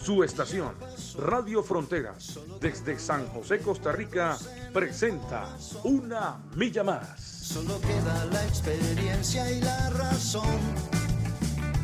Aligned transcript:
Su 0.00 0.22
estación, 0.22 0.72
Radio 1.18 1.62
Fronteras, 1.62 2.38
desde 2.60 2.98
San 2.98 3.26
José, 3.28 3.58
Costa 3.58 3.92
Rica, 3.92 4.38
presenta 4.72 5.56
Una 5.84 6.38
Milla 6.54 6.84
Más. 6.84 7.20
Solo 7.20 7.80
queda 7.80 8.24
la 8.32 8.44
experiencia 8.44 9.50
y 9.50 9.60
la 9.60 9.90
razón. 9.90 10.58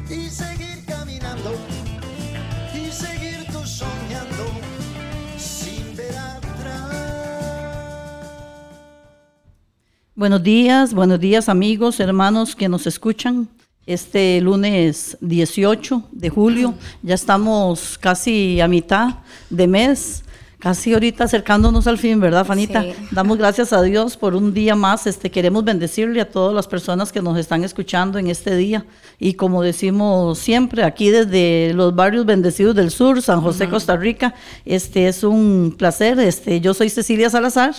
Y 0.09 0.31
seguir 0.31 0.85
caminando, 0.87 1.55
y 2.73 2.91
seguir 2.91 3.47
tú 3.53 3.67
soñando, 3.67 4.47
sin 5.37 5.97
ver 5.97 6.17
atrás. 6.17 6.93
Buenos 10.15 10.43
días, 10.43 10.95
buenos 10.95 11.19
días 11.21 11.49
amigos, 11.49 12.01
hermanos 12.01 12.55
que 12.55 12.69
nos 12.69 12.87
escuchan 12.87 13.49
este 13.87 14.41
lunes 14.41 15.17
18 15.21 16.05
de 16.11 16.31
julio. 16.31 16.75
Ya 17.03 17.15
estamos 17.15 17.99
casi 17.99 18.61
a 18.61 18.69
mitad 18.69 19.19
de 19.51 19.67
mes. 19.67 20.24
Casi 20.59 20.95
ahorita 20.95 21.25
acercándonos 21.25 21.87
al 21.87 21.99
fin, 21.99 22.21
¿verdad, 22.21 22.47
Fanita? 22.47 22.83
Sí. 22.83 22.95
Damos 23.11 23.37
gracias 23.37 23.73
a 23.73 23.83
Dios 23.83 24.17
por 24.17 24.35
un 24.35 24.55
día 24.55 24.75
más. 24.75 25.07
Este, 25.07 25.31
queremos 25.31 25.65
bendecirle 25.65 26.21
a 26.21 26.31
todas 26.31 26.55
las 26.55 26.67
personas 26.67 27.13
que 27.13 27.21
nos 27.21 27.39
están 27.39 27.65
escuchando 27.65 28.19
en 28.19 28.29
este 28.29 28.57
día. 28.57 28.87
Y 29.19 29.35
como 29.35 29.63
decimos 29.63 30.39
siempre, 30.39 30.83
aquí 30.85 31.11
desde 31.11 31.73
los 31.75 31.95
barrios 31.95 32.25
bendecidos 32.25 32.75
del 32.75 32.91
sur, 32.91 33.21
San 33.21 33.41
José, 33.43 33.69
Costa 33.69 33.97
Rica, 33.97 34.35
este 34.65 35.09
es 35.09 35.23
un 35.23 35.75
placer. 35.77 36.19
Este, 36.19 36.61
yo 36.61 36.73
soy 36.73 36.89
Cecilia 36.89 37.29
Salazar 37.29 37.75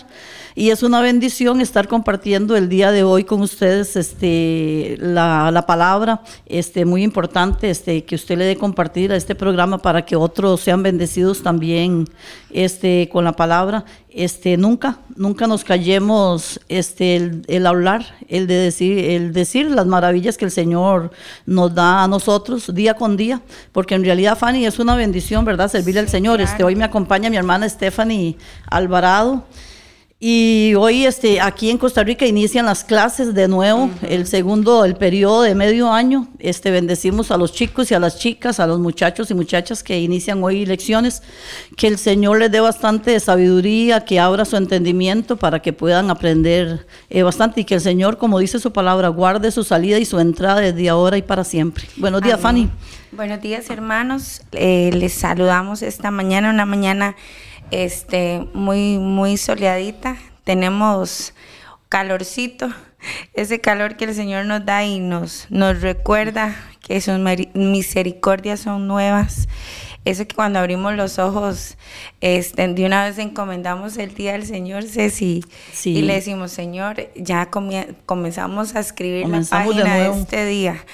y 0.53 0.69
es 0.69 0.83
una 0.83 1.01
bendición 1.01 1.59
estar 1.59 1.87
compartiendo 1.87 2.55
el 2.55 2.69
día 2.69 2.91
de 2.91 3.03
hoy 3.03 3.25
con 3.25 3.41
ustedes 3.41 3.95
este, 3.95 4.95
la, 4.99 5.51
la 5.51 5.65
palabra, 5.65 6.21
este, 6.45 6.85
muy 6.85 7.03
importante 7.03 7.69
este, 7.69 8.05
que 8.05 8.15
usted 8.15 8.37
le 8.37 8.45
dé 8.45 8.55
compartir 8.55 9.11
a 9.11 9.17
este 9.17 9.35
programa 9.35 9.79
para 9.79 10.05
que 10.05 10.15
otros 10.15 10.61
sean 10.61 10.81
bendecidos 10.81 11.43
también 11.43 12.07
este, 12.51 12.74
con 13.11 13.23
la 13.23 13.33
palabra. 13.33 13.85
Este, 14.09 14.57
nunca, 14.57 14.99
nunca 15.15 15.47
nos 15.47 15.63
callemos 15.63 16.59
este, 16.69 17.15
el, 17.15 17.43
el 17.47 17.65
hablar, 17.65 18.05
el 18.27 18.47
de 18.47 18.55
decir, 18.55 18.97
el 18.97 19.33
decir 19.33 19.69
las 19.69 19.85
maravillas 19.85 20.37
que 20.37 20.45
el 20.45 20.51
Señor 20.51 21.11
nos 21.45 21.73
da 21.73 22.03
a 22.03 22.07
nosotros 22.07 22.73
día 22.73 22.93
con 22.93 23.17
día, 23.17 23.41
porque 23.71 23.95
en 23.95 24.03
realidad, 24.03 24.37
Fanny, 24.37 24.65
es 24.65 24.79
una 24.79 24.95
bendición, 24.95 25.45
¿verdad? 25.45 25.69
Servirle 25.69 25.99
al 26.01 26.09
Señor. 26.09 26.41
Este, 26.41 26.63
hoy 26.63 26.75
me 26.75 26.85
acompaña 26.85 27.29
mi 27.29 27.37
hermana 27.37 27.67
Stephanie 27.67 28.37
Alvarado. 28.67 29.43
Y 30.17 30.73
hoy 30.75 31.05
este, 31.05 31.41
aquí 31.41 31.69
en 31.69 31.77
Costa 31.77 32.01
Rica 32.01 32.25
inician 32.25 32.65
las 32.65 32.85
clases 32.85 33.33
de 33.33 33.49
nuevo, 33.49 33.91
el 34.01 34.25
segundo, 34.25 34.85
el 34.85 34.95
periodo 34.95 35.41
de 35.41 35.55
medio 35.55 35.91
año. 35.91 36.29
Este, 36.39 36.71
bendecimos 36.71 37.31
a 37.31 37.37
los 37.37 37.51
chicos 37.51 37.91
y 37.91 37.95
a 37.95 37.99
las 37.99 38.17
chicas, 38.17 38.61
a 38.61 38.65
los 38.65 38.79
muchachos 38.79 39.29
y 39.29 39.33
muchachas 39.33 39.83
que 39.83 39.99
inician 39.99 40.41
hoy 40.41 40.65
lecciones. 40.65 41.21
Que 41.75 41.87
el 41.87 41.97
Señor 41.97 42.39
les 42.39 42.49
dé 42.49 42.61
bastante 42.61 43.19
sabiduría, 43.19 44.05
que 44.05 44.21
abra 44.21 44.45
su 44.45 44.55
entendimiento 44.55 45.35
para 45.35 45.61
que 45.61 45.73
puedan 45.73 46.09
aprender 46.09 46.87
eh, 47.09 47.23
bastante. 47.23 47.59
Y 47.61 47.65
que 47.65 47.75
el 47.75 47.81
Señor, 47.81 48.17
como 48.17 48.39
dice 48.39 48.57
su 48.59 48.71
palabra, 48.71 49.09
guarde 49.09 49.51
su 49.51 49.65
salida 49.65 49.99
y 49.99 50.05
su 50.05 50.17
entrada 50.21 50.61
desde 50.61 50.87
ahora 50.87 51.17
y 51.17 51.23
para 51.23 51.43
siempre. 51.43 51.89
Buenos 51.97 52.21
días, 52.21 52.35
Amén. 52.35 52.69
Fanny. 52.69 52.95
Buenos 53.11 53.41
días, 53.41 53.69
hermanos. 53.69 54.43
Eh, 54.53 54.91
les 54.93 55.13
saludamos 55.13 55.81
esta 55.81 56.09
mañana, 56.09 56.49
una 56.49 56.65
mañana 56.65 57.15
este, 57.71 58.47
muy, 58.53 58.97
muy 58.97 59.37
soleadita. 59.37 60.17
Tenemos 60.43 61.33
calorcito, 61.89 62.69
ese 63.33 63.61
calor 63.61 63.97
que 63.97 64.05
el 64.05 64.15
Señor 64.15 64.45
nos 64.45 64.65
da 64.65 64.83
y 64.83 64.99
nos, 64.99 65.47
nos 65.49 65.81
recuerda 65.81 66.55
que 66.81 67.01
sus 67.01 67.19
misericordias 67.53 68.59
son 68.59 68.87
nuevas. 68.87 69.47
Eso 70.05 70.25
que 70.27 70.35
cuando 70.35 70.59
abrimos 70.59 70.93
los 70.95 71.19
ojos, 71.19 71.77
este, 72.21 72.67
de 72.67 72.85
una 72.85 73.03
vez 73.05 73.17
encomendamos 73.17 73.97
el 73.97 74.13
día 74.13 74.33
del 74.33 74.45
Señor, 74.45 74.83
Ceci, 74.83 75.43
Sí. 75.73 75.97
y 75.97 76.01
le 76.03 76.13
decimos, 76.13 76.51
Señor, 76.51 77.09
ya 77.15 77.49
comenzamos 78.05 78.75
a 78.75 78.79
escribir 78.79 79.23
Comenzamos 79.23 79.75
la 79.75 79.81
página 79.83 79.95
de, 79.95 80.07
nuevo. 80.07 80.21
este 80.21 80.45
día. 80.45 80.85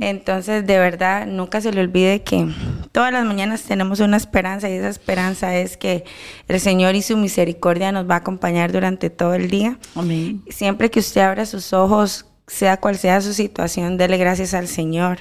Entonces, 0.00 0.66
de 0.66 0.78
verdad, 0.78 1.26
nunca 1.26 1.60
se 1.60 1.72
le 1.72 1.80
olvide 1.80 2.22
que 2.22 2.46
todas 2.92 3.12
las 3.12 3.24
mañanas 3.24 3.62
tenemos 3.62 4.00
una 4.00 4.16
esperanza 4.16 4.68
y 4.68 4.72
esa 4.72 4.88
esperanza 4.88 5.54
es 5.56 5.76
que 5.76 6.04
el 6.48 6.60
Señor 6.60 6.94
y 6.94 7.02
su 7.02 7.16
misericordia 7.16 7.92
nos 7.92 8.08
va 8.08 8.14
a 8.14 8.18
acompañar 8.18 8.72
durante 8.72 9.10
todo 9.10 9.34
el 9.34 9.50
día. 9.50 9.78
Amén. 9.94 10.42
Siempre 10.48 10.90
que 10.90 11.00
usted 11.00 11.20
abra 11.20 11.46
sus 11.46 11.72
ojos, 11.72 12.26
sea 12.46 12.76
cual 12.78 12.96
sea 12.98 13.20
su 13.20 13.32
situación, 13.34 13.96
dele 13.96 14.16
gracias 14.18 14.52
al 14.54 14.68
Señor, 14.68 15.18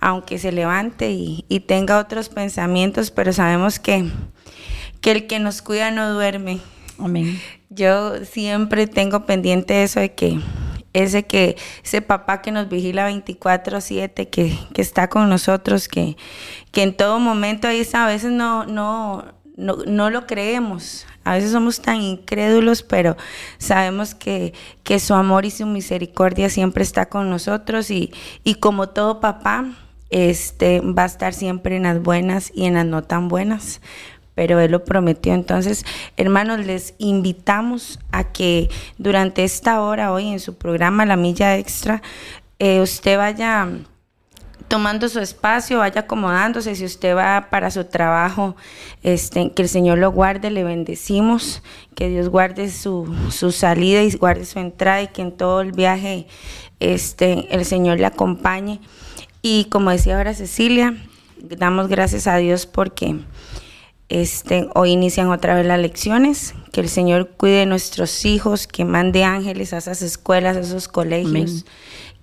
aunque 0.00 0.38
se 0.38 0.52
levante 0.52 1.10
y, 1.10 1.44
y 1.48 1.60
tenga 1.60 1.98
otros 1.98 2.28
pensamientos, 2.28 3.10
pero 3.10 3.32
sabemos 3.32 3.78
que, 3.78 4.10
que 5.00 5.10
el 5.12 5.26
que 5.26 5.38
nos 5.38 5.62
cuida 5.62 5.90
no 5.90 6.12
duerme. 6.12 6.60
Amén. 6.98 7.40
Yo 7.70 8.24
siempre 8.24 8.86
tengo 8.86 9.26
pendiente 9.26 9.82
eso 9.82 10.00
de 10.00 10.14
que 10.14 10.38
ese 10.94 11.26
que 11.26 11.56
ese 11.84 12.00
papá 12.00 12.40
que 12.40 12.52
nos 12.52 12.68
vigila 12.68 13.10
24/7, 13.10 14.30
que, 14.30 14.56
que 14.72 14.82
está 14.82 15.08
con 15.08 15.28
nosotros, 15.28 15.88
que, 15.88 16.16
que 16.70 16.82
en 16.82 16.96
todo 16.96 17.18
momento 17.18 17.68
ahí 17.68 17.80
está, 17.80 18.04
a 18.04 18.08
veces 18.08 18.30
no, 18.30 18.64
no, 18.64 19.24
no, 19.56 19.78
no 19.86 20.10
lo 20.10 20.26
creemos, 20.26 21.06
a 21.24 21.34
veces 21.34 21.50
somos 21.50 21.80
tan 21.80 22.00
incrédulos, 22.00 22.82
pero 22.82 23.16
sabemos 23.58 24.14
que, 24.14 24.54
que 24.84 25.00
su 25.00 25.14
amor 25.14 25.44
y 25.44 25.50
su 25.50 25.66
misericordia 25.66 26.48
siempre 26.48 26.84
está 26.84 27.06
con 27.06 27.28
nosotros 27.28 27.90
y, 27.90 28.12
y 28.44 28.56
como 28.56 28.88
todo 28.88 29.20
papá, 29.20 29.66
este 30.14 30.80
va 30.80 31.02
a 31.02 31.06
estar 31.06 31.34
siempre 31.34 31.76
en 31.76 31.82
las 31.82 32.00
buenas 32.02 32.52
y 32.54 32.66
en 32.66 32.74
las 32.74 32.86
no 32.86 33.02
tan 33.02 33.28
buenas 33.28 33.80
pero 34.34 34.60
Él 34.60 34.72
lo 34.72 34.84
prometió. 34.84 35.32
Entonces, 35.32 35.84
hermanos, 36.16 36.66
les 36.66 36.94
invitamos 36.98 38.00
a 38.10 38.24
que 38.24 38.68
durante 38.98 39.44
esta 39.44 39.80
hora 39.80 40.12
hoy 40.12 40.28
en 40.28 40.40
su 40.40 40.56
programa 40.56 41.06
La 41.06 41.16
Milla 41.16 41.56
Extra, 41.56 42.02
eh, 42.58 42.80
usted 42.80 43.16
vaya 43.16 43.68
tomando 44.68 45.08
su 45.08 45.20
espacio, 45.20 45.78
vaya 45.78 46.00
acomodándose, 46.02 46.74
si 46.74 46.84
usted 46.84 47.14
va 47.14 47.48
para 47.50 47.70
su 47.70 47.84
trabajo, 47.84 48.56
este, 49.02 49.52
que 49.52 49.62
el 49.62 49.68
Señor 49.68 49.98
lo 49.98 50.10
guarde, 50.10 50.50
le 50.50 50.64
bendecimos, 50.64 51.62
que 51.94 52.08
Dios 52.08 52.28
guarde 52.28 52.70
su, 52.70 53.14
su 53.30 53.52
salida 53.52 54.02
y 54.02 54.10
guarde 54.16 54.46
su 54.46 54.58
entrada 54.58 55.02
y 55.02 55.08
que 55.08 55.22
en 55.22 55.32
todo 55.32 55.60
el 55.60 55.72
viaje 55.72 56.26
este, 56.80 57.54
el 57.54 57.64
Señor 57.64 57.98
le 57.98 58.06
acompañe. 58.06 58.80
Y 59.46 59.66
como 59.66 59.90
decía 59.90 60.16
ahora 60.16 60.32
Cecilia, 60.32 60.94
damos 61.36 61.88
gracias 61.88 62.26
a 62.26 62.38
Dios 62.38 62.64
porque 62.64 63.16
este, 64.08 64.68
hoy 64.74 64.92
inician 64.92 65.28
otra 65.28 65.54
vez 65.54 65.66
las 65.66 65.78
lecciones. 65.78 66.54
Que 66.72 66.80
el 66.80 66.88
Señor 66.88 67.28
cuide 67.36 67.58
de 67.58 67.66
nuestros 67.66 68.24
hijos, 68.24 68.66
que 68.66 68.86
mande 68.86 69.22
ángeles 69.22 69.74
a 69.74 69.76
esas 69.76 70.00
escuelas, 70.00 70.56
a 70.56 70.60
esos 70.60 70.88
colegios, 70.88 71.28
Amén. 71.28 71.64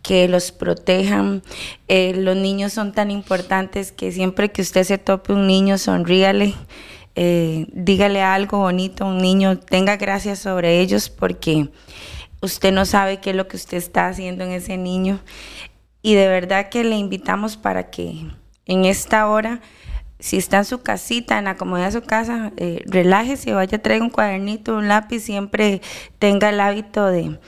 que 0.02 0.28
los 0.28 0.52
protejan. 0.52 1.44
Eh, 1.88 2.16
los 2.16 2.36
niños 2.36 2.74
son 2.74 2.92
tan 2.92 3.12
importantes 3.12 3.92
que 3.92 4.12
siempre 4.12 4.52
que 4.52 4.64
usted 4.64 4.84
se 4.84 4.98
tope 4.98 5.32
un 5.34 5.46
niño, 5.46 5.78
sonríale. 5.78 6.56
eh, 7.16 7.68
dígale 7.72 8.24
algo 8.24 8.58
bonito 8.58 9.04
a 9.04 9.08
un 9.10 9.20
niño, 9.20 9.60
tenga 9.60 9.98
gracias 9.98 10.40
sobre 10.40 10.80
ellos 10.80 11.12
porque 11.12 11.70
usted 12.42 12.72
no 12.72 12.86
sabe 12.86 13.20
qué 13.20 13.30
es 13.30 13.36
lo 13.36 13.48
que 13.48 13.58
usted 13.58 13.78
está 13.78 14.08
haciendo 14.08 14.44
en 14.44 14.54
ese 14.54 14.76
niño. 14.78 15.20
Y 16.02 16.16
de 16.16 16.28
verdad 16.28 16.70
que 16.70 16.84
le 16.84 16.96
invitamos 16.96 17.58
para 17.58 17.90
que 17.90 18.26
en 18.66 18.86
esta 18.86 19.28
hora, 19.28 19.62
si 20.20 20.38
está 20.38 20.58
en 20.58 20.66
su 20.66 20.82
casita, 20.82 21.38
en 21.38 21.46
la 21.46 21.58
comodidad 21.58 21.88
de 21.88 22.00
su 22.00 22.02
casa, 22.02 22.52
eh, 22.58 22.84
relájese, 22.86 23.54
vaya, 23.54 23.82
traiga 23.82 24.04
un 24.04 24.10
cuadernito, 24.10 24.78
un 24.78 24.88
lápiz, 24.88 25.22
siempre 25.22 25.82
tenga 26.20 26.50
el 26.50 26.60
hábito 26.60 27.08
de, 27.08 27.40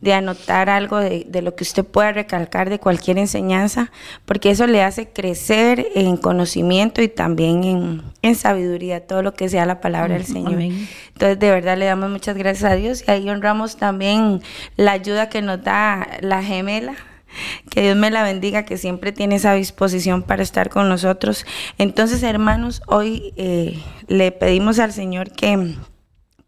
de 0.00 0.12
anotar 0.12 0.68
algo 0.68 0.98
de, 0.98 1.24
de 1.28 1.42
lo 1.42 1.56
que 1.56 1.64
usted 1.64 1.84
pueda 1.84 2.12
recalcar 2.12 2.68
de 2.68 2.78
cualquier 2.78 3.18
enseñanza, 3.18 3.90
porque 4.24 4.50
eso 4.50 4.66
le 4.66 4.82
hace 4.82 5.08
crecer 5.08 5.86
en 5.94 6.16
conocimiento 6.16 7.00
y 7.02 7.08
también 7.08 7.64
en, 7.64 8.02
en 8.22 8.34
sabiduría, 8.34 9.06
todo 9.06 9.22
lo 9.22 9.34
que 9.34 9.48
sea 9.48 9.66
la 9.66 9.80
palabra 9.80 10.14
del 10.14 10.26
Señor. 10.26 10.54
Amén. 10.54 10.88
Entonces, 11.08 11.38
de 11.38 11.50
verdad 11.50 11.78
le 11.78 11.86
damos 11.86 12.10
muchas 12.10 12.36
gracias 12.36 12.70
a 12.70 12.76
Dios 12.76 13.04
y 13.06 13.10
ahí 13.10 13.28
honramos 13.30 13.76
también 13.76 14.42
la 14.76 14.92
ayuda 14.92 15.28
que 15.28 15.42
nos 15.42 15.62
da 15.64 16.06
la 16.20 16.42
gemela. 16.42 16.94
Que 17.70 17.82
Dios 17.82 17.96
me 17.96 18.10
la 18.10 18.22
bendiga, 18.22 18.64
que 18.64 18.78
siempre 18.78 19.12
tiene 19.12 19.36
esa 19.36 19.54
disposición 19.54 20.22
para 20.22 20.42
estar 20.42 20.70
con 20.70 20.88
nosotros. 20.88 21.44
Entonces, 21.78 22.22
hermanos, 22.22 22.82
hoy 22.86 23.32
eh, 23.36 23.82
le 24.08 24.32
pedimos 24.32 24.78
al 24.78 24.92
Señor 24.92 25.32
que, 25.32 25.74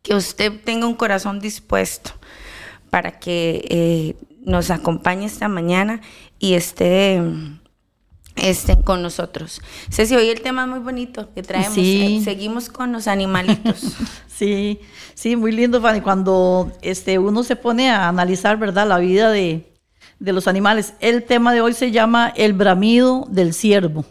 que 0.02 0.14
usted 0.14 0.52
tenga 0.64 0.86
un 0.86 0.94
corazón 0.94 1.40
dispuesto 1.40 2.12
para 2.90 3.18
que 3.18 3.64
eh, 3.68 4.16
nos 4.44 4.70
acompañe 4.70 5.26
esta 5.26 5.48
mañana 5.48 6.00
y 6.38 6.54
esté 6.54 7.20
estén 8.42 8.82
con 8.82 9.02
nosotros. 9.02 9.60
Ceci, 9.90 10.14
hoy 10.14 10.28
el 10.28 10.40
tema 10.40 10.62
es 10.62 10.68
muy 10.68 10.78
bonito 10.78 11.32
que 11.34 11.42
traemos. 11.42 11.74
Sí. 11.74 12.18
Eh, 12.20 12.24
Seguimos 12.24 12.68
con 12.68 12.92
los 12.92 13.08
animalitos. 13.08 13.96
Sí, 14.38 14.78
sí, 15.14 15.34
muy 15.34 15.50
lindo, 15.50 15.82
Fanny. 15.82 16.00
Cuando 16.00 16.70
este, 16.80 17.18
uno 17.18 17.42
se 17.42 17.56
pone 17.56 17.90
a 17.90 18.06
analizar, 18.06 18.56
¿verdad?, 18.56 18.86
la 18.86 18.98
vida 18.98 19.32
de, 19.32 19.67
de 20.18 20.32
los 20.32 20.48
animales. 20.48 20.94
El 21.00 21.22
tema 21.24 21.52
de 21.52 21.60
hoy 21.60 21.72
se 21.74 21.90
llama 21.90 22.32
el 22.36 22.52
bramido 22.52 23.26
del 23.30 23.54
ciervo. 23.54 24.04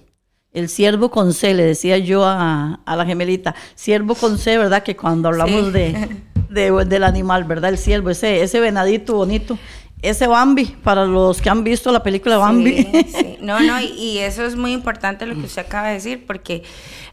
El 0.54 0.70
ciervo 0.70 1.12
con 1.12 1.34
C, 1.34 1.54
le 1.54 1.64
decía 1.64 1.98
yo 1.98 2.26
a, 2.26 2.80
a 2.86 2.96
la 2.96 3.06
gemelita. 3.06 3.54
Ciervo 3.78 4.16
con 4.16 4.38
C, 4.38 4.58
¿verdad? 4.58 4.82
Que 4.84 4.96
cuando 4.96 5.28
hablamos 5.30 5.66
Sí. 5.66 5.72
de, 5.72 6.08
de- 6.50 6.86
del 6.86 7.04
animal, 7.04 7.44
¿verdad? 7.44 7.70
El 7.72 7.78
ciervo, 7.78 8.10
ese, 8.10 8.42
ese 8.42 8.60
venadito 8.60 9.16
bonito. 9.16 9.58
Ese 10.02 10.28
Bambi, 10.28 10.66
para 10.84 11.06
los 11.06 11.42
que 11.42 11.50
han 11.50 11.64
visto 11.64 11.92
la 11.92 12.04
película 12.04 12.38
Bambi. 12.38 12.84
Sí, 12.84 13.08
sí. 13.12 13.38
No, 13.42 13.60
no, 13.60 13.82
y, 13.82 13.86
y 13.88 14.18
eso 14.20 14.46
es 14.46 14.56
muy 14.56 14.72
importante 14.72 15.26
lo 15.26 15.34
que 15.34 15.42
usted 15.42 15.64
acaba 15.66 15.88
de 15.88 15.96
decir, 15.96 16.24
porque 16.28 16.62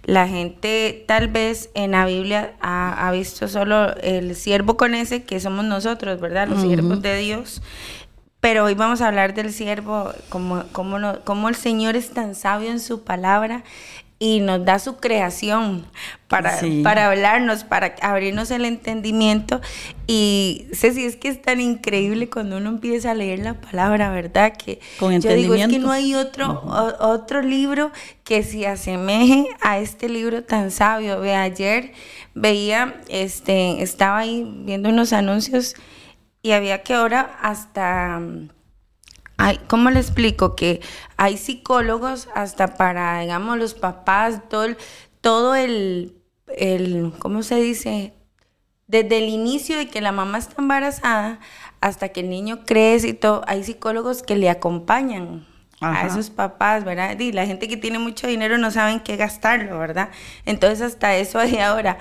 la 0.04 0.28
gente 0.28 1.02
tal 1.08 1.28
vez 1.28 1.70
en 1.74 1.92
la 1.92 2.04
Biblia 2.04 2.52
ha, 2.60 3.08
ha 3.08 3.10
visto 3.12 3.48
solo 3.48 3.96
el 4.02 4.36
siervo 4.36 4.76
con 4.76 4.94
ese, 4.94 5.22
que 5.24 5.40
somos 5.40 5.64
nosotros, 5.64 6.20
¿verdad? 6.20 6.46
Los 6.48 6.60
siervos 6.60 7.00
de 7.00 7.16
Dios. 7.18 7.62
Pero 8.44 8.64
hoy 8.66 8.74
vamos 8.74 9.00
a 9.00 9.08
hablar 9.08 9.32
del 9.32 9.50
siervo, 9.54 10.12
como, 10.28 10.64
como, 10.72 10.98
no- 10.98 11.24
como 11.24 11.48
el 11.48 11.54
Señor 11.54 11.96
es 11.96 12.10
tan 12.10 12.34
sabio 12.34 12.70
en 12.70 12.78
su 12.78 13.02
palabra 13.02 13.64
y 14.18 14.40
nos 14.40 14.62
da 14.66 14.78
su 14.78 14.98
creación 14.98 15.86
para, 16.28 16.58
Sí. 16.58 16.82
para 16.84 17.06
hablarnos, 17.06 17.64
para 17.64 17.94
abrirnos 18.02 18.50
el 18.50 18.66
entendimiento. 18.66 19.62
Y 20.06 20.66
Ceci, 20.74 21.06
es 21.06 21.16
que 21.16 21.28
es 21.28 21.40
tan 21.40 21.58
increíble 21.58 22.28
cuando 22.28 22.58
uno 22.58 22.68
empieza 22.68 23.12
a 23.12 23.14
leer 23.14 23.38
la 23.38 23.54
palabra, 23.54 24.10
¿verdad? 24.10 24.52
Que 24.54 24.78
Con 25.00 25.18
yo 25.22 25.32
digo, 25.32 25.54
es 25.54 25.66
que 25.68 25.78
no 25.78 25.90
hay 25.90 26.14
otro, 26.14 26.60
o- 26.66 27.06
otro 27.08 27.40
libro 27.40 27.92
que 28.24 28.42
se 28.42 28.66
asemeje 28.66 29.46
a 29.62 29.78
este 29.78 30.10
libro 30.10 30.44
tan 30.44 30.70
sabio. 30.70 31.18
Ve, 31.18 31.34
ayer 31.34 31.92
veía, 32.34 33.00
este, 33.08 33.82
estaba 33.82 34.18
ahí 34.18 34.44
viendo 34.66 34.90
unos 34.90 35.14
anuncios 35.14 35.76
y 36.44 36.52
había 36.52 36.82
que 36.82 36.92
ahora 36.92 37.38
hasta... 37.40 38.20
Ay, 39.38 39.58
¿Cómo 39.66 39.90
le 39.90 39.98
explico? 39.98 40.54
Que 40.54 40.82
hay 41.16 41.38
psicólogos 41.38 42.28
hasta 42.34 42.74
para, 42.76 43.20
digamos, 43.20 43.58
los 43.58 43.72
papás, 43.72 44.42
todo 44.50 44.64
el, 44.64 44.76
todo 45.22 45.54
el, 45.54 46.14
el, 46.56 47.14
¿cómo 47.18 47.42
se 47.42 47.56
dice? 47.56 48.12
Desde 48.86 49.18
el 49.18 49.30
inicio 49.30 49.78
de 49.78 49.88
que 49.88 50.02
la 50.02 50.12
mamá 50.12 50.36
está 50.36 50.60
embarazada 50.60 51.40
hasta 51.80 52.10
que 52.10 52.20
el 52.20 52.28
niño 52.28 52.64
crece 52.66 53.08
y 53.08 53.14
todo, 53.14 53.42
hay 53.46 53.64
psicólogos 53.64 54.22
que 54.22 54.36
le 54.36 54.50
acompañan 54.50 55.46
a 55.80 56.06
esos 56.06 56.28
papás, 56.28 56.84
¿verdad? 56.84 57.18
Y 57.18 57.32
la 57.32 57.46
gente 57.46 57.68
que 57.68 57.78
tiene 57.78 57.98
mucho 57.98 58.26
dinero 58.26 58.58
no 58.58 58.70
saben 58.70 59.00
qué 59.00 59.16
gastarlo, 59.16 59.78
¿verdad? 59.78 60.10
Entonces 60.44 60.82
hasta 60.82 61.16
eso 61.16 61.38
hay 61.38 61.56
ahora. 61.56 61.98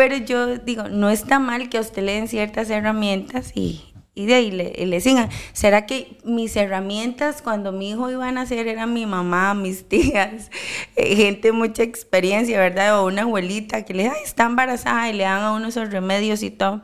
Pero 0.00 0.16
yo 0.16 0.56
digo, 0.56 0.88
no 0.88 1.10
está 1.10 1.38
mal 1.38 1.68
que 1.68 1.76
a 1.76 1.82
usted 1.82 2.02
le 2.02 2.12
den 2.12 2.26
ciertas 2.26 2.70
herramientas 2.70 3.52
y, 3.54 3.82
y 4.12 4.26
de 4.26 4.34
ahí 4.34 4.50
le, 4.50 4.72
le 4.86 5.00
sigan. 5.00 5.28
¿Será 5.52 5.86
que 5.86 6.18
mis 6.24 6.56
herramientas 6.56 7.42
cuando 7.42 7.70
mi 7.70 7.90
hijo 7.90 8.10
iba 8.10 8.26
a 8.26 8.32
nacer 8.32 8.66
eran 8.66 8.92
mi 8.92 9.06
mamá, 9.06 9.54
mis 9.54 9.84
tías, 9.88 10.50
eh, 10.96 11.16
gente 11.16 11.48
de 11.48 11.52
mucha 11.52 11.82
experiencia, 11.82 12.58
¿verdad? 12.58 13.00
O 13.00 13.06
una 13.06 13.22
abuelita 13.22 13.84
que 13.84 13.94
le 13.94 14.08
ay, 14.08 14.22
está 14.24 14.44
embarazada 14.46 15.08
y 15.08 15.12
le 15.12 15.24
dan 15.24 15.42
a 15.42 15.52
uno 15.52 15.68
esos 15.68 15.90
remedios 15.90 16.42
y 16.42 16.50
todo. 16.50 16.82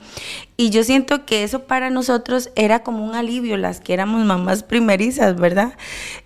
Y 0.57 0.71
yo 0.71 0.85
siento 0.85 1.27
que 1.27 1.43
eso 1.43 1.65
para 1.65 1.91
nosotros 1.91 2.51
era 2.55 2.83
como 2.83 3.05
un 3.05 3.15
alivio, 3.15 3.57
las 3.57 3.81
que 3.81 3.93
éramos 3.93 4.25
mamás 4.25 4.63
primerizas, 4.63 5.37
¿verdad? 5.37 5.77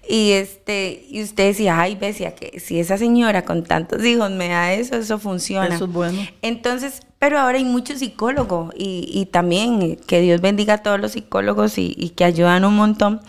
Y 0.08 0.32
este, 0.32 1.06
y 1.08 1.22
usted 1.22 1.48
decía, 1.48 1.80
ay, 1.80 1.96
decía 1.96 2.34
que 2.34 2.60
si 2.60 2.78
esa 2.78 2.98
señora 2.98 3.44
con 3.44 3.64
tantos 3.64 4.04
hijos 4.04 4.30
me 4.30 4.48
da 4.48 4.72
eso, 4.74 4.96
eso 4.96 5.18
funciona. 5.18 5.74
Eso 5.74 5.86
es 5.86 5.92
bueno. 5.92 6.20
Entonces, 6.42 7.00
pero 7.20 7.38
ahora 7.38 7.58
hay 7.58 7.64
muchos 7.64 8.00
psicólogos 8.00 8.74
y, 8.76 9.08
y 9.12 9.26
también 9.26 9.80
eh, 9.82 9.98
que 10.06 10.20
Dios 10.20 10.40
bendiga 10.40 10.74
a 10.74 10.82
todos 10.82 10.98
los 10.98 11.12
psicólogos 11.12 11.78
y, 11.78 11.94
y 11.96 12.10
que 12.10 12.24
ayudan 12.24 12.64
un 12.64 12.74
montón. 12.74 13.20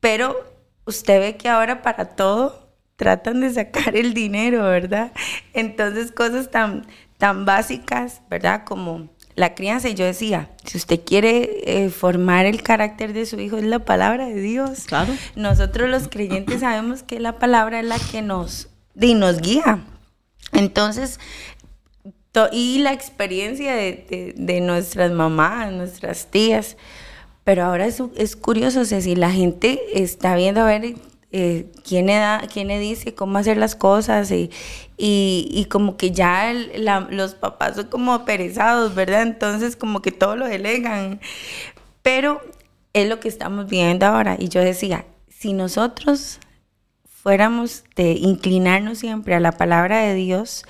Pero 0.00 0.36
usted 0.84 1.20
ve 1.20 1.36
que 1.36 1.48
ahora 1.48 1.80
para 1.82 2.16
todo 2.16 2.68
tratan 2.96 3.40
de 3.40 3.50
sacar 3.52 3.96
el 3.96 4.12
dinero, 4.12 4.64
¿verdad? 4.64 5.12
Entonces, 5.54 6.12
cosas 6.12 6.50
tan, 6.50 6.86
tan 7.16 7.44
básicas, 7.44 8.22
¿verdad? 8.28 8.64
Como 8.64 9.08
la 9.36 9.54
crianza. 9.54 9.88
Y 9.88 9.94
yo 9.94 10.04
decía, 10.04 10.50
si 10.64 10.76
usted 10.78 11.00
quiere 11.04 11.62
eh, 11.64 11.90
formar 11.90 12.46
el 12.46 12.62
carácter 12.62 13.12
de 13.12 13.24
su 13.26 13.38
hijo, 13.40 13.56
es 13.56 13.64
la 13.64 13.78
palabra 13.78 14.26
de 14.26 14.40
Dios. 14.40 14.84
Claro. 14.86 15.14
Nosotros 15.36 15.88
los 15.88 16.08
creyentes 16.08 16.60
sabemos 16.60 17.02
que 17.04 17.20
la 17.20 17.38
palabra 17.38 17.78
es 17.80 17.86
la 17.86 17.98
que 18.10 18.20
nos, 18.20 18.68
y 19.00 19.14
nos 19.14 19.40
guía. 19.40 19.78
Entonces, 20.52 21.18
to- 21.18 21.20
y 22.52 22.78
la 22.78 22.92
experiencia 22.92 23.74
de, 23.74 24.34
de- 24.36 24.60
nuestras 24.60 25.10
mamás, 25.10 25.72
nuestras 25.72 26.26
tías. 26.30 26.76
Pero 27.44 27.64
ahora 27.64 27.86
es, 27.86 28.02
es 28.16 28.36
curioso, 28.36 28.84
si 28.84 29.16
la 29.16 29.30
gente 29.30 29.80
está 29.94 30.36
viendo 30.36 30.60
a 30.60 30.64
ver 30.64 30.94
eh, 31.32 31.66
quién, 31.86 32.06
le 32.06 32.14
da, 32.14 32.42
quién 32.52 32.68
dice 32.68 33.14
cómo 33.14 33.38
hacer 33.38 33.56
las 33.56 33.74
cosas 33.74 34.30
y, 34.30 34.50
y, 34.96 35.48
y 35.50 35.64
como 35.64 35.96
que 35.96 36.12
ya 36.12 36.52
los 37.10 37.34
papás 37.34 37.76
son 37.76 37.86
como 37.88 38.24
perezados, 38.24 38.94
¿verdad? 38.94 39.22
Entonces 39.22 39.74
como 39.76 40.02
que 40.02 40.12
todo 40.12 40.36
lo 40.36 40.46
delegan. 40.46 41.20
Pero 42.02 42.40
es 42.92 43.08
lo 43.08 43.18
que 43.20 43.28
estamos 43.28 43.68
viendo 43.68 44.06
ahora. 44.06 44.36
Y 44.38 44.48
yo 44.48 44.60
decía, 44.60 45.04
si 45.28 45.52
nosotros 45.52 46.38
fuéramos 47.04 47.84
de 47.96 48.12
inclinarnos 48.12 48.98
siempre 48.98 49.34
a 49.34 49.40
la 49.40 49.52
palabra 49.52 50.00
de 50.00 50.14
Dios, 50.14 50.64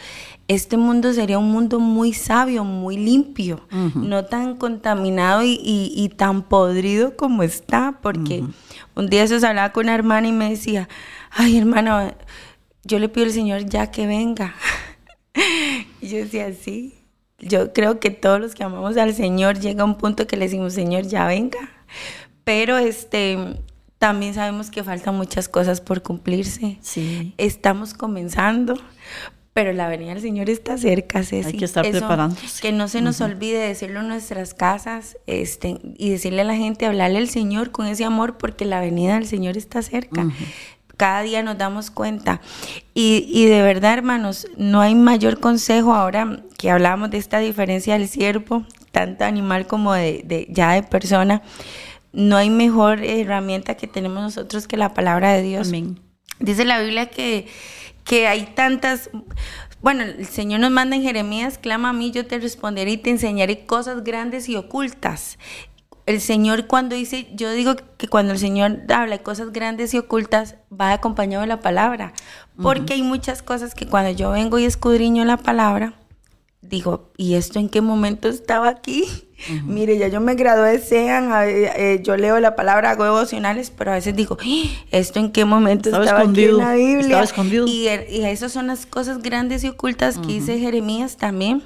este 0.55 0.77
mundo 0.77 1.13
sería 1.13 1.39
un 1.39 1.51
mundo 1.51 1.81
muy 1.81 2.13
sabio, 2.13 2.65
muy 2.65 2.97
limpio, 2.97 3.61
no 3.95 4.25
tan 4.25 4.57
contaminado 4.57 5.43
y, 5.43 5.61
y- 5.63 5.93
y 5.95 6.09
tan 6.09 6.43
podrido 6.43 7.17
como 7.17 7.43
está, 7.43 7.99
porque 8.03 8.45
un 8.95 9.09
día 9.09 9.23
eso 9.25 9.35
hablaba 9.47 9.73
con 9.73 9.85
una 9.87 9.95
hermana 9.95 10.29
y 10.29 10.33
me 10.33 10.51
decía, 10.51 10.89
ay 11.31 11.57
hermana, 11.59 12.15
yo 12.85 12.99
le 12.99 13.09
pido 13.09 13.27
al 13.27 13.33
Señor 13.33 13.65
ya 13.67 13.91
que 13.91 14.07
venga. 14.07 14.55
y 16.01 16.09
yo 16.09 16.19
decía, 16.19 16.53
sí, 16.53 16.95
yo 17.39 17.73
creo 17.73 17.99
que 18.01 18.11
todos 18.11 18.41
los 18.41 18.55
que 18.55 18.65
amamos 18.65 18.97
al 18.97 19.15
Señor 19.15 19.59
llega 19.59 19.85
un 19.85 19.97
punto 19.97 20.27
que 20.27 20.37
le 20.37 20.45
decimos, 20.47 20.73
Señor, 20.75 21.05
ya 21.07 21.27
venga. 21.27 21.59
Pero 22.45 22.79
este 22.79 23.39
también 23.99 24.35
sabemos 24.35 24.71
que 24.71 24.83
faltan 24.83 25.15
muchas 25.17 25.49
cosas 25.49 25.81
por 25.81 26.03
cumplirse. 26.03 26.79
Sí. 26.81 27.35
Estamos 27.39 27.95
comenzando, 27.95 28.75
pero 29.55 29.73
la 29.73 29.89
venida 29.89 30.15
del 30.15 30.23
Señor 30.23 30.49
está 30.49 30.79
cerca, 30.79 31.23
Ceci. 31.25 31.49
Hay 31.49 31.57
que 31.59 31.65
estar 31.65 31.85
Eso, 31.85 31.99
preparándose. 31.99 32.61
Que 32.63 32.73
no 32.73 32.89
se 32.89 33.01
nos 33.03 33.21
olvide 33.21 33.59
decirlo 33.59 34.01
en 34.01 34.09
nuestras 34.09 34.55
casas 34.55 35.17
este, 35.27 35.79
y 35.99 36.11
decirle 36.11 36.41
a 36.41 36.45
la 36.45 36.57
gente, 36.57 36.87
hablarle 36.87 37.19
al 37.19 37.29
Señor 37.29 37.71
con 37.71 37.87
ese 37.87 38.05
amor, 38.05 38.39
porque 38.39 38.65
la 38.65 38.81
venida 38.81 39.15
del 39.15 39.27
Señor 39.27 39.57
está 39.59 39.83
cerca. 39.83 40.27
Cada 40.97 41.23
día 41.23 41.43
nos 41.43 41.59
damos 41.59 41.91
cuenta. 41.91 42.41
Y, 42.95 43.27
y 43.29 43.47
de 43.47 43.63
verdad, 43.63 43.95
hermanos, 43.95 44.47
no 44.57 44.81
hay 44.81 44.95
mayor 44.95 45.41
consejo 45.41 45.95
ahora 45.95 46.43
que 46.59 46.71
hablamos 46.71 47.11
de 47.11 47.19
esta 47.19 47.39
diferencia 47.39 47.99
del 47.99 48.09
siervo, 48.09 48.65
tanto 48.93 49.25
animal 49.25 49.67
como 49.67 49.93
de, 49.95 50.23
de- 50.25 50.47
ya 50.51 50.73
de 50.73 50.83
persona. 50.83 51.43
No 52.13 52.37
hay 52.37 52.51
mejor 52.51 53.03
herramienta 53.03 53.75
que 53.75 53.87
tenemos 53.87 54.23
nosotros 54.23 54.69
que 54.69 54.77
la 54.77 54.95
palabra 54.95 55.33
de 55.33 55.43
Dios. 55.43 55.69
Amén. 55.69 55.99
Dice 56.39 56.65
la 56.65 56.81
Biblia 56.81 57.07
que, 57.11 57.47
que 58.05 58.27
hay 58.27 58.47
tantas, 58.55 59.11
bueno, 59.81 60.03
el 60.03 60.27
Señor 60.27 60.61
nos 60.61 60.71
manda 60.71 60.97
en 60.97 61.03
Jeremías, 61.03 61.59
clama 61.59 61.91
a 61.91 61.93
mí, 61.93 62.11
yo 62.11 62.27
te 62.27 62.39
responderé 62.39 62.93
y 62.93 62.97
te 62.97 63.11
enseñaré 63.11 63.67
cosas 63.67 64.05
grandes 64.05 64.49
y 64.49 64.57
ocultas. 64.57 65.39
El 66.05 66.21
Señor 66.21 66.67
cuando 66.67 66.97
dice, 66.97 67.29
yo 67.35 67.53
digo 67.53 67.77
que 67.97 68.09
cuando 68.09 68.33
el 68.33 68.39
Señor 68.39 68.81
habla 68.89 69.19
de 69.19 69.23
cosas 69.23 69.53
grandes 69.53 69.95
y 69.95 69.99
ocultas, 69.99 70.57
va 70.73 70.93
acompañado 70.93 71.43
de 71.43 71.47
la 71.47 71.61
palabra. 71.61 72.13
Porque 72.61 72.95
hay 72.95 73.03
muchas 73.03 73.41
cosas 73.43 73.75
que 73.75 73.87
cuando 73.87 74.11
yo 74.11 74.31
vengo 74.31 74.59
y 74.59 74.65
escudriño 74.65 75.25
la 75.25 75.37
palabra, 75.37 75.95
digo, 76.61 77.13
¿y 77.17 77.35
esto 77.35 77.61
en 77.61 77.69
qué 77.69 77.81
momento 77.81 78.29
estaba 78.29 78.69
aquí? 78.69 79.05
Mire, 79.67 79.99
ya 79.99 80.09
yo 80.09 80.21
me 80.21 80.35
gradué 80.35 80.73
de 80.73 80.79
SEAN, 80.79 81.31
eh, 81.47 82.01
yo 82.03 82.17
leo 82.17 82.39
la 82.41 82.55
palabra, 82.57 82.91
hago 82.91 83.05
devocionales, 83.05 83.71
pero 83.77 83.91
a 83.91 83.95
veces 83.95 84.15
digo, 84.15 84.37
"¡Ah! 84.41 84.45
¿esto 84.91 85.19
en 85.19 85.33
qué 85.33 85.45
momento 85.45 85.89
Estaba 85.89 86.05
estaba, 86.05 86.21
aquí 86.31 86.45
en 86.45 86.57
la 86.59 86.75
Biblia? 86.75 87.01
estaba 87.01 87.25
escondido. 87.25 87.67
Y, 87.67 87.87
er- 87.89 88.07
y 88.11 88.25
esas 88.25 88.53
son 88.53 88.67
las 88.69 88.87
cosas 88.87 89.23
grandes 89.23 89.65
y 89.65 89.69
ocultas 89.69 90.19
que 90.19 90.29
dice 90.35 90.59
Jeremías 90.59 91.17
también, 91.17 91.63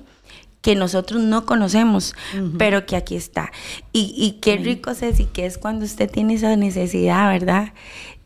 que 0.62 0.74
nosotros 0.74 1.20
no 1.22 1.46
conocemos, 1.46 2.14
pero 2.58 2.86
que 2.86 2.96
aquí 2.96 3.14
está. 3.14 3.52
Y, 3.92 4.12
y 4.16 4.40
qué 4.40 4.56
rico, 4.56 4.94
Ceci, 4.94 5.26
que 5.26 5.46
es 5.46 5.58
cuando 5.58 5.84
usted 5.84 6.10
tiene 6.10 6.34
esa 6.34 6.56
necesidad, 6.56 7.28
¿verdad? 7.30 7.72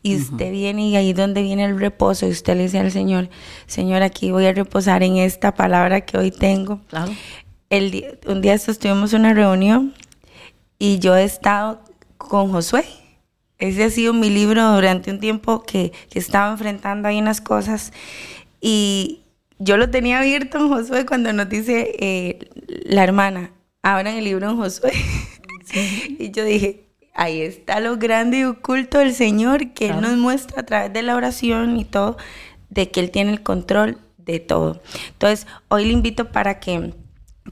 Y 0.03 0.15
usted 0.15 0.51
viene 0.51 0.87
y 0.87 0.95
ahí 0.95 1.13
donde 1.13 1.43
viene 1.43 1.63
el 1.65 1.79
reposo 1.79 2.25
y 2.25 2.31
usted 2.31 2.55
le 2.57 2.63
dice 2.63 2.79
al 2.79 2.91
Señor, 2.91 3.29
Señor, 3.67 4.01
aquí 4.01 4.31
voy 4.31 4.47
a 4.47 4.53
reposar 4.53 5.03
en 5.03 5.17
esta 5.17 5.53
palabra 5.53 6.01
que 6.01 6.17
hoy 6.17 6.31
tengo. 6.31 6.79
Claro. 6.89 7.11
El 7.71 8.19
un 8.27 8.41
día 8.41 8.53
estos 8.53 8.79
tuvimos 8.79 9.13
una 9.13 9.33
reunión 9.33 9.93
y 10.77 10.99
yo 10.99 11.15
he 11.15 11.23
estado 11.23 11.81
con 12.17 12.51
Josué. 12.51 12.83
Ese 13.59 13.85
ha 13.85 13.89
sido 13.89 14.13
mi 14.13 14.29
libro 14.29 14.73
durante 14.73 15.09
un 15.09 15.21
tiempo 15.21 15.63
que, 15.63 15.93
que 16.09 16.19
estaba 16.19 16.51
enfrentando 16.51 17.07
ahí 17.07 17.17
unas 17.17 17.39
cosas. 17.39 17.93
Y 18.59 19.21
yo 19.57 19.77
lo 19.77 19.89
tenía 19.89 20.19
abierto 20.19 20.57
en 20.57 20.67
Josué 20.67 21.05
cuando 21.05 21.31
nos 21.31 21.47
dice 21.47 21.95
eh, 21.99 22.39
la 22.67 23.05
hermana, 23.05 23.51
abran 23.81 24.17
el 24.17 24.25
libro 24.25 24.49
en 24.49 24.57
Josué. 24.57 24.91
y 26.19 26.29
yo 26.31 26.43
dije, 26.43 26.89
ahí 27.13 27.39
está 27.39 27.79
lo 27.79 27.95
grande 27.95 28.39
y 28.39 28.43
oculto 28.43 28.97
del 28.97 29.13
Señor 29.13 29.71
que 29.71 29.91
Él 29.91 30.01
nos 30.01 30.17
muestra 30.17 30.59
a 30.59 30.65
través 30.65 30.91
de 30.91 31.03
la 31.03 31.15
oración 31.15 31.77
y 31.77 31.85
todo, 31.85 32.17
de 32.69 32.91
que 32.91 32.99
Él 32.99 33.11
tiene 33.11 33.31
el 33.31 33.43
control 33.43 33.97
de 34.17 34.41
todo. 34.41 34.81
Entonces, 35.13 35.47
hoy 35.69 35.85
le 35.85 35.93
invito 35.93 36.33
para 36.33 36.59
que 36.59 36.93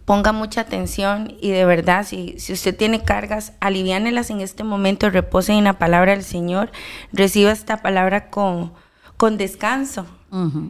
ponga 0.10 0.32
mucha 0.32 0.62
atención 0.62 1.36
y 1.40 1.52
de 1.52 1.66
verdad, 1.66 2.04
si, 2.04 2.34
si 2.40 2.52
usted 2.52 2.76
tiene 2.76 3.04
cargas, 3.04 3.54
aliviánelas 3.60 4.32
en 4.32 4.42
este 4.42 4.64
momento, 4.64 5.12
repose 5.12 5.54
en 5.54 5.66
la 5.66 5.78
palabra 5.78 6.14
del 6.14 6.24
Señor, 6.24 6.72
reciba 7.14 7.52
esta 7.52 7.84
palabra 7.84 8.32
con, 8.32 8.74
con 9.18 9.38
descanso. 9.38 10.08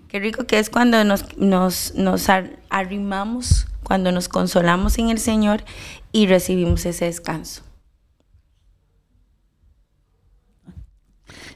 Qué 0.10 0.20
rico 0.20 0.46
que 0.46 0.60
es 0.60 0.70
cuando 0.70 1.02
nos, 1.06 1.38
nos, 1.38 1.96
nos 1.96 2.28
arrimamos, 2.70 3.68
cuando 3.82 4.12
nos 4.12 4.28
consolamos 4.28 5.00
en 5.00 5.08
el 5.08 5.20
Señor 5.20 5.64
y 6.12 6.28
recibimos 6.28 6.86
ese 6.86 7.06
descanso. 7.06 7.62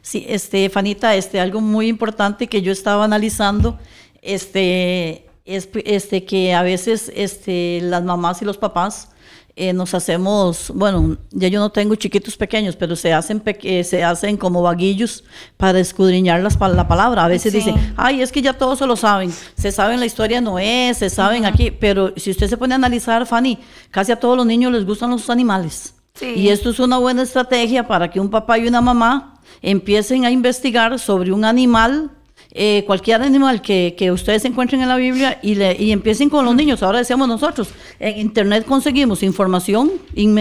Sí, 0.02 0.26
este, 0.30 0.70
Fanita, 0.70 1.16
este, 1.16 1.42
algo 1.42 1.60
muy 1.60 1.90
importante 1.90 2.48
que 2.48 2.62
yo 2.62 2.72
estaba 2.72 3.04
analizando, 3.04 3.78
este, 4.22 5.28
es 5.46 5.70
este, 5.86 6.26
que 6.26 6.54
a 6.54 6.64
veces 6.64 7.12
este, 7.16 7.80
las 7.82 8.04
mamás 8.04 8.42
y 8.42 8.46
los 8.46 8.58
papás 8.58 9.10
eh, 9.56 9.72
nos 9.72 9.94
hacemos, 9.94 10.72
bueno, 10.74 11.18
ya 11.30 11.48
yo 11.48 11.60
no 11.60 11.70
tengo 11.70 11.94
chiquitos 11.94 12.36
pequeños, 12.38 12.76
pero 12.76 12.96
se 12.96 13.14
hacen, 13.14 13.42
eh, 13.46 13.84
se 13.84 14.04
hacen 14.04 14.36
como 14.36 14.64
vaguillos 14.64 15.24
para 15.58 15.80
escudriñar 15.80 16.42
las, 16.42 16.60
la 16.60 16.88
palabra. 16.88 17.26
A 17.26 17.28
veces 17.28 17.54
dicen, 17.54 17.94
ay, 17.96 18.22
es 18.22 18.32
que 18.32 18.42
ya 18.42 18.54
todos 18.54 18.80
se 18.80 18.88
lo 18.88 18.96
saben, 18.96 19.32
se 19.56 19.72
saben 19.72 20.00
la 20.00 20.08
historia 20.08 20.38
de 20.38 20.42
Noé, 20.42 20.94
se 20.96 21.10
saben 21.10 21.46
aquí, 21.46 21.70
pero 21.70 22.14
si 22.18 22.32
usted 22.32 22.48
se 22.48 22.58
pone 22.58 22.74
a 22.74 22.78
analizar, 22.78 23.28
Fanny, 23.28 23.60
casi 23.92 24.12
a 24.12 24.20
todos 24.20 24.36
los 24.36 24.46
niños 24.46 24.72
les 24.72 24.86
gustan 24.86 25.12
los 25.12 25.30
animales. 25.30 25.94
Y 26.22 26.50
esto 26.50 26.70
es 26.70 26.80
una 26.80 26.98
buena 27.00 27.24
estrategia 27.24 27.88
para 27.88 28.10
que 28.10 28.20
un 28.20 28.30
papá 28.30 28.58
y 28.58 28.68
una 28.68 28.82
mamá 28.82 29.40
empiecen 29.62 30.26
a 30.26 30.32
investigar 30.32 30.98
sobre 31.00 31.32
un 31.32 31.44
animal, 31.44 32.12
eh, 32.56 32.84
cualquier 32.86 33.24
animal 33.24 33.64
que, 33.64 33.96
que, 33.98 34.12
ustedes 34.12 34.46
encuentren 34.46 34.82
en 34.82 34.88
la 34.88 34.96
Biblia 34.96 35.40
y, 35.42 35.56
le, 35.56 35.76
y 35.78 35.92
empiecen 35.92 36.30
con 36.30 36.46
los 36.46 36.54
niños. 36.54 36.84
Ahora 36.84 37.00
decíamos 37.00 37.28
nosotros, 37.28 37.70
en 38.00 38.20
Internet 38.20 38.66
conseguimos 38.66 39.24
información, 39.24 39.92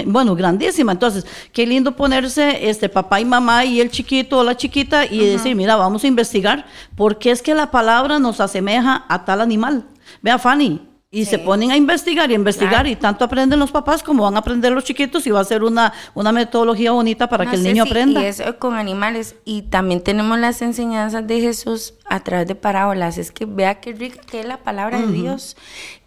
bueno, 0.07 0.37
grandísima. 0.37 0.92
Entonces, 0.92 1.26
qué 1.52 1.66
lindo 1.66 1.97
ponerse 1.97 2.69
este 2.69 2.90
papá 2.90 3.21
y 3.21 3.25
mamá 3.25 3.64
y 3.64 3.81
el 3.81 3.90
chiquito 3.90 4.38
o 4.38 4.45
la 4.45 4.57
chiquita 4.57 5.07
y 5.07 5.25
decir, 5.25 5.57
mira, 5.57 5.76
vamos 5.76 6.04
a 6.04 6.07
investigar 6.07 6.66
por 6.97 7.19
qué 7.19 7.31
es 7.31 7.40
que 7.40 7.54
la 7.54 7.71
palabra 7.71 8.19
nos 8.19 8.40
asemeja 8.40 9.07
a 9.09 9.25
tal 9.25 9.40
animal. 9.40 9.87
Vea, 10.21 10.38
Fanny, 10.38 10.92
y 11.14 11.26
se 11.26 11.38
ponen 11.38 11.71
a 11.71 11.76
investigar 11.76 12.31
y 12.31 12.35
investigar 12.35 12.87
y 12.87 12.97
tanto 12.97 13.26
aprenden 13.26 13.59
los 13.59 13.71
papás 13.71 14.02
como 14.02 14.23
van 14.23 14.35
a 14.35 14.38
aprender 14.38 14.73
los 14.73 14.83
chiquitos 14.83 15.26
y 15.26 15.31
va 15.31 15.40
a 15.40 15.45
ser 15.45 15.62
una, 15.62 15.92
una 16.14 16.33
metodología 16.33 16.92
bonita 16.92 17.28
para 17.28 17.45
que 17.45 17.57
el 17.57 17.62
niño 17.62 17.83
aprenda. 17.83 18.23
Y 18.23 18.25
eso 18.25 18.59
con 18.59 18.76
animales. 18.76 19.35
Y 19.45 19.62
también 19.62 20.02
tenemos 20.02 20.38
las 20.38 20.62
enseñanzas 20.62 21.26
de 21.26 21.38
Jesús 21.42 21.92
a 22.07 22.21
través 22.21 22.49
de 22.49 22.54
parábolas. 22.54 23.19
Es 23.19 23.31
que 23.31 23.45
vea 23.45 23.78
qué 23.78 23.92
rica 23.92 24.23
que 24.23 24.40
es 24.40 24.47
la 24.47 24.62
palabra 24.62 25.02
de 25.02 25.12
Dios, 25.12 25.59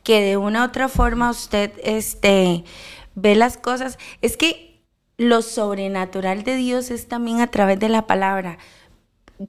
que 0.01 0.21
de 0.21 0.37
una 0.37 0.63
u 0.63 0.65
otra 0.65 0.89
forma 0.89 1.29
usted 1.29 1.71
este, 1.83 2.63
ve 3.13 3.35
las 3.35 3.57
cosas. 3.57 3.99
Es 4.23 4.37
que 4.37 4.81
lo 5.17 5.43
sobrenatural 5.43 6.41
de 6.41 6.55
Dios 6.55 6.89
es 6.89 7.07
también 7.07 7.41
a 7.41 7.47
través 7.51 7.79
de 7.79 7.89
la 7.89 8.07
palabra. 8.07 8.57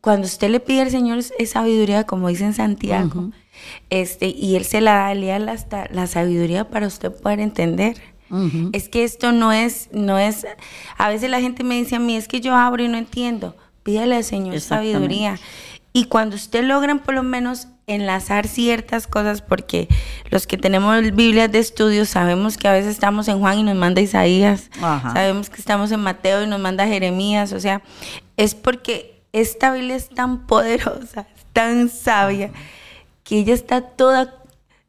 Cuando 0.03 0.27
usted 0.27 0.51
le 0.51 0.61
pide 0.61 0.83
al 0.83 0.91
Señor 0.91 1.19
es 1.19 1.51
sabiduría, 1.51 2.05
como 2.05 2.29
dice 2.29 2.45
en 2.45 2.53
Santiago. 2.53 3.31
Este, 3.91 4.29
y 4.29 4.57
él 4.57 4.65
se 4.65 4.81
la 4.81 4.95
da, 4.95 5.15
le 5.15 5.27
da 5.29 5.39
la, 5.39 6.07
sabiduría 6.07 6.69
para 6.69 6.87
usted 6.87 7.13
poder 7.13 7.41
entender. 7.41 7.97
Es 8.73 8.89
que 8.89 9.05
esto 9.05 9.31
no 9.31 9.53
es, 9.53 9.89
no 9.93 10.19
es, 10.19 10.47
a 10.99 11.09
veces 11.09 11.31
la 11.31 11.41
gente 11.41 11.63
me 11.63 11.77
dice 11.77 11.97
a 11.97 12.01
mí, 12.01 12.17
es 12.17 12.27
que 12.27 12.41
yo 12.41 12.57
abro 12.57 12.83
y 12.83 12.89
no 12.89 12.99
entiendo. 12.99 13.57
Pídale 13.85 14.17
al 14.17 14.25
Señor 14.25 14.61
sabiduría. 14.61 15.39
Y 15.93 16.07
cuando 16.07 16.35
usted 16.35 16.65
logran 16.65 16.99
por 16.99 17.15
lo 17.15 17.23
menos 17.23 17.69
enlazar 17.87 18.49
ciertas 18.49 19.07
cosas, 19.07 19.43
porque 19.43 19.89
los 20.29 20.47
que 20.47 20.59
tenemos 20.59 21.01
Biblias 21.15 21.51
de 21.53 21.61
estudio 21.61 22.05
sabemos 22.05 22.57
que 22.57 22.67
a 22.67 22.73
veces 22.73 22.91
estamos 22.91 23.29
en 23.29 23.39
Juan 23.39 23.61
y 23.61 23.63
nos 23.63 23.77
manda 23.77 24.01
Isaías, 24.01 24.71
sabemos 24.81 25.49
que 25.49 25.61
estamos 25.61 25.93
en 25.93 26.01
Mateo 26.01 26.43
y 26.43 26.49
nos 26.49 26.61
manda 26.61 26.87
Jeremías, 26.87 27.53
o 27.53 27.61
sea, 27.61 27.83
es 28.37 28.55
porque 28.55 29.23
esta 29.33 29.73
Biblia 29.73 29.97
es 29.97 30.09
tan 30.09 30.47
poderosa, 30.47 31.29
tan 31.53 31.89
sabia 31.89 32.51
que 33.27 33.41
ella 33.41 33.55
está 33.55 33.81
toda, 33.81 34.35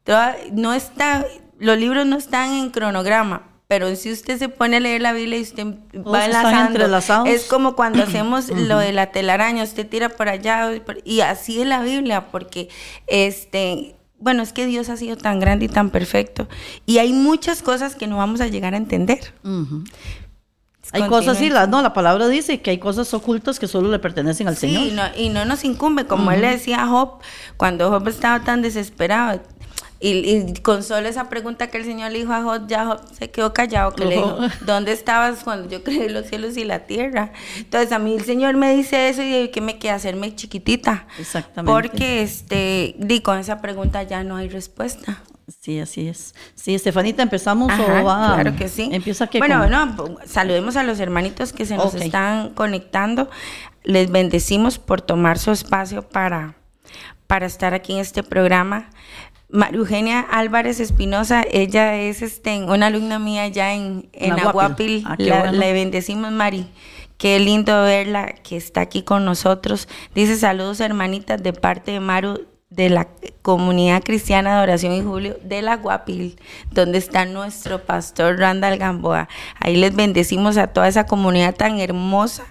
toda, 0.04 0.36
no 0.52 0.72
está, 0.72 1.26
los 1.58 1.76
libros 1.76 2.06
no 2.06 2.16
están 2.16 2.52
en 2.52 2.70
cronograma, 2.70 3.42
pero 3.66 3.94
si 3.96 4.12
usted 4.12 4.38
se 4.38 4.48
pone 4.48 4.76
a 4.76 4.80
leer 4.80 5.02
la 5.02 5.12
Biblia 5.12 5.38
y 5.38 5.42
usted 5.42 5.66
va 5.94 6.24
enlazando, 6.24 7.26
es 7.26 7.44
como 7.46 7.74
cuando 7.74 8.02
hacemos 8.04 8.48
lo 8.48 8.78
de 8.78 8.92
la 8.92 9.10
telaraña, 9.10 9.64
usted 9.64 9.86
tira 9.86 10.08
por 10.08 10.28
allá 10.28 10.70
y 11.04 11.20
así 11.20 11.60
es 11.60 11.66
la 11.66 11.82
Biblia, 11.82 12.28
porque 12.30 12.68
este, 13.08 13.96
bueno, 14.20 14.44
es 14.44 14.52
que 14.52 14.66
Dios 14.66 14.88
ha 14.88 14.96
sido 14.96 15.16
tan 15.16 15.40
grande 15.40 15.64
y 15.64 15.68
tan 15.68 15.90
perfecto 15.90 16.48
y 16.86 16.98
hay 16.98 17.12
muchas 17.12 17.60
cosas 17.60 17.96
que 17.96 18.06
no 18.06 18.18
vamos 18.18 18.40
a 18.40 18.46
llegar 18.46 18.74
a 18.74 18.76
entender. 18.76 19.34
Hay 20.92 21.06
cosas, 21.08 21.38
sí, 21.38 21.50
la, 21.50 21.66
no, 21.66 21.82
la 21.82 21.92
palabra 21.92 22.28
dice 22.28 22.60
que 22.60 22.70
hay 22.70 22.78
cosas 22.78 23.12
ocultas 23.12 23.58
que 23.58 23.68
solo 23.68 23.90
le 23.90 23.98
pertenecen 23.98 24.48
al 24.48 24.56
Señor. 24.56 24.86
Y 24.86 24.90
no, 24.92 25.02
y 25.16 25.28
no 25.28 25.44
nos 25.44 25.64
incumbe, 25.64 26.06
como 26.06 26.30
él 26.30 26.40
le 26.40 26.50
decía 26.50 26.82
a 26.82 26.86
Job, 26.86 27.18
cuando 27.56 27.90
Job 27.90 28.08
estaba 28.08 28.40
tan 28.44 28.62
desesperado. 28.62 29.40
Y, 30.00 30.54
con 30.62 30.84
solo 30.84 31.08
esa 31.08 31.28
pregunta 31.28 31.66
que 31.66 31.78
el 31.78 31.84
Señor 31.84 32.12
le 32.12 32.20
dijo 32.20 32.32
a 32.32 32.42
Job, 32.42 32.68
ya 32.68 32.86
Job 32.86 33.00
se 33.18 33.30
quedó 33.30 33.52
callado, 33.52 33.94
que 33.94 34.04
le 34.04 34.14
dijo, 34.14 34.38
¿dónde 34.64 34.92
estabas 34.92 35.42
cuando 35.42 35.68
yo 35.68 35.82
creé 35.82 36.08
los 36.08 36.26
cielos 36.26 36.56
y 36.56 36.64
la 36.64 36.80
tierra? 36.86 37.32
Entonces 37.56 37.90
a 37.90 37.98
mí 37.98 38.14
el 38.14 38.24
Señor 38.24 38.56
me 38.56 38.74
dice 38.74 39.08
eso 39.08 39.22
y 39.22 39.48
¿qué 39.48 39.60
me 39.60 39.78
queda 39.78 39.94
hacerme 39.94 40.34
chiquitita? 40.36 41.06
Exactamente. 41.18 41.72
Porque 41.72 42.22
este, 42.22 42.94
di, 42.98 43.20
con 43.20 43.38
esa 43.38 43.60
pregunta 43.60 44.04
ya 44.04 44.22
no 44.22 44.36
hay 44.36 44.48
respuesta. 44.48 45.20
Sí, 45.48 45.80
así 45.80 46.08
es. 46.08 46.34
Sí, 46.54 46.74
Estefanita, 46.74 47.22
¿empezamos 47.22 47.72
o 47.72 48.04
va? 48.04 48.34
Claro 48.34 48.56
que 48.56 48.68
sí. 48.68 48.90
¿Empieza 48.92 49.26
que 49.26 49.38
Bueno, 49.38 49.66
no, 49.68 50.18
saludemos 50.26 50.76
a 50.76 50.82
los 50.82 51.00
hermanitos 51.00 51.52
que 51.52 51.64
se 51.64 51.76
nos 51.76 51.94
están 51.94 52.50
conectando. 52.50 53.30
Les 53.82 54.10
bendecimos 54.10 54.78
por 54.78 55.00
tomar 55.00 55.38
su 55.38 55.50
espacio 55.50 56.02
para, 56.02 56.56
para 57.26 57.46
estar 57.46 57.72
aquí 57.72 57.94
en 57.94 58.00
este 58.00 58.22
programa. 58.22 58.90
María 59.50 59.78
Eugenia 59.78 60.20
Álvarez 60.20 60.78
Espinosa, 60.78 61.42
ella 61.50 61.96
es 61.96 62.20
este, 62.20 62.62
una 62.64 62.88
alumna 62.88 63.18
mía 63.18 63.48
ya 63.48 63.72
en, 63.72 64.10
en 64.12 64.38
Aguapil. 64.38 65.04
Ah, 65.06 65.16
le 65.16 65.72
bendecimos, 65.72 66.30
Mari. 66.30 66.66
Qué 67.16 67.40
lindo 67.40 67.82
verla 67.82 68.34
que 68.44 68.56
está 68.56 68.82
aquí 68.82 69.02
con 69.02 69.24
nosotros. 69.24 69.88
Dice 70.14 70.36
saludos 70.36 70.80
hermanitas 70.80 71.42
de 71.42 71.52
parte 71.52 71.92
de 71.92 72.00
Maru 72.00 72.46
de 72.78 72.90
la 72.90 73.08
comunidad 73.42 74.04
cristiana 74.04 74.56
de 74.56 74.62
oración 74.62 74.92
y 74.92 75.02
julio 75.02 75.36
de 75.42 75.62
la 75.62 75.78
Guapil, 75.78 76.38
donde 76.70 76.98
está 76.98 77.24
nuestro 77.24 77.84
pastor 77.84 78.38
Randall 78.38 78.78
Gamboa. 78.78 79.28
Ahí 79.58 79.74
les 79.74 79.96
bendecimos 79.96 80.56
a 80.56 80.68
toda 80.68 80.86
esa 80.86 81.04
comunidad 81.04 81.56
tan 81.56 81.80
hermosa. 81.80 82.44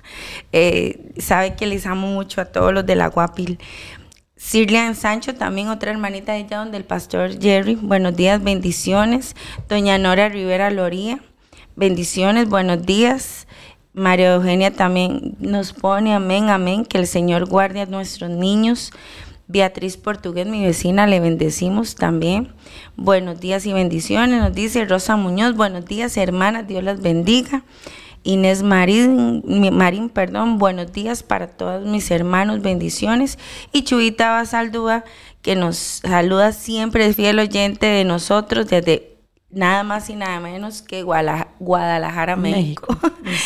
Eh, 0.51 1.13
sabe 1.17 1.55
que 1.55 1.65
les 1.65 1.85
amo 1.85 2.07
mucho 2.07 2.41
a 2.41 2.45
todos 2.45 2.73
los 2.73 2.85
de 2.85 2.97
la 2.97 3.07
Guapil. 3.07 3.57
Sirlian 4.35 4.95
Sancho, 4.95 5.33
también 5.33 5.69
otra 5.69 5.91
hermanita 5.91 6.33
de 6.33 6.39
ella, 6.39 6.57
donde 6.57 6.75
el 6.75 6.83
pastor 6.83 7.39
Jerry. 7.39 7.75
Buenos 7.75 8.17
días, 8.17 8.43
bendiciones. 8.43 9.33
Doña 9.69 9.97
Nora 9.97 10.27
Rivera 10.27 10.69
Loría, 10.71 11.21
bendiciones, 11.77 12.49
buenos 12.49 12.85
días. 12.85 13.47
María 13.93 14.33
Eugenia 14.33 14.73
también 14.73 15.37
nos 15.39 15.71
pone 15.71 16.13
amén, 16.13 16.49
amén, 16.49 16.85
que 16.85 16.97
el 16.97 17.07
Señor 17.07 17.45
guarde 17.47 17.79
a 17.79 17.85
nuestros 17.85 18.29
niños. 18.29 18.91
Beatriz 19.49 19.95
Portugués, 19.95 20.45
mi 20.45 20.63
vecina, 20.63 21.07
le 21.07 21.21
bendecimos 21.21 21.95
también. 21.95 22.53
Buenos 22.97 23.39
días 23.39 23.65
y 23.65 23.71
bendiciones, 23.71 24.41
nos 24.41 24.53
dice 24.53 24.83
Rosa 24.85 25.15
Muñoz. 25.15 25.55
Buenos 25.55 25.85
días, 25.85 26.17
hermanas, 26.17 26.67
Dios 26.67 26.83
las 26.83 27.01
bendiga. 27.01 27.63
Inés 28.23 28.61
Marín, 28.61 30.11
perdón, 30.13 30.57
buenos 30.57 30.91
días 30.91 31.23
para 31.23 31.47
todos 31.47 31.85
mis 31.85 32.11
hermanos, 32.11 32.61
bendiciones. 32.61 33.39
Y 33.71 33.83
Chubita 33.83 34.31
Basaldúa, 34.31 35.05
que 35.41 35.55
nos 35.55 35.77
saluda 35.77 36.51
siempre, 36.51 37.05
es 37.05 37.15
fiel 37.15 37.39
oyente 37.39 37.85
de 37.85 38.03
nosotros 38.03 38.67
desde 38.67 39.16
nada 39.49 39.83
más 39.83 40.09
y 40.09 40.15
nada 40.15 40.39
menos 40.39 40.81
que 40.81 41.03
Guadalajara, 41.03 42.35
México. 42.35 42.97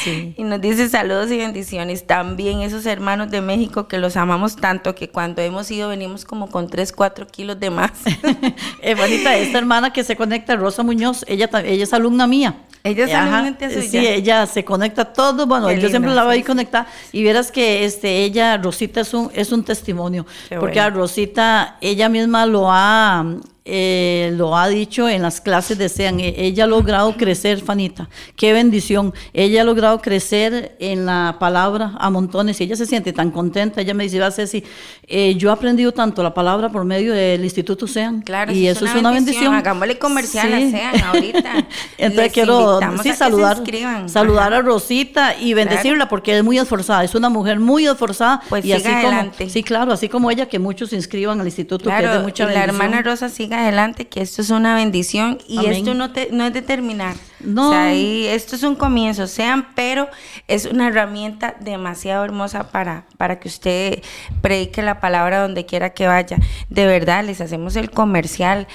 y 0.38 0.44
nos 0.44 0.60
dice 0.60 0.90
saludos 0.90 1.32
y 1.32 1.38
bendiciones. 1.38 2.08
También 2.08 2.62
esos 2.62 2.86
hermanos 2.86 3.30
de 3.30 3.42
México 3.42 3.88
que 3.88 3.98
los 3.98 4.18
amamos 4.18 4.56
tanto 4.56 4.96
que 4.96 5.10
cuando 5.10 5.42
hemos 5.42 5.70
ido 5.70 5.90
venimos 5.90 6.26
como 6.26 6.50
con 6.50 6.68
3, 6.68 6.92
4 6.92 7.28
kilos 7.28 7.60
de 7.60 7.70
más. 7.70 7.92
eh, 8.82 8.96
bonita, 8.96 9.36
esta 9.36 9.58
hermana 9.58 9.94
que 9.94 10.04
se 10.04 10.16
conecta, 10.16 10.56
Rosa 10.56 10.84
Muñoz, 10.84 11.24
ella, 11.28 11.50
ella 11.64 11.84
es 11.84 11.94
alumna 11.94 12.28
mía. 12.28 12.64
Ella 12.84 13.06
es 13.06 13.14
Ajá, 13.14 13.40
alumnita 13.40 13.70
suya. 13.70 13.90
Sí, 13.90 14.08
ella 14.08 14.46
se 14.48 14.66
conecta 14.66 15.14
todo. 15.14 15.46
Bueno, 15.46 15.68
Qué 15.68 15.80
yo 15.80 15.90
siempre 15.90 16.12
la 16.16 16.24
veo 16.24 16.32
sí, 16.32 16.38
ahí 16.40 16.44
conectada. 16.44 16.88
Y 17.12 17.24
verás 17.24 17.52
que 17.52 17.86
este, 17.86 18.24
ella, 18.24 18.58
Rosita, 18.58 19.02
es 19.02 19.14
un, 19.14 19.30
es 19.36 19.52
un 19.52 19.64
testimonio. 19.64 20.26
Qué 20.50 20.58
porque 20.58 20.80
bueno. 20.80 20.96
a 20.96 21.00
Rosita, 21.00 21.78
ella 21.80 22.10
misma 22.10 22.48
lo 22.48 22.72
ha, 22.72 23.24
eh, 23.64 24.34
lo 24.36 24.58
ha 24.58 24.68
dicho 24.68 25.08
en 25.08 25.22
las 25.22 25.40
clases 25.42 25.78
de 25.78 25.88
SEAN. 25.90 26.20
E- 26.20 26.34
Ella 26.38 26.64
ha 26.64 26.68
logrado 26.68 27.16
crecer, 27.16 27.62
Fanita. 27.62 28.10
Qué 28.36 28.54
bendición. 28.54 29.14
Ella 29.34 29.62
ha 29.62 29.64
logrado 29.64 30.02
crecer 30.02 30.76
en 30.80 31.06
la 31.06 31.38
palabra 31.40 31.94
a 32.00 32.10
montones. 32.10 32.60
Y 32.60 32.64
ella 32.64 32.76
se 32.76 32.86
siente 32.86 33.14
tan 33.14 33.30
contenta. 33.32 33.82
Ella 33.82 33.94
me 33.94 34.04
dice, 34.06 34.20
va 34.20 34.32
Ceci, 34.32 34.64
eh, 35.08 35.36
yo 35.36 35.50
he 35.50 35.54
aprendido 35.54 35.92
tanto 35.92 36.24
la 36.24 36.34
palabra 36.34 36.70
por 36.70 36.84
medio 36.86 37.14
del 37.14 37.44
Instituto 37.44 37.88
SEAN. 37.88 38.22
Claro, 38.22 38.52
y 38.52 38.68
eso 38.68 38.86
es 38.86 38.96
una 38.96 39.12
bendición. 39.12 39.54
Hagámosle 39.54 39.98
comercial 40.00 40.48
Sí. 40.50 40.68
a 40.68 40.72
SEAN 40.72 41.04
ahorita. 41.04 41.54
Entonces 41.98 42.24
Les 42.24 42.34
quiero 42.34 42.80
sí, 42.98 43.10
que 43.10 43.16
saludar, 43.16 43.62
saludar 44.08 44.54
a 44.54 44.62
Rosita 44.62 45.36
y 45.40 45.54
bendecirla 45.54 46.10
porque 46.10 46.38
es 46.38 46.44
muy 46.44 46.58
esforzada, 46.58 47.04
es 47.04 47.14
una 47.16 47.30
mujer 47.30 47.60
muy 47.60 47.86
esforzada 47.86 48.42
Pues 48.50 48.66
y 48.66 48.74
así 48.74 48.84
como 48.84 48.98
adelante. 48.98 49.50
sí, 49.50 49.64
claro, 49.64 49.92
así 49.94 50.10
como 50.10 50.32
ella 50.32 50.48
que 50.48 50.60
muchos 50.60 50.90
se 50.90 50.96
inscriban 50.96 51.40
al 51.40 51.46
instituto 51.48 51.86
que 51.90 51.96
es 51.96 51.98
de 52.02 52.04
Claro, 52.08 52.22
mucha 52.24 52.44
y 52.52 52.54
la 52.56 52.64
hermana 52.64 53.02
Rosa 53.02 53.30
siga 53.52 53.64
adelante, 53.64 54.08
que 54.08 54.22
esto 54.22 54.42
es 54.42 54.50
una 54.50 54.76
bendición 54.76 55.38
y 55.46 55.60
Amén. 55.60 55.72
esto 55.74 55.94
no, 55.94 56.12
te, 56.12 56.30
no 56.32 56.46
es 56.46 56.54
de 56.54 56.62
terminar. 56.62 57.16
No. 57.42 57.70
O 57.70 57.72
sea, 57.72 57.94
esto 57.94 58.56
es 58.56 58.64
un 58.64 58.76
comienzo, 58.76 59.28
sean, 59.28 59.68
pero 59.76 60.08
es 60.48 60.66
una 60.66 60.88
herramienta 60.88 61.56
demasiado 61.60 62.24
hermosa 62.24 62.72
para, 62.72 63.06
para 63.18 63.40
que 63.40 63.50
usted 63.50 64.04
predique 64.42 64.82
la 64.82 65.02
palabra 65.02 65.42
donde 65.42 65.66
quiera 65.66 65.90
que 65.90 66.08
vaya. 66.08 66.38
De 66.70 66.86
verdad, 66.86 67.26
les 67.26 67.42
hacemos 67.42 67.76
el 67.76 67.92
comercial. 67.92 68.68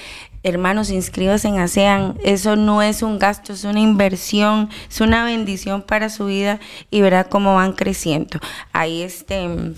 Hermanos, 0.43 0.91
inscríbanse 0.91 1.47
en 1.47 1.57
ASEAN. 1.57 2.17
Eso 2.23 2.55
no 2.55 2.83
es 2.83 3.01
un 3.01 3.17
gasto, 3.17 3.53
es 3.53 3.63
una 3.63 3.79
inversión, 3.79 4.69
es 4.89 5.01
una 5.01 5.25
bendición 5.25 5.81
para 5.81 6.09
su 6.09 6.27
vida 6.27 6.59
y 6.91 7.01
verá 7.01 7.23
cómo 7.23 7.55
van 7.55 7.73
creciendo. 7.73 8.39
Ahí 8.73 9.01
este 9.01 9.73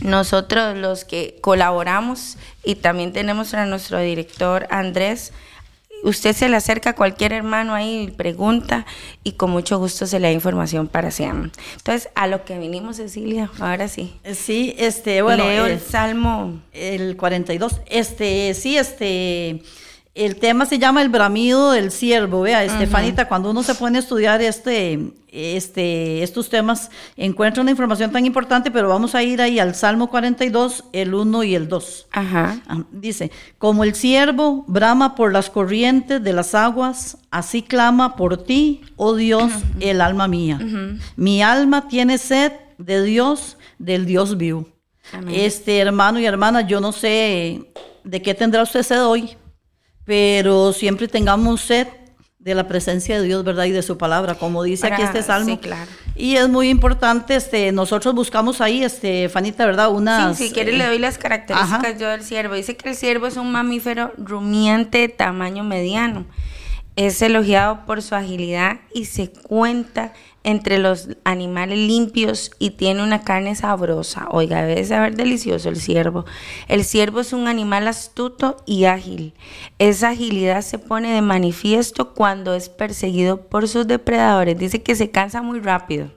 nosotros 0.00 0.76
los 0.76 1.04
que 1.04 1.38
colaboramos 1.40 2.36
y 2.64 2.76
también 2.76 3.12
tenemos 3.12 3.54
a 3.54 3.66
nuestro 3.66 4.00
director 4.00 4.66
Andrés, 4.70 5.32
usted 6.04 6.34
se 6.34 6.48
le 6.48 6.56
acerca 6.56 6.90
a 6.90 6.94
cualquier 6.94 7.32
hermano 7.32 7.74
ahí 7.74 8.02
y 8.02 8.10
pregunta 8.10 8.86
y 9.24 9.32
con 9.32 9.50
mucho 9.50 9.78
gusto 9.78 10.06
se 10.06 10.20
le 10.20 10.28
da 10.28 10.32
información 10.32 10.86
para 10.86 11.10
SEAM. 11.10 11.50
Entonces, 11.76 12.08
a 12.14 12.26
lo 12.26 12.44
que 12.44 12.58
vinimos, 12.58 12.96
Cecilia, 12.96 13.50
ahora 13.58 13.88
sí. 13.88 14.14
Sí, 14.34 14.74
este, 14.78 15.22
bueno, 15.22 15.44
Leo 15.44 15.66
eh, 15.66 15.72
el 15.72 15.80
Salmo. 15.80 16.60
el 16.72 17.16
42. 17.16 17.80
Este, 17.86 18.54
sí, 18.54 18.76
este, 18.76 19.62
el 20.14 20.36
tema 20.36 20.64
se 20.64 20.78
llama 20.78 21.02
el 21.02 21.08
bramido 21.08 21.72
del 21.72 21.90
siervo. 21.90 22.42
Vea, 22.42 22.62
Estefanita, 22.62 23.26
cuando 23.26 23.50
uno 23.50 23.64
se 23.64 23.74
pone 23.74 23.98
a 23.98 24.00
estudiar 24.00 24.40
este, 24.42 25.10
este, 25.32 26.22
estos 26.22 26.48
temas, 26.48 26.90
encuentra 27.16 27.62
una 27.62 27.72
información 27.72 28.12
tan 28.12 28.24
importante, 28.24 28.70
pero 28.70 28.88
vamos 28.88 29.16
a 29.16 29.24
ir 29.24 29.42
ahí 29.42 29.58
al 29.58 29.74
Salmo 29.74 30.08
42, 30.08 30.84
el 30.92 31.14
1 31.14 31.42
y 31.42 31.54
el 31.56 31.68
2. 31.68 32.06
Ajá. 32.12 32.60
Ah, 32.68 32.84
Dice, 32.92 33.32
como 33.58 33.82
el 33.82 33.96
siervo 33.96 34.64
brama 34.68 35.16
por 35.16 35.32
las 35.32 35.50
corrientes 35.50 36.22
de 36.22 36.32
las 36.32 36.54
aguas, 36.54 37.18
así 37.32 37.62
clama 37.62 38.14
por 38.14 38.44
ti, 38.44 38.82
oh 38.94 39.16
Dios, 39.16 39.52
el 39.80 40.00
alma 40.00 40.28
mía. 40.28 40.60
Mi 41.16 41.42
alma 41.42 41.88
tiene 41.88 42.18
sed 42.18 42.52
de 42.78 43.02
Dios, 43.02 43.56
del 43.80 44.06
Dios 44.06 44.36
vivo. 44.36 44.68
Amén. 45.12 45.34
Este 45.36 45.78
hermano 45.78 46.20
y 46.20 46.24
hermana, 46.24 46.60
yo 46.60 46.80
no 46.80 46.92
sé 46.92 47.64
de 48.04 48.22
qué 48.22 48.32
tendrá 48.32 48.62
usted 48.62 48.82
sed 48.84 49.04
hoy, 49.04 49.36
pero 50.04 50.72
siempre 50.72 51.08
tengamos 51.08 51.62
sed 51.62 51.88
de 52.44 52.54
la 52.54 52.68
presencia 52.68 53.18
de 53.18 53.26
Dios, 53.26 53.42
¿verdad? 53.42 53.64
Y 53.64 53.70
de 53.70 53.82
su 53.82 53.96
palabra, 53.96 54.34
como 54.34 54.62
dice 54.62 54.86
aquí 54.86 55.00
este 55.00 55.22
salmo. 55.22 55.48
sí, 55.48 55.56
claro. 55.56 55.90
Y 56.14 56.36
es 56.36 56.46
muy 56.48 56.68
importante, 56.68 57.36
este, 57.36 57.72
nosotros 57.72 58.14
buscamos 58.14 58.60
ahí, 58.60 58.84
este, 58.84 59.30
Fanita, 59.30 59.64
¿verdad? 59.64 59.90
Unas, 59.90 60.36
Sí, 60.36 60.48
si 60.48 60.54
quiere 60.54 60.74
eh, 60.74 60.78
le 60.78 60.86
doy 60.86 60.98
las 60.98 61.16
características 61.16 61.84
ajá. 61.84 61.98
yo 61.98 62.08
del 62.10 62.22
ciervo. 62.22 62.54
Dice 62.54 62.76
que 62.76 62.90
el 62.90 62.96
ciervo 62.96 63.26
es 63.26 63.38
un 63.38 63.50
mamífero 63.50 64.12
rumiante 64.18 64.98
de 64.98 65.08
tamaño 65.08 65.64
mediano. 65.64 66.26
Es 66.96 67.22
elogiado 67.22 67.86
por 67.86 68.02
su 68.02 68.14
agilidad 68.14 68.80
y 68.94 69.06
se 69.06 69.32
cuenta 69.32 70.12
entre 70.44 70.78
los 70.78 71.08
animales 71.24 71.78
limpios 71.78 72.52
y 72.58 72.70
tiene 72.70 73.02
una 73.02 73.22
carne 73.22 73.56
sabrosa. 73.56 74.28
Oiga, 74.30 74.62
debe 74.62 74.84
saber 74.84 75.16
delicioso 75.16 75.68
el 75.70 75.76
ciervo. 75.76 76.26
El 76.68 76.84
ciervo 76.84 77.20
es 77.20 77.32
un 77.32 77.48
animal 77.48 77.88
astuto 77.88 78.58
y 78.66 78.84
ágil. 78.84 79.34
Esa 79.78 80.10
agilidad 80.10 80.60
se 80.60 80.78
pone 80.78 81.12
de 81.12 81.22
manifiesto 81.22 82.14
cuando 82.14 82.54
es 82.54 82.68
perseguido 82.68 83.40
por 83.40 83.66
sus 83.66 83.86
depredadores. 83.86 84.58
Dice 84.58 84.82
que 84.82 84.94
se 84.94 85.10
cansa 85.10 85.42
muy 85.42 85.60
rápido. 85.60 86.10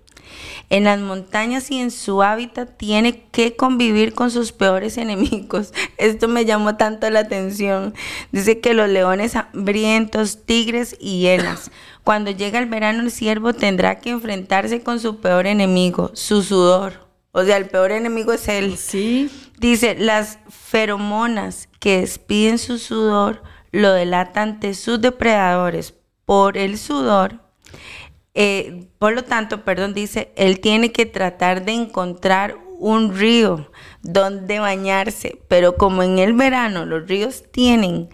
En 0.70 0.84
las 0.84 1.00
montañas 1.00 1.72
y 1.72 1.80
en 1.80 1.92
su 1.92 2.22
hábitat 2.24 2.78
tiene 2.78 3.24
que 3.32 3.56
convivir 3.56 4.14
con 4.14 4.32
sus 4.32 4.52
peores 4.52 4.98
enemigos. 4.98 5.74
Esto 5.98 6.28
me 6.28 6.46
llamó 6.46 6.76
tanto 6.76 7.10
la 7.10 7.20
atención. 7.20 7.94
Dice 8.32 8.60
que 8.60 8.74
los 8.74 8.90
leones 8.90 9.36
hambrientos, 9.36 10.46
tigres 10.46 10.96
y 11.00 11.22
hienas. 11.22 11.72
Cuando 12.04 12.32
llega 12.32 12.60
el 12.60 12.68
verano 12.68 13.04
el 13.04 13.12
ciervo 13.12 13.54
tendrá 13.54 14.00
que 14.00 14.12
enfrentarse 14.12 14.82
con 14.82 15.00
su 15.00 15.20
peor 15.20 15.48
enemigo, 15.48 16.12
su 16.14 16.42
sudor. 16.42 17.08
O 17.32 17.44
sea, 17.44 17.58
el 17.58 17.68
peor 17.68 17.92
enemigo 17.92 18.34
es 18.34 18.48
él. 18.48 18.78
Sí, 18.78 19.30
Dice, 19.60 19.96
las 19.96 20.38
feromonas 20.50 21.68
que 21.80 22.02
despiden 22.02 22.60
su 22.60 22.78
sudor 22.78 23.42
lo 23.72 23.92
delatan 23.92 24.50
ante 24.50 24.76
sus 24.76 25.02
depredadores. 25.02 25.96
Por 26.26 26.58
el 26.58 26.78
sudor, 26.78 27.40
eh, 28.40 28.88
por 29.00 29.14
lo 29.14 29.24
tanto, 29.24 29.64
perdón, 29.64 29.96
dice, 29.96 30.32
él 30.36 30.60
tiene 30.60 30.92
que 30.92 31.08
tratar 31.08 31.66
de 31.66 31.74
encontrar 31.74 32.56
un 32.78 33.18
río 33.18 33.72
donde 34.04 34.60
bañarse, 34.60 35.42
pero 35.48 35.76
como 35.76 36.04
en 36.04 36.20
el 36.20 36.34
verano 36.34 36.86
los 36.86 37.08
ríos 37.08 37.46
tienen 37.52 38.10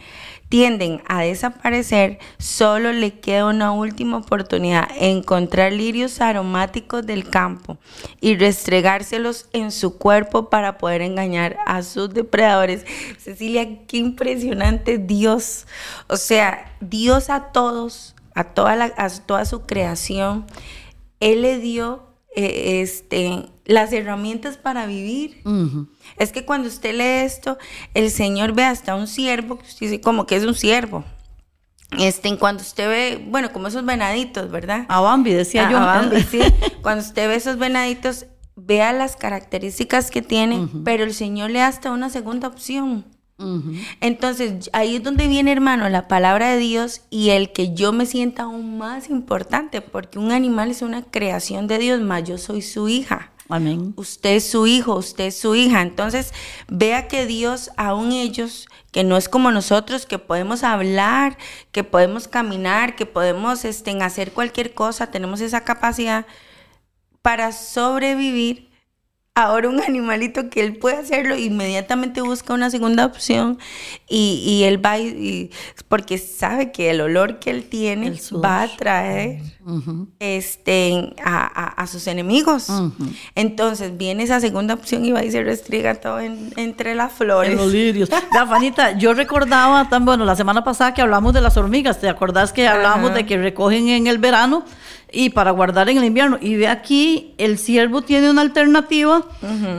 tienden 0.53 1.01
a 1.07 1.21
desaparecer, 1.21 2.19
solo 2.37 2.93
le 2.93 3.19
queda 3.19 3.47
una 3.47 3.71
última 3.71 4.17
oportunidad, 4.17 4.87
encontrar 4.99 5.73
lirios 5.73 6.21
aromáticos 6.21 7.03
del 7.07 7.27
campo 7.27 7.79
y 8.21 8.35
restregárselos 8.35 9.47
en 9.51 9.71
su 9.71 9.97
cuerpo 9.97 10.51
para 10.51 10.77
poder 10.77 11.01
engañar 11.01 11.57
a 11.65 11.81
sus 11.81 12.13
depredadores. 12.13 12.85
Cecilia, 13.17 13.83
qué 13.87 13.97
impresionante 13.97 14.99
Dios. 14.99 15.65
O 16.07 16.17
sea, 16.17 16.71
Dios 16.79 17.31
a 17.31 17.51
todos, 17.51 18.12
a 18.35 18.43
toda, 18.45 18.75
la, 18.75 18.93
a 18.97 19.09
toda 19.09 19.45
su 19.45 19.61
creación, 19.65 20.45
Él 21.19 21.41
le 21.43 21.59
dio 21.59 22.03
eh, 22.35 22.81
este, 22.81 23.45
las 23.65 23.93
herramientas 23.93 24.57
para 24.57 24.85
vivir. 24.87 25.41
Es 26.17 26.31
que 26.31 26.45
cuando 26.45 26.67
usted 26.67 26.95
lee 26.95 27.25
esto, 27.25 27.57
el 27.93 28.09
Señor 28.09 28.53
ve 28.53 28.63
hasta 28.63 28.95
un 28.95 29.07
siervo, 29.07 29.57
que 29.59 29.65
usted 29.67 29.87
dice 29.87 30.01
como 30.01 30.25
que 30.25 30.35
es 30.35 30.43
un 30.45 30.55
siervo. 30.55 31.03
Este, 31.99 32.27
en 32.27 32.37
cuando 32.37 32.63
usted 32.63 32.87
ve, 32.89 33.25
bueno, 33.29 33.53
como 33.53 33.67
esos 33.67 33.85
venaditos, 33.85 34.49
¿verdad? 34.49 34.85
a 34.89 34.99
Bambi, 34.99 35.31
decía 35.31 35.67
A- 35.67 35.71
yo. 35.71 35.77
a 35.77 35.85
Bambi, 35.85 36.21
sí. 36.31 36.39
Cuando 36.81 37.03
usted 37.03 37.27
ve 37.27 37.35
esos 37.35 37.57
venaditos, 37.59 38.25
vea 38.55 38.93
las 38.93 39.15
características 39.15 40.09
que 40.09 40.23
tienen, 40.23 40.83
pero 40.83 41.03
el 41.03 41.13
Señor 41.13 41.51
le 41.51 41.59
da 41.59 41.67
hasta 41.67 41.91
una 41.91 42.09
segunda 42.09 42.47
opción. 42.47 43.05
Entonces, 43.99 44.69
ahí 44.73 44.97
es 44.97 45.03
donde 45.03 45.27
viene, 45.27 45.51
hermano, 45.51 45.89
la 45.89 46.07
palabra 46.07 46.51
de 46.51 46.57
Dios 46.57 47.01
y 47.09 47.31
el 47.31 47.51
que 47.51 47.73
yo 47.73 47.91
me 47.91 48.05
sienta 48.05 48.43
aún 48.43 48.77
más 48.77 49.09
importante, 49.09 49.81
porque 49.81 50.19
un 50.19 50.31
animal 50.31 50.71
es 50.71 50.81
una 50.81 51.01
creación 51.03 51.67
de 51.67 51.77
Dios, 51.79 52.01
más 52.01 52.23
yo 52.23 52.37
soy 52.37 52.61
su 52.61 52.87
hija. 52.87 53.31
Amén. 53.49 53.93
Usted 53.97 54.35
es 54.35 54.49
su 54.49 54.67
hijo, 54.67 54.95
usted 54.95 55.25
es 55.25 55.37
su 55.37 55.55
hija. 55.55 55.81
Entonces, 55.81 56.33
vea 56.67 57.07
que 57.07 57.25
Dios, 57.25 57.71
aún 57.75 58.11
ellos, 58.11 58.67
que 58.91 59.03
no 59.03 59.17
es 59.17 59.27
como 59.27 59.51
nosotros, 59.51 60.05
que 60.05 60.19
podemos 60.19 60.63
hablar, 60.63 61.37
que 61.71 61.83
podemos 61.83 62.27
caminar, 62.27 62.95
que 62.95 63.05
podemos 63.05 63.65
este, 63.65 63.91
hacer 64.01 64.31
cualquier 64.31 64.73
cosa, 64.73 65.11
tenemos 65.11 65.41
esa 65.41 65.63
capacidad 65.63 66.25
para 67.21 67.51
sobrevivir. 67.51 68.72
Ahora 69.35 69.67
un 69.67 69.81
animalito 69.81 70.51
que 70.51 70.61
él 70.61 70.75
puede 70.77 70.97
hacerlo, 70.97 71.35
inmediatamente 71.35 72.21
busca 72.21 72.53
una 72.53 72.69
segunda 72.69 73.03
opción 73.03 73.57
y, 74.07 74.43
y 74.45 74.63
él 74.65 74.83
va 74.85 74.99
y, 74.99 75.49
porque 75.87 76.19
sabe 76.19 76.71
que 76.71 76.91
el 76.91 77.01
olor 77.01 77.39
que 77.39 77.49
él 77.49 77.63
tiene 77.67 78.11
va 78.45 78.59
a 78.59 78.63
atraer 78.65 79.41
este, 80.19 81.15
a, 81.23 81.45
a- 81.47 81.81
a 81.81 81.87
sus 81.87 82.05
enemigos. 82.05 82.67
Entonces 83.33 83.97
viene 83.97 84.21
esa 84.21 84.39
segunda 84.39 84.75
opción 84.75 85.03
y 85.03 85.11
va 85.11 85.23
y 85.23 85.31
se 85.31 85.41
restriega 85.43 85.95
todo 85.95 86.19
en- 86.19 86.53
entre 86.55 86.93
las 86.93 87.11
flores. 87.11 87.53
En 87.53 87.57
los 87.57 87.71
lirios. 87.71 88.09
Vea, 88.31 88.45
Fanita, 88.45 88.91
yo 88.99 89.15
recordaba 89.15 89.89
tan 89.89 90.05
bueno 90.05 90.25
la 90.25 90.35
semana 90.35 90.63
pasada 90.63 90.93
que 90.93 91.01
hablamos 91.01 91.33
de 91.33 91.41
las 91.41 91.57
hormigas. 91.57 91.99
¿Te 91.99 92.07
acordás 92.07 92.53
que 92.53 92.67
hablábamos 92.67 93.15
de 93.15 93.25
que 93.25 93.37
recogen 93.39 93.89
en 93.89 94.05
el 94.05 94.19
verano 94.19 94.63
y 95.13 95.29
para 95.29 95.51
guardar 95.51 95.89
en 95.89 95.97
el 95.99 96.03
invierno? 96.05 96.37
Y 96.41 96.55
ve 96.55 96.67
aquí, 96.67 97.35
el 97.37 97.57
ciervo 97.57 98.01
tiene 98.01 98.29
una 98.29 98.41
alternativa 98.41 99.23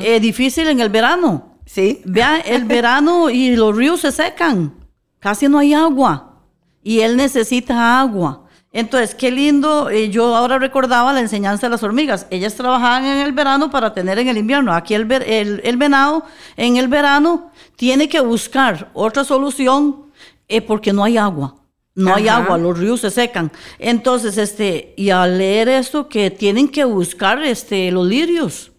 eh, 0.01 0.21
difícil 0.21 0.69
en 0.69 0.81
el 0.81 0.89
verano. 0.89 1.59
Sí. 1.67 2.01
Vea, 2.05 2.39
el 2.39 2.65
verano 2.77 3.29
y 3.31 3.57
los 3.57 3.75
ríos 3.77 4.01
se 4.01 4.13
secan. 4.13 4.75
Casi 5.19 5.49
no 5.49 5.59
hay 5.59 5.75
agua. 5.75 6.41
Y 6.83 7.01
él 7.01 7.17
necesita 7.17 7.99
agua. 8.01 8.43
Entonces, 8.73 9.15
qué 9.15 9.31
lindo, 9.31 9.89
eh, 9.89 10.11
yo 10.11 10.35
ahora 10.35 10.59
recordaba 10.59 11.13
la 11.13 11.21
enseñanza 11.21 11.67
de 11.67 11.71
las 11.71 11.83
hormigas. 11.85 12.27
Ellas 12.31 12.55
trabajaban 12.57 13.05
en 13.05 13.19
el 13.19 13.33
verano 13.33 13.71
para 13.71 13.95
tener 13.95 14.19
en 14.19 14.29
el 14.29 14.37
invierno. 14.37 14.73
Aquí 14.75 14.95
el, 14.95 15.05
ver- 15.05 15.25
el, 15.29 15.61
el 15.65 15.77
venado 15.77 16.25
en 16.57 16.77
el 16.77 16.89
verano 16.89 17.51
tiene 17.77 18.09
que 18.09 18.21
buscar 18.21 18.91
otra 18.93 19.23
solución 19.25 20.07
eh, 20.49 20.61
porque 20.61 20.93
no 20.93 21.05
hay 21.05 21.17
agua. 21.17 21.55
No 21.95 22.15
hay 22.15 22.29
agua, 22.29 22.59
los 22.59 22.79
ríos 22.79 23.01
se 23.01 23.11
secan. 23.11 23.53
Entonces, 23.79 24.37
este, 24.37 24.95
y 24.97 25.11
al 25.11 25.39
leer 25.39 25.69
esto, 25.69 26.09
que 26.09 26.31
tienen 26.31 26.69
que 26.69 26.85
buscar 26.85 27.43
este, 27.43 27.91
los 27.93 28.07
lirios 28.07 28.73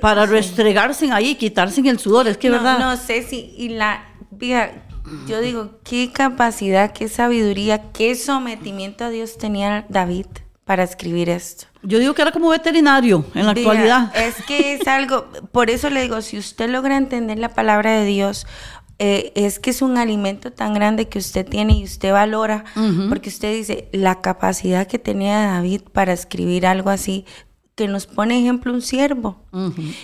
para 0.00 0.26
restregarse 0.26 1.10
ahí, 1.12 1.36
quitarse 1.36 1.80
el 1.80 1.98
sudor. 1.98 2.26
Es 2.26 2.36
que, 2.36 2.48
no, 2.48 2.56
¿verdad? 2.56 2.78
No 2.78 2.96
sé 2.96 3.22
si, 3.22 3.54
y 3.56 3.70
la, 3.70 4.04
vea, 4.30 4.86
yo 5.26 5.40
digo, 5.40 5.78
qué 5.84 6.10
capacidad, 6.12 6.92
qué 6.92 7.08
sabiduría, 7.08 7.92
qué 7.92 8.14
sometimiento 8.14 9.04
a 9.04 9.10
Dios 9.10 9.38
tenía 9.38 9.86
David 9.88 10.26
para 10.64 10.82
escribir 10.82 11.30
esto. 11.30 11.66
Yo 11.82 11.98
digo 11.98 12.12
que 12.12 12.22
era 12.22 12.32
como 12.32 12.50
veterinario 12.50 13.24
en 13.34 13.46
la 13.46 13.52
actualidad. 13.52 14.14
Es 14.14 14.34
que 14.46 14.74
es 14.74 14.86
algo, 14.86 15.28
por 15.52 15.70
eso 15.70 15.88
le 15.88 16.02
digo, 16.02 16.20
si 16.20 16.36
usted 16.36 16.68
logra 16.68 16.96
entender 16.96 17.38
la 17.38 17.48
palabra 17.50 17.92
de 17.92 18.04
Dios, 18.04 18.46
eh, 18.98 19.32
es 19.36 19.58
que 19.60 19.70
es 19.70 19.80
un 19.80 19.96
alimento 19.96 20.52
tan 20.52 20.74
grande 20.74 21.08
que 21.08 21.18
usted 21.18 21.46
tiene 21.46 21.74
y 21.74 21.84
usted 21.84 22.12
valora, 22.12 22.64
porque 23.08 23.28
usted 23.28 23.54
dice, 23.54 23.88
la 23.92 24.20
capacidad 24.20 24.86
que 24.86 24.98
tenía 24.98 25.38
David 25.38 25.82
para 25.92 26.12
escribir 26.12 26.66
algo 26.66 26.90
así, 26.90 27.24
que 27.78 27.86
nos 27.86 28.06
pone 28.06 28.40
ejemplo 28.40 28.72
un 28.72 28.82
siervo. 28.82 29.36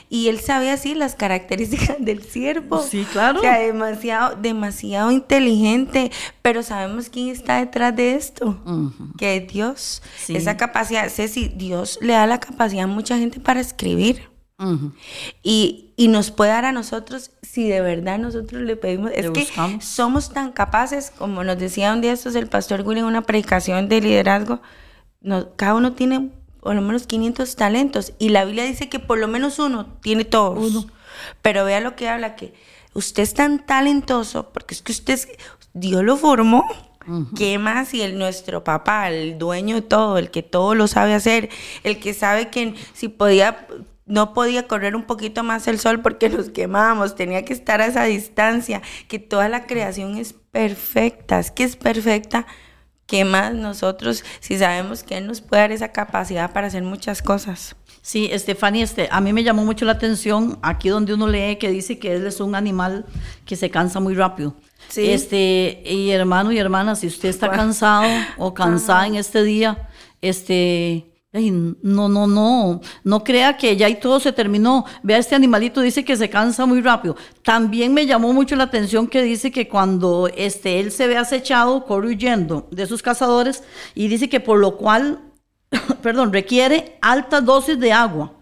Y 0.09 0.29
él 0.29 0.39
sabe 0.39 0.71
así 0.71 0.95
las 0.95 1.17
características 1.17 1.97
del 1.99 2.23
siervo. 2.23 2.81
Sí, 2.81 3.05
claro. 3.11 3.41
O 3.41 3.43
sea, 3.43 3.59
demasiado, 3.59 4.37
demasiado 4.37 5.11
inteligente, 5.11 6.13
pero 6.41 6.63
sabemos 6.63 7.09
quién 7.09 7.31
está 7.31 7.59
detrás 7.59 7.97
de 7.97 8.15
esto, 8.15 8.63
que 9.19 9.39
es 9.39 9.53
Dios. 9.53 10.03
Sí. 10.25 10.37
Esa 10.37 10.57
capacidad, 10.57 11.09
Ceci, 11.09 11.49
Dios 11.49 11.99
le 12.01 12.13
da 12.13 12.29
la 12.29 12.39
capacidad 12.39 12.85
a 12.85 12.87
mucha 12.87 13.19
gente 13.19 13.41
para 13.41 13.59
escribir. 13.59 14.34
Ujú. 14.59 14.93
Y, 15.43 15.93
y 15.97 16.09
nos 16.09 16.31
puede 16.31 16.51
dar 16.53 16.65
a 16.65 16.73
nosotros 16.73 17.33
si 17.43 17.69
de 17.69 17.81
verdad 17.81 18.19
nosotros 18.19 18.63
le 18.63 18.77
pedimos. 18.77 19.11
Es 19.13 19.27
que 19.33 19.41
somos 19.81 20.33
tan 20.33 20.53
capaces, 20.53 21.11
como 21.17 21.43
nos 21.45 21.59
decía 21.59 21.93
un 21.93 22.01
día 22.01 22.13
estos 22.13 22.35
el 22.37 22.47
pastor 22.49 22.83
Willy 22.87 23.01
en 23.01 23.07
una 23.07 23.23
predicación 23.23 23.89
de 23.89 24.01
liderazgo, 24.01 24.61
no- 25.21 25.55
cada 25.57 25.75
uno 25.75 25.93
tiene 25.95 26.31
por 26.61 26.75
lo 26.75 26.83
menos 26.83 27.07
500 27.07 27.57
talentos 27.57 28.13
y 28.19 28.31
la 28.31 28.45
Biblia 28.45 28.65
dice 28.65 28.89
que 28.89 28.99
por 28.99 29.19
lo 29.19 29.29
menos 29.29 29.59
uno 29.59 29.87
tiene 30.03 30.25
todos. 30.25 30.87
Pero 31.43 31.65
vea 31.65 31.81
lo 31.81 31.95
que 31.97 32.09
habla, 32.09 32.37
que 32.37 32.55
usted 32.95 33.23
es 33.23 33.35
tan 33.35 33.65
talentoso, 33.67 34.51
porque 34.53 34.75
es 34.75 34.83
que 34.83 34.93
usted, 34.93 35.15
es- 35.15 35.29
Dios 35.75 36.03
lo 36.05 36.17
formó. 36.17 36.65
¿Qué 37.37 37.59
más? 37.59 37.93
Y 37.93 38.01
el 38.01 38.17
nuestro 38.19 38.65
papá, 38.65 39.11
el 39.11 39.37
dueño 39.37 39.75
de 39.75 39.83
todo, 39.83 40.17
el 40.17 40.31
que 40.31 40.43
todo 40.43 40.75
lo 40.75 40.87
sabe 40.87 41.13
hacer, 41.13 41.51
el 41.83 41.99
que 42.01 42.15
sabe 42.15 42.49
que 42.49 42.75
si 42.95 43.09
podía, 43.09 43.67
no 44.07 44.35
podía 44.35 44.69
correr 44.69 44.97
un 44.97 45.05
poquito 45.05 45.43
más 45.43 45.67
el 45.67 45.79
sol 45.79 46.01
porque 46.03 46.29
nos 46.29 46.51
quemábamos, 46.51 47.15
tenía 47.15 47.45
que 47.45 47.53
estar 47.53 47.81
a 47.81 47.87
esa 47.87 48.05
distancia, 48.05 48.83
que 49.09 49.19
toda 49.19 49.49
la 49.49 49.67
creación 49.67 50.17
es 50.17 50.33
perfecta, 50.33 51.39
es 51.39 51.51
que 51.51 51.65
es 51.65 51.77
perfecta. 51.77 52.47
¿Qué 53.07 53.25
más 53.27 53.53
nosotros 53.53 54.25
si 54.41 54.57
sabemos 54.57 55.05
que 55.05 55.19
Él 55.19 55.27
nos 55.27 55.43
puede 55.43 55.63
dar 55.63 55.73
esa 55.73 55.89
capacidad 55.89 56.53
para 56.53 56.69
hacer 56.69 56.83
muchas 56.83 57.21
cosas? 57.21 57.77
Sí, 58.05 58.29
Estefania, 58.31 58.85
este, 58.85 59.09
a 59.11 59.21
mí 59.23 59.33
me 59.33 59.43
llamó 59.43 59.65
mucho 59.65 59.87
la 59.87 59.93
atención 59.93 60.59
aquí 60.61 60.91
donde 60.91 61.15
uno 61.15 61.27
lee 61.27 61.57
que 61.57 61.71
dice 61.71 61.99
que 61.99 62.15
él 62.15 62.27
es 62.27 62.39
un 62.39 62.55
animal 62.55 63.07
que 63.47 63.57
se 63.57 63.71
cansa 63.71 63.99
muy 63.99 64.15
rápido. 64.15 64.55
Sí. 64.89 65.11
Este, 65.11 65.83
y 65.87 66.11
hermano 66.11 66.53
y 66.53 66.59
hermana, 66.59 66.97
si 66.97 67.07
usted 67.07 67.31
está 67.31 67.51
cansado 67.51 68.05
o 68.37 68.53
cansada 68.53 69.07
en 69.07 69.15
este 69.15 69.43
día, 69.43 69.89
este, 70.21 71.14
no, 71.35 72.09
no, 72.09 72.27
no, 72.27 72.81
no 73.03 73.25
crea 73.25 73.57
que 73.57 73.77
ya 73.77 73.89
y 73.89 73.97
todo 73.97 74.21
se 74.21 74.33
terminó. 74.33 74.85
Vea, 75.03 75.19
este 75.19 75.35
animalito 75.35 75.81
dice 75.81 76.05
que 76.05 76.17
se 76.17 76.31
cansa 76.31 76.65
muy 76.65 76.81
rápido. 76.81 77.17
También 77.43 77.93
me 77.93 78.07
llamó 78.07 78.33
mucho 78.33 78.55
la 78.57 78.65
atención 78.65 79.09
que 79.09 79.23
dice 79.23 79.51
que 79.51 79.69
cuando 79.69 80.29
este, 80.37 80.81
él 80.81 80.93
se 80.93 81.07
ve 81.09 81.17
acechado, 81.17 81.85
corre 81.85 82.09
huyendo 82.09 82.69
de 82.71 82.87
sus 82.87 83.03
cazadores 83.03 83.65
y 83.95 84.09
dice 84.09 84.29
que 84.29 84.41
por 84.41 84.59
lo 84.59 84.77
cual 84.77 85.21
perdón, 86.03 86.33
requiere 86.33 86.99
altas 87.01 87.45
dosis 87.45 87.79
de 87.79 87.93
agua. 87.93 88.33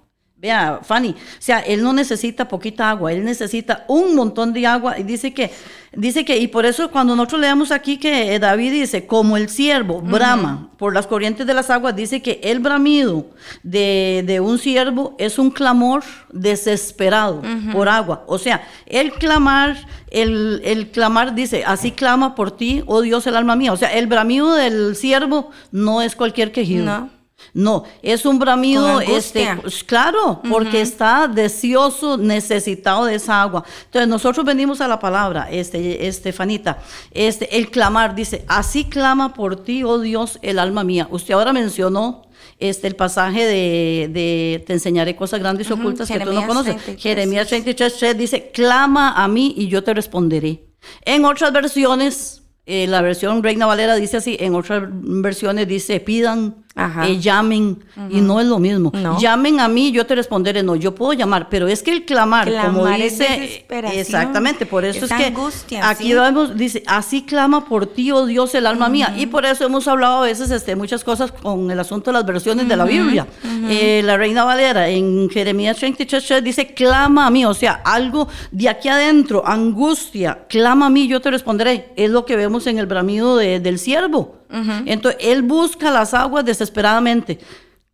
Vea, 0.42 0.80
Fanny, 0.82 1.10
o 1.10 1.14
sea, 1.38 1.60
él 1.60 1.84
no 1.84 1.92
necesita 1.92 2.48
poquita 2.48 2.90
agua, 2.90 3.12
él 3.12 3.24
necesita 3.24 3.84
un 3.86 4.16
montón 4.16 4.52
de 4.52 4.66
agua 4.66 4.98
y 4.98 5.04
dice 5.04 5.32
que, 5.32 5.52
dice 5.92 6.24
que, 6.24 6.36
y 6.36 6.48
por 6.48 6.66
eso 6.66 6.90
cuando 6.90 7.14
nosotros 7.14 7.42
leemos 7.42 7.70
aquí 7.70 7.96
que 7.96 8.34
eh, 8.34 8.40
David 8.40 8.72
dice, 8.72 9.06
como 9.06 9.36
el 9.36 9.48
siervo 9.48 10.00
brama 10.00 10.70
por 10.78 10.94
las 10.94 11.06
corrientes 11.06 11.46
de 11.46 11.54
las 11.54 11.70
aguas, 11.70 11.94
dice 11.94 12.22
que 12.22 12.40
el 12.42 12.58
bramido 12.58 13.26
de, 13.62 14.24
de 14.26 14.40
un 14.40 14.58
siervo 14.58 15.14
es 15.16 15.38
un 15.38 15.52
clamor 15.52 16.02
desesperado 16.32 17.40
por 17.72 17.88
agua. 17.88 18.24
O 18.26 18.36
sea, 18.36 18.66
el 18.86 19.12
clamar, 19.12 19.76
el, 20.10 20.60
el 20.64 20.90
clamar 20.90 21.36
dice, 21.36 21.62
así 21.64 21.92
clama 21.92 22.34
por 22.34 22.50
ti, 22.50 22.82
oh 22.86 23.00
Dios, 23.00 23.28
el 23.28 23.36
alma 23.36 23.54
mía. 23.54 23.72
O 23.72 23.76
sea, 23.76 23.92
el 23.96 24.08
bramido 24.08 24.56
del 24.56 24.96
siervo 24.96 25.52
no 25.70 26.02
es 26.02 26.16
cualquier 26.16 26.50
quejido. 26.50 26.84
No. 26.84 27.21
No, 27.54 27.84
es 28.02 28.24
un 28.24 28.38
bramido, 28.38 29.00
este, 29.00 29.56
pues, 29.60 29.84
claro, 29.84 30.40
porque 30.48 30.80
está 30.80 31.28
deseoso, 31.28 32.16
necesitado 32.16 33.04
de 33.04 33.16
esa 33.16 33.42
agua. 33.42 33.64
Entonces 33.84 34.08
nosotros 34.08 34.44
venimos 34.44 34.80
a 34.80 34.88
la 34.88 34.98
palabra, 34.98 35.48
este, 35.50 36.06
Estefanita, 36.06 36.78
este, 37.10 37.56
el 37.56 37.70
clamar 37.70 38.14
dice, 38.14 38.44
así 38.48 38.84
clama 38.84 39.34
por 39.34 39.56
ti, 39.64 39.84
oh 39.84 39.98
Dios, 39.98 40.38
el 40.42 40.58
alma 40.58 40.84
mía. 40.84 41.08
Usted 41.10 41.34
ahora 41.34 41.52
mencionó 41.52 42.22
este, 42.58 42.86
el 42.86 42.96
pasaje 42.96 43.44
de, 43.44 44.08
de 44.12 44.64
te 44.66 44.72
enseñaré 44.72 45.16
cosas 45.16 45.40
grandes 45.40 45.68
y 45.68 45.72
ocultas 45.72 46.08
que 46.08 46.20
tú 46.20 46.32
no 46.32 46.46
conoces. 46.46 46.74
33. 46.76 47.02
Jeremías 47.02 47.48
33, 47.48 47.96
3 47.98 48.18
dice, 48.18 48.50
clama 48.52 49.12
a 49.22 49.28
mí 49.28 49.54
y 49.56 49.68
yo 49.68 49.82
te 49.82 49.92
responderé. 49.94 50.64
En 51.04 51.24
otras 51.24 51.52
versiones, 51.52 52.42
eh, 52.64 52.86
la 52.86 53.02
versión 53.02 53.42
Reina 53.42 53.66
Valera 53.66 53.96
dice 53.96 54.18
así, 54.18 54.36
en 54.38 54.54
otras 54.54 54.84
versiones 54.88 55.66
dice, 55.66 56.00
pidan. 56.00 56.61
Eh, 56.74 57.18
llamen, 57.20 57.84
y 58.10 58.20
no 58.22 58.40
es 58.40 58.46
lo 58.46 58.58
mismo. 58.58 58.90
No. 58.94 59.18
Llamen 59.20 59.60
a 59.60 59.68
mí, 59.68 59.92
yo 59.92 60.06
te 60.06 60.14
responderé, 60.14 60.62
no, 60.62 60.74
yo 60.74 60.94
puedo 60.94 61.12
llamar, 61.12 61.48
pero 61.50 61.68
es 61.68 61.82
que 61.82 61.92
el 61.92 62.04
clamar, 62.04 62.46
como 62.46 62.80
Clamar 62.82 63.00
dice, 63.00 63.64
exactamente, 63.94 64.64
por 64.66 64.84
eso 64.84 65.04
es 65.04 65.10
es, 65.10 65.16
que 65.16 65.24
angustia, 65.26 65.88
aquí 65.88 66.04
sí. 66.04 66.14
vemos, 66.14 66.56
dice, 66.56 66.82
así 66.86 67.22
clama 67.22 67.66
por 67.66 67.86
ti, 67.86 68.10
oh 68.12 68.26
Dios, 68.26 68.54
el 68.54 68.66
alma 68.66 68.88
mía, 68.88 69.14
y 69.16 69.26
por 69.26 69.44
eso 69.44 69.64
hemos 69.64 69.86
hablado 69.86 70.22
a 70.22 70.26
veces 70.26 70.50
este, 70.50 70.74
muchas 70.76 71.04
cosas 71.04 71.30
con 71.32 71.70
el 71.70 71.78
asunto 71.78 72.10
de 72.10 72.14
las 72.18 72.26
versiones 72.26 72.68
de 72.68 72.76
la 72.76 72.84
Biblia. 72.84 73.26
Eh, 73.68 74.02
la 74.04 74.16
Reina 74.16 74.44
Valera 74.44 74.88
en 74.88 75.28
Jeremías 75.30 75.76
33 75.76 76.24
3, 76.26 76.44
dice, 76.44 76.74
clama 76.74 77.26
a 77.26 77.30
mí, 77.30 77.44
o 77.44 77.54
sea, 77.54 77.82
algo 77.84 78.28
de 78.50 78.68
aquí 78.68 78.88
adentro, 78.88 79.46
angustia, 79.46 80.46
clama 80.48 80.86
a 80.86 80.90
mí, 80.90 81.06
yo 81.08 81.20
te 81.20 81.30
responderé, 81.30 81.92
es 81.96 82.10
lo 82.10 82.24
que 82.24 82.36
vemos 82.36 82.66
en 82.66 82.78
el 82.78 82.86
bramido 82.86 83.36
de- 83.36 83.60
del 83.60 83.78
siervo. 83.78 84.36
Entonces, 84.86 85.20
él 85.24 85.42
busca 85.42 85.90
las 85.90 86.14
aguas 86.14 86.44
desesperadamente. 86.44 87.38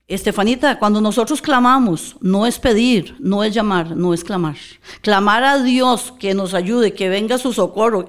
Estefanita, 0.08 0.78
cuando 0.78 1.00
nosotros 1.00 1.42
clamamos, 1.42 2.16
no 2.20 2.46
es 2.46 2.58
pedir, 2.58 3.14
no 3.20 3.44
es 3.44 3.52
llamar, 3.52 3.94
no 3.94 4.14
es 4.14 4.24
clamar. 4.24 4.56
Clamar 5.02 5.44
a 5.44 5.62
Dios 5.62 6.14
que 6.18 6.32
nos 6.32 6.54
ayude, 6.54 6.94
que 6.94 7.10
venga 7.10 7.36
su 7.36 7.52
socorro. 7.52 8.08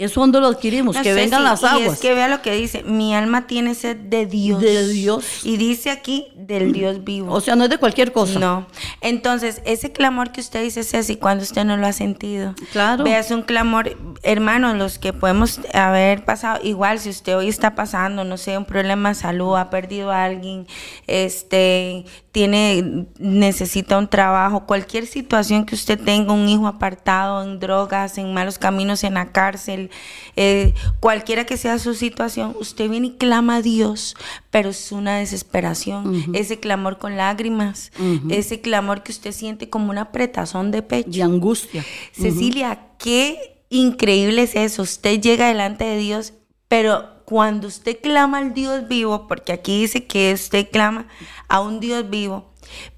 Eso 0.00 0.20
donde 0.20 0.40
lo 0.40 0.46
adquirimos, 0.48 0.96
No 0.96 1.02
que 1.02 1.12
vengan 1.12 1.40
si- 1.40 1.44
las 1.44 1.62
y 1.62 1.66
aguas. 1.66 1.92
es 1.94 2.00
que 2.00 2.14
vea 2.14 2.26
lo 2.28 2.40
que 2.42 2.54
dice, 2.54 2.82
mi 2.84 3.14
alma 3.14 3.46
tiene 3.46 3.74
sed 3.74 3.96
de 3.96 4.24
Dios. 4.26 4.60
De 4.60 4.88
Dios. 4.88 5.44
Y 5.44 5.56
dice 5.58 5.90
aquí, 5.90 6.28
del 6.34 6.72
Dios 6.72 7.04
vivo. 7.04 7.32
O 7.34 7.40
sea, 7.40 7.54
no 7.54 7.64
es 7.64 7.70
de 7.70 7.76
cualquier 7.78 8.10
cosa. 8.12 8.38
No. 8.38 8.66
Entonces, 9.02 9.60
ese 9.66 9.92
clamor 9.92 10.32
que 10.32 10.40
usted 10.40 10.62
dice, 10.62 10.84
Ceci, 10.84 11.16
cuando 11.16 11.44
usted 11.44 11.64
no 11.64 11.76
lo 11.76 11.86
ha 11.86 11.92
sentido. 11.92 12.54
Claro. 12.72 13.04
Vea, 13.04 13.18
es 13.18 13.30
un 13.30 13.42
clamor, 13.42 13.96
hermanos, 14.22 14.76
los 14.76 14.98
que 14.98 15.12
podemos 15.12 15.60
haber 15.74 16.24
pasado, 16.24 16.60
igual 16.64 16.98
si 16.98 17.10
usted 17.10 17.36
hoy 17.36 17.48
está 17.48 17.74
pasando, 17.74 18.24
no 18.24 18.36
sé, 18.38 18.56
un 18.56 18.64
problema 18.64 19.10
de 19.10 19.14
salud, 19.16 19.56
ha 19.56 19.68
perdido 19.68 20.10
a 20.10 20.24
alguien, 20.24 20.66
este, 21.06 22.04
tiene, 22.32 23.06
necesita 23.18 23.98
un 23.98 24.08
trabajo, 24.08 24.64
cualquier 24.66 25.06
situación 25.06 25.66
que 25.66 25.74
usted 25.74 26.00
tenga, 26.02 26.32
un 26.32 26.48
hijo 26.48 26.66
apartado 26.66 27.42
en 27.42 27.58
drogas, 27.60 28.16
en 28.18 28.32
malos 28.32 28.58
caminos, 28.58 29.04
en 29.04 29.14
la 29.14 29.32
cárcel, 29.32 29.89
eh, 30.36 30.74
cualquiera 31.00 31.44
que 31.44 31.56
sea 31.56 31.78
su 31.78 31.94
situación, 31.94 32.56
usted 32.58 32.88
viene 32.88 33.08
y 33.08 33.12
clama 33.12 33.56
a 33.56 33.62
Dios, 33.62 34.16
pero 34.50 34.70
es 34.70 34.92
una 34.92 35.18
desesperación, 35.18 36.34
ese 36.34 36.60
clamor 36.60 36.98
con 36.98 37.16
lágrimas, 37.16 37.92
ese 38.28 38.60
clamor 38.60 39.02
que 39.02 39.12
usted 39.12 39.32
siente 39.32 39.68
como 39.68 39.90
una 39.90 40.02
apretazón 40.02 40.70
de 40.70 40.82
pecho. 40.82 41.10
De 41.10 41.22
angustia. 41.22 41.84
Cecilia, 42.12 42.88
qué 42.98 43.62
increíble 43.70 44.42
es 44.42 44.54
eso. 44.54 44.82
Usted 44.82 45.20
llega 45.20 45.48
delante 45.48 45.84
de 45.84 45.98
Dios, 45.98 46.34
pero 46.68 47.20
cuando 47.24 47.68
usted 47.68 47.98
clama 48.00 48.38
al 48.38 48.54
Dios 48.54 48.88
vivo, 48.88 49.26
porque 49.28 49.52
aquí 49.52 49.80
dice 49.80 50.06
que 50.06 50.32
usted 50.32 50.68
clama 50.70 51.06
a 51.48 51.60
un 51.60 51.80
Dios 51.80 52.10
vivo, 52.10 52.50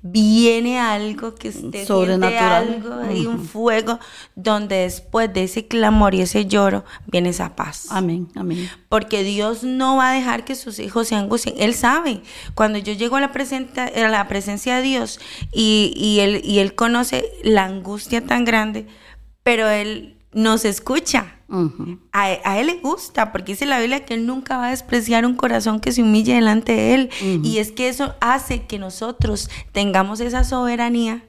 viene 0.02 0.78
algo 0.78 1.34
que 1.34 1.48
usted 1.50 1.86
Sobrenatural. 1.86 2.66
siente 2.66 2.88
algo, 2.88 3.02
hay 3.02 3.26
un 3.26 3.44
fuego 3.44 3.98
donde 4.34 4.76
después 4.76 5.32
de 5.32 5.44
ese 5.44 5.66
clamor 5.66 6.14
y 6.14 6.20
ese 6.22 6.46
lloro 6.46 6.84
viene 7.06 7.30
esa 7.30 7.54
paz. 7.56 7.86
Amén, 7.90 8.28
amén. 8.34 8.68
Porque 8.88 9.22
Dios 9.24 9.62
no 9.64 9.96
va 9.96 10.10
a 10.10 10.14
dejar 10.14 10.44
que 10.44 10.54
sus 10.54 10.78
hijos 10.78 11.08
se 11.08 11.14
angustien. 11.14 11.54
Él 11.58 11.74
sabe. 11.74 12.22
Cuando 12.54 12.78
yo 12.78 12.92
llego 12.92 13.16
a 13.16 13.20
la, 13.20 13.32
presenta- 13.32 13.86
a 13.94 14.08
la 14.08 14.28
presencia 14.28 14.76
de 14.76 14.82
Dios 14.82 15.20
y, 15.52 15.92
y 15.96 16.20
él, 16.20 16.40
y 16.44 16.58
Él 16.58 16.74
conoce 16.74 17.24
la 17.42 17.64
angustia 17.64 18.24
tan 18.24 18.44
grande, 18.44 18.86
pero 19.42 19.68
Él 19.68 20.16
nos 20.32 20.64
escucha. 20.64 21.36
A, 22.12 22.24
a 22.44 22.58
Él 22.58 22.66
le 22.66 22.74
gusta, 22.74 23.30
porque 23.30 23.52
dice 23.52 23.66
la 23.66 23.78
Biblia 23.78 24.04
que 24.04 24.14
Él 24.14 24.26
nunca 24.26 24.56
va 24.56 24.68
a 24.68 24.70
despreciar 24.70 25.26
un 25.26 25.34
corazón 25.34 25.80
que 25.80 25.92
se 25.92 26.02
humille 26.02 26.34
delante 26.34 26.72
de 26.72 26.94
Él. 26.94 27.10
Y 27.42 27.58
es 27.58 27.72
que 27.72 27.88
eso 27.88 28.14
hace 28.20 28.66
que 28.66 28.78
nosotros 28.78 29.50
tengamos 29.72 30.20
esa 30.20 30.44
soberanía, 30.44 31.24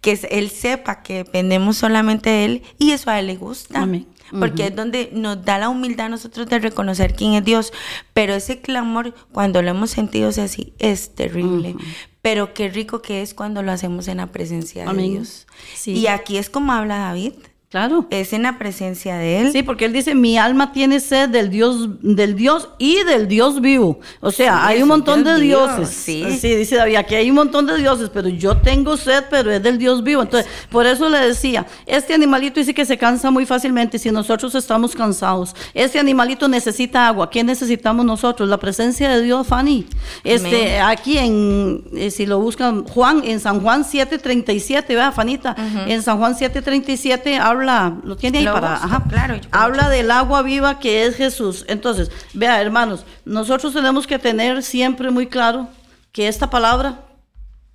que 0.00 0.18
Él 0.30 0.50
sepa 0.50 1.02
que 1.02 1.14
dependemos 1.14 1.76
solamente 1.76 2.30
de 2.30 2.44
Él, 2.44 2.62
y 2.78 2.90
eso 2.90 3.10
a 3.10 3.20
Él 3.20 3.28
le 3.28 3.36
gusta. 3.36 3.82
Amén. 3.82 4.06
Porque 4.38 4.66
es 4.66 4.74
donde 4.74 5.10
nos 5.12 5.44
da 5.44 5.58
la 5.58 5.68
humildad 5.68 6.06
a 6.06 6.08
nosotros 6.08 6.48
de 6.48 6.58
reconocer 6.58 7.14
quién 7.14 7.34
es 7.34 7.44
Dios. 7.44 7.72
Pero 8.14 8.34
ese 8.34 8.60
clamor, 8.60 9.14
cuando 9.32 9.62
lo 9.62 9.70
hemos 9.70 9.90
sentido 9.90 10.30
es 10.30 10.38
así, 10.38 10.72
es 10.78 11.14
terrible. 11.14 11.76
Pero 12.22 12.54
qué 12.54 12.68
rico 12.68 13.02
que 13.02 13.22
es 13.22 13.34
cuando 13.34 13.62
lo 13.62 13.70
hacemos 13.70 14.08
en 14.08 14.16
la 14.16 14.28
presencia 14.28 14.86
de. 14.86 15.02
Dios. 15.02 15.46
Sí. 15.74 15.92
Y 15.92 16.06
aquí 16.06 16.38
es 16.38 16.50
como 16.50 16.72
habla 16.72 16.96
David. 16.96 17.34
Claro. 17.74 18.06
Es 18.10 18.32
en 18.32 18.44
la 18.44 18.56
presencia 18.56 19.16
de 19.16 19.40
Él. 19.40 19.50
Sí, 19.50 19.64
porque 19.64 19.86
él 19.86 19.92
dice, 19.92 20.14
mi 20.14 20.38
alma 20.38 20.70
tiene 20.70 21.00
sed 21.00 21.28
del 21.28 21.50
Dios, 21.50 21.88
del 22.02 22.36
Dios 22.36 22.68
y 22.78 23.02
del 23.02 23.26
Dios 23.26 23.60
vivo. 23.60 23.98
O 24.20 24.30
sea, 24.30 24.58
Sí, 24.58 24.60
hay 24.62 24.82
un 24.82 24.86
montón 24.86 25.24
Dios 25.24 25.34
de 25.34 25.42
dioses. 25.42 25.88
sí. 25.88 26.24
sí, 26.40 26.54
dice 26.54 26.76
David, 26.76 26.94
aquí 26.94 27.16
hay 27.16 27.28
un 27.30 27.34
montón 27.34 27.66
de 27.66 27.76
dioses, 27.76 28.10
pero 28.14 28.28
yo 28.28 28.58
tengo 28.58 28.96
sed, 28.96 29.24
pero 29.28 29.50
es 29.50 29.60
del 29.60 29.76
Dios 29.76 30.04
vivo. 30.04 30.22
Entonces, 30.22 30.48
por 30.70 30.86
eso 30.86 31.08
le 31.08 31.18
decía, 31.18 31.66
este 31.84 32.14
animalito 32.14 32.60
dice 32.60 32.72
que 32.74 32.84
se 32.84 32.96
cansa 32.96 33.32
muy 33.32 33.44
fácilmente 33.44 33.98
si 33.98 34.08
nosotros 34.12 34.54
estamos 34.54 34.94
cansados. 34.94 35.56
Este 35.74 35.98
animalito 35.98 36.46
necesita 36.46 37.08
agua. 37.08 37.28
¿Qué 37.28 37.42
necesitamos 37.42 38.06
nosotros? 38.06 38.48
La 38.48 38.58
presencia 38.58 39.08
de 39.08 39.20
Dios, 39.20 39.48
Fanny. 39.48 39.84
Este, 40.22 40.78
Amén. 40.78 40.96
aquí 40.96 41.18
en, 41.18 41.82
eh, 41.96 42.12
si 42.12 42.24
lo 42.24 42.38
buscan, 42.38 42.84
Juan, 42.84 43.22
en 43.24 43.40
San 43.40 43.60
Juan 43.60 43.82
7.37, 43.82 44.86
vea, 44.94 45.10
Fanita, 45.10 45.56
en 45.88 46.02
San 46.04 46.18
Juan 46.18 46.36
7.37 46.36 47.40
habla, 47.40 47.63
lo 47.64 48.16
tiene 48.16 48.38
ahí 48.38 48.44
Lo 48.44 48.52
para, 48.52 48.72
busco, 48.72 48.86
ajá, 48.86 49.04
claro, 49.08 49.36
yo 49.36 49.50
con 49.50 49.60
habla 49.60 49.88
del 49.88 50.10
agua 50.10 50.42
viva 50.42 50.78
que 50.78 51.04
es 51.06 51.16
Jesús. 51.16 51.64
Entonces, 51.68 52.10
vea, 52.32 52.60
hermanos, 52.60 53.04
nosotros 53.24 53.72
tenemos 53.72 54.06
que 54.06 54.18
tener 54.18 54.62
siempre 54.62 55.10
muy 55.10 55.26
claro 55.26 55.68
que 56.12 56.28
esta 56.28 56.50
palabra 56.50 57.00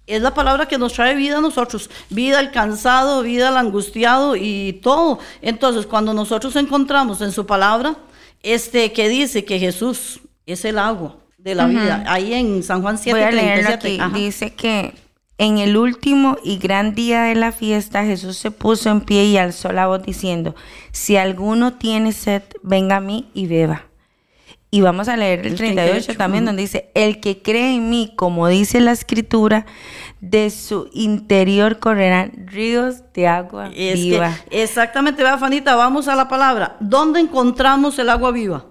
es 0.07 0.21
la 0.21 0.33
palabra 0.33 0.67
que 0.67 0.77
nos 0.77 0.93
trae 0.93 1.15
vida 1.15 1.37
a 1.37 1.41
nosotros, 1.41 1.89
vida 2.09 2.39
al 2.39 2.51
cansado, 2.51 3.21
vida 3.21 3.49
al 3.49 3.57
angustiado 3.57 4.35
y 4.35 4.79
todo. 4.81 5.19
Entonces, 5.41 5.85
cuando 5.85 6.13
nosotros 6.13 6.55
encontramos 6.55 7.21
en 7.21 7.31
su 7.31 7.45
palabra, 7.45 7.95
este 8.41 8.91
que 8.91 9.07
dice 9.07 9.45
que 9.45 9.59
Jesús 9.59 10.21
es 10.47 10.65
el 10.65 10.79
agua 10.79 11.17
de 11.37 11.53
la 11.53 11.67
vida, 11.67 12.03
ahí 12.07 12.33
en 12.33 12.63
San 12.63 12.81
Juan 12.81 12.97
7, 12.97 13.17
Voy 13.17 13.27
a 13.27 13.31
leerlo 13.31 13.77
37, 13.77 13.87
aquí. 13.87 13.99
ajá. 13.99 14.17
Dice 14.17 14.53
que 14.55 14.93
en 15.39 15.57
el 15.57 15.77
último 15.77 16.37
y 16.43 16.57
gran 16.57 16.93
día 16.93 17.23
de 17.23 17.33
la 17.33 17.51
fiesta 17.53 18.03
Jesús 18.03 18.37
se 18.37 18.51
puso 18.51 18.89
en 18.89 19.01
pie 19.01 19.25
y 19.25 19.37
alzó 19.37 19.71
la 19.71 19.87
voz 19.87 20.03
diciendo, 20.03 20.53
si 20.91 21.15
alguno 21.15 21.73
tiene 21.73 22.11
sed, 22.11 22.43
venga 22.61 22.97
a 22.97 22.99
mí 22.99 23.29
y 23.33 23.47
beba. 23.47 23.85
Y 24.69 24.81
vamos 24.81 25.07
a 25.07 25.17
leer 25.17 25.39
el 25.39 25.53
El 25.53 25.55
38, 25.55 25.89
38, 25.91 26.17
también, 26.17 26.45
donde 26.45 26.61
dice, 26.61 26.91
el 26.93 27.21
que 27.21 27.41
cree 27.41 27.73
en 27.73 27.89
mí, 27.89 28.13
como 28.15 28.47
dice 28.49 28.81
la 28.81 28.91
escritura, 28.91 29.65
de 30.19 30.49
su 30.51 30.89
interior 30.93 31.79
correrán 31.79 32.45
ríos 32.45 33.01
de 33.13 33.27
agua 33.27 33.71
Es 33.73 33.95
viva. 33.95 34.37
que, 34.49 34.61
exactamente, 34.61 35.23
vea, 35.23 35.37
Fanita, 35.37 35.75
vamos 35.75 36.07
a 36.07 36.15
la 36.15 36.27
palabra. 36.27 36.75
¿Dónde 36.81 37.21
encontramos 37.21 37.97
el 37.97 38.09
agua 38.09 38.31
viva? 38.31 38.65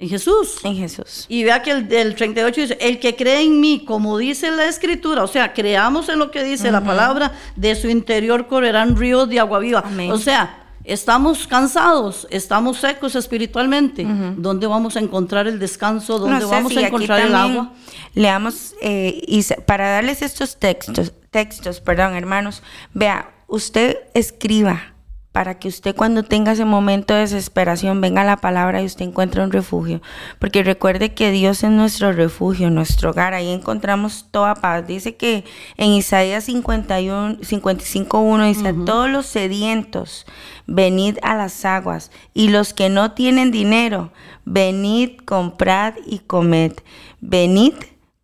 En 0.00 0.08
Jesús. 0.08 0.56
En 0.64 0.76
Jesús. 0.76 1.26
Y 1.28 1.44
vea 1.44 1.60
que 1.62 1.72
el, 1.72 1.92
el 1.92 2.14
38 2.14 2.60
dice, 2.62 2.78
el 2.80 2.98
que 2.98 3.14
cree 3.14 3.42
en 3.42 3.60
mí, 3.60 3.84
como 3.86 4.16
dice 4.16 4.50
la 4.50 4.64
escritura, 4.66 5.22
o 5.22 5.26
sea, 5.26 5.52
creamos 5.52 6.08
en 6.08 6.18
lo 6.18 6.30
que 6.30 6.42
dice 6.42 6.72
la 6.72 6.82
palabra, 6.82 7.32
de 7.54 7.74
su 7.76 7.88
interior 7.90 8.46
correrán 8.46 8.96
ríos 8.96 9.28
de 9.28 9.38
agua 9.38 9.58
viva. 9.58 9.82
Amén. 9.84 10.10
O 10.10 10.16
sea, 10.16 10.64
estamos 10.84 11.46
cansados, 11.46 12.26
estamos 12.30 12.78
secos 12.78 13.14
espiritualmente. 13.14 14.06
¿Dónde 14.38 14.66
vamos 14.66 14.96
a 14.96 15.00
encontrar 15.00 15.46
el 15.46 15.58
descanso? 15.58 16.18
¿Dónde 16.18 16.36
No 16.36 16.48
sé 16.48 16.54
vamos 16.54 16.72
si 16.72 16.78
a 16.78 16.86
encontrar 16.88 17.20
el 17.20 17.34
agua? 17.34 17.74
Leamos, 18.14 18.74
eh, 18.80 19.22
y 19.26 19.44
para 19.66 19.90
darles 19.90 20.22
estos 20.22 20.56
textos, 20.56 21.12
textos, 21.30 21.80
perdón, 21.80 22.14
hermanos, 22.14 22.62
vea, 22.94 23.30
usted 23.48 23.98
escriba 24.14 24.89
para 25.32 25.60
que 25.60 25.68
usted 25.68 25.94
cuando 25.94 26.24
tenga 26.24 26.52
ese 26.52 26.64
momento 26.64 27.14
de 27.14 27.20
desesperación 27.20 28.00
venga 28.00 28.22
a 28.22 28.24
la 28.24 28.38
palabra 28.38 28.82
y 28.82 28.86
usted 28.86 29.04
encuentre 29.04 29.42
un 29.42 29.52
refugio. 29.52 30.02
Porque 30.38 30.64
recuerde 30.64 31.14
que 31.14 31.30
Dios 31.30 31.62
es 31.62 31.70
nuestro 31.70 32.12
refugio, 32.12 32.68
nuestro 32.70 33.10
hogar. 33.10 33.32
Ahí 33.32 33.48
encontramos 33.48 34.26
toda 34.30 34.56
paz. 34.56 34.86
Dice 34.86 35.16
que 35.16 35.44
en 35.76 35.90
Isaías 35.90 36.44
51, 36.44 37.38
55.1 37.38 38.48
dice, 38.48 38.74
todos 38.84 39.08
los 39.08 39.26
sedientos, 39.26 40.26
venid 40.66 41.18
a 41.22 41.36
las 41.36 41.64
aguas. 41.64 42.10
Y 42.34 42.48
los 42.48 42.74
que 42.74 42.88
no 42.88 43.12
tienen 43.12 43.52
dinero, 43.52 44.12
venid, 44.44 45.18
comprad 45.24 45.94
y 46.06 46.20
comed. 46.20 46.72
Venid, 47.20 47.74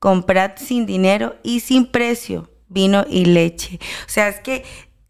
comprad 0.00 0.52
sin 0.56 0.86
dinero 0.86 1.36
y 1.44 1.60
sin 1.60 1.86
precio 1.86 2.50
vino 2.68 3.04
y 3.08 3.24
leche. 3.26 3.78
O 4.06 4.08
sea, 4.08 4.28
es 4.28 4.40
que 4.40 4.64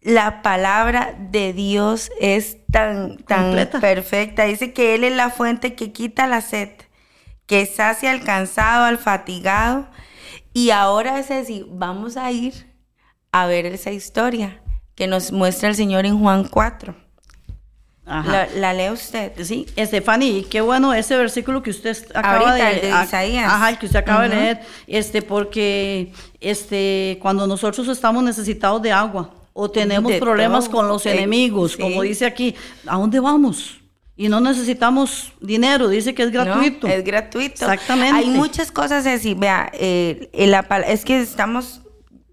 la 0.07 0.41
palabra 0.41 1.15
de 1.19 1.51
Dios 1.51 2.09
es 2.21 2.57
tan, 2.71 3.17
tan 3.17 3.43
Completa. 3.47 3.79
perfecta. 3.81 4.45
Dice 4.45 4.71
que 4.71 4.95
Él 4.95 5.03
es 5.03 5.13
la 5.13 5.29
fuente 5.29 5.75
que 5.75 5.91
quita 5.91 6.27
la 6.27 6.39
sed, 6.39 6.69
que 7.45 7.65
sacia 7.65 8.11
al 8.11 8.23
cansado, 8.23 8.85
al 8.85 8.97
fatigado. 8.99 9.87
Y 10.53 10.69
ahora 10.69 11.19
es 11.19 11.27
decir, 11.27 11.65
vamos 11.69 12.15
a 12.15 12.31
ir 12.31 12.73
a 13.33 13.47
ver 13.47 13.65
esa 13.65 13.91
historia 13.91 14.61
que 14.95 15.07
nos 15.07 15.33
muestra 15.33 15.67
el 15.67 15.75
Señor 15.75 16.05
en 16.05 16.17
Juan 16.19 16.45
4. 16.45 16.95
Ajá. 18.05 18.31
La, 18.31 18.47
la 18.55 18.73
lee 18.73 18.89
usted. 18.89 19.33
Sí, 19.43 19.65
Estefani, 19.75 20.45
qué 20.49 20.61
bueno 20.61 20.93
ese 20.93 21.17
versículo 21.17 21.61
que 21.61 21.71
usted 21.71 21.97
acaba 22.15 22.37
Ahorita, 22.51 22.53
de, 22.69 22.75
el 22.75 22.81
de 22.81 22.91
a- 22.93 23.03
Isaías. 23.03 23.51
Ajá, 23.51 23.69
el 23.71 23.77
que 23.77 23.85
usted 23.87 23.99
acaba 23.99 24.23
de 24.23 24.29
leer, 24.29 24.61
este, 24.87 25.21
porque 25.21 26.13
este, 26.39 27.19
cuando 27.21 27.45
nosotros 27.45 27.85
estamos 27.89 28.23
necesitados 28.23 28.81
de 28.81 28.93
agua 28.93 29.33
o 29.59 29.71
tenemos 29.71 30.11
De 30.11 30.19
problemas 30.19 30.65
todo. 30.65 30.77
con 30.77 30.87
los 30.87 31.05
Eh, 31.05 31.13
enemigos, 31.13 31.71
sí. 31.73 31.77
como 31.81 32.03
dice 32.03 32.25
aquí, 32.27 32.53
¿a 32.85 32.97
dónde 32.97 33.19
vamos? 33.19 33.79
Y 34.15 34.29
no 34.29 34.39
necesitamos 34.39 35.31
dinero, 35.41 35.89
dice 35.89 36.13
que 36.15 36.23
es 36.23 36.31
gratuito. 36.31 36.87
No, 36.87 36.93
es 36.93 37.03
gratuito. 37.03 37.53
Exactamente. 37.65 38.17
Hay 38.17 38.27
muchas 38.29 38.71
cosas 38.71 39.05
así. 39.07 39.33
Vea, 39.33 39.69
eh, 39.73 40.29
la 40.33 40.59
es 40.87 41.05
que 41.05 41.19
estamos. 41.19 41.81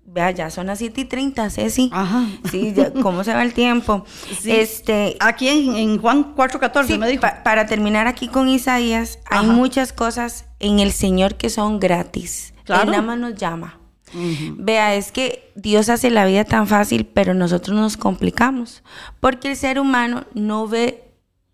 Vea, 0.06 0.30
ya 0.30 0.48
son 0.50 0.66
las 0.68 0.78
7 0.78 1.00
y 1.00 1.04
30, 1.06 1.50
Ceci. 1.50 1.90
Ajá. 1.92 2.26
Sí, 2.50 2.72
ya, 2.74 2.92
¿cómo 2.92 3.24
se 3.24 3.34
va 3.34 3.42
el 3.42 3.52
tiempo? 3.52 4.04
Sí. 4.40 4.50
Este. 4.52 5.16
Aquí 5.20 5.48
en, 5.48 5.74
en 5.76 5.98
Juan 6.00 6.34
4.14 6.36 6.86
sí, 6.86 6.98
me 6.98 7.08
dijo. 7.08 7.20
pa- 7.22 7.42
para 7.42 7.66
terminar 7.66 8.06
aquí 8.06 8.28
con 8.28 8.48
Isaías, 8.48 9.18
hay 9.30 9.38
Ajá. 9.44 9.52
muchas 9.52 9.92
cosas 9.92 10.44
en 10.60 10.78
el 10.78 10.92
Señor 10.92 11.34
que 11.34 11.50
son 11.50 11.80
gratis. 11.80 12.54
Claro. 12.64 12.84
Él 12.84 12.90
nada 12.92 13.02
más 13.02 13.18
nos 13.18 13.34
llama. 13.34 13.80
Vea, 14.56 14.94
es 14.94 15.12
que 15.12 15.50
Dios 15.54 15.88
hace 15.88 16.10
la 16.10 16.24
vida 16.24 16.44
tan 16.44 16.66
fácil, 16.66 17.06
pero 17.06 17.34
nosotros 17.34 17.76
nos 17.76 17.96
complicamos. 17.96 18.82
Porque 19.20 19.50
el 19.50 19.56
ser 19.56 19.78
humano 19.78 20.24
no 20.34 20.68
ve 20.68 21.04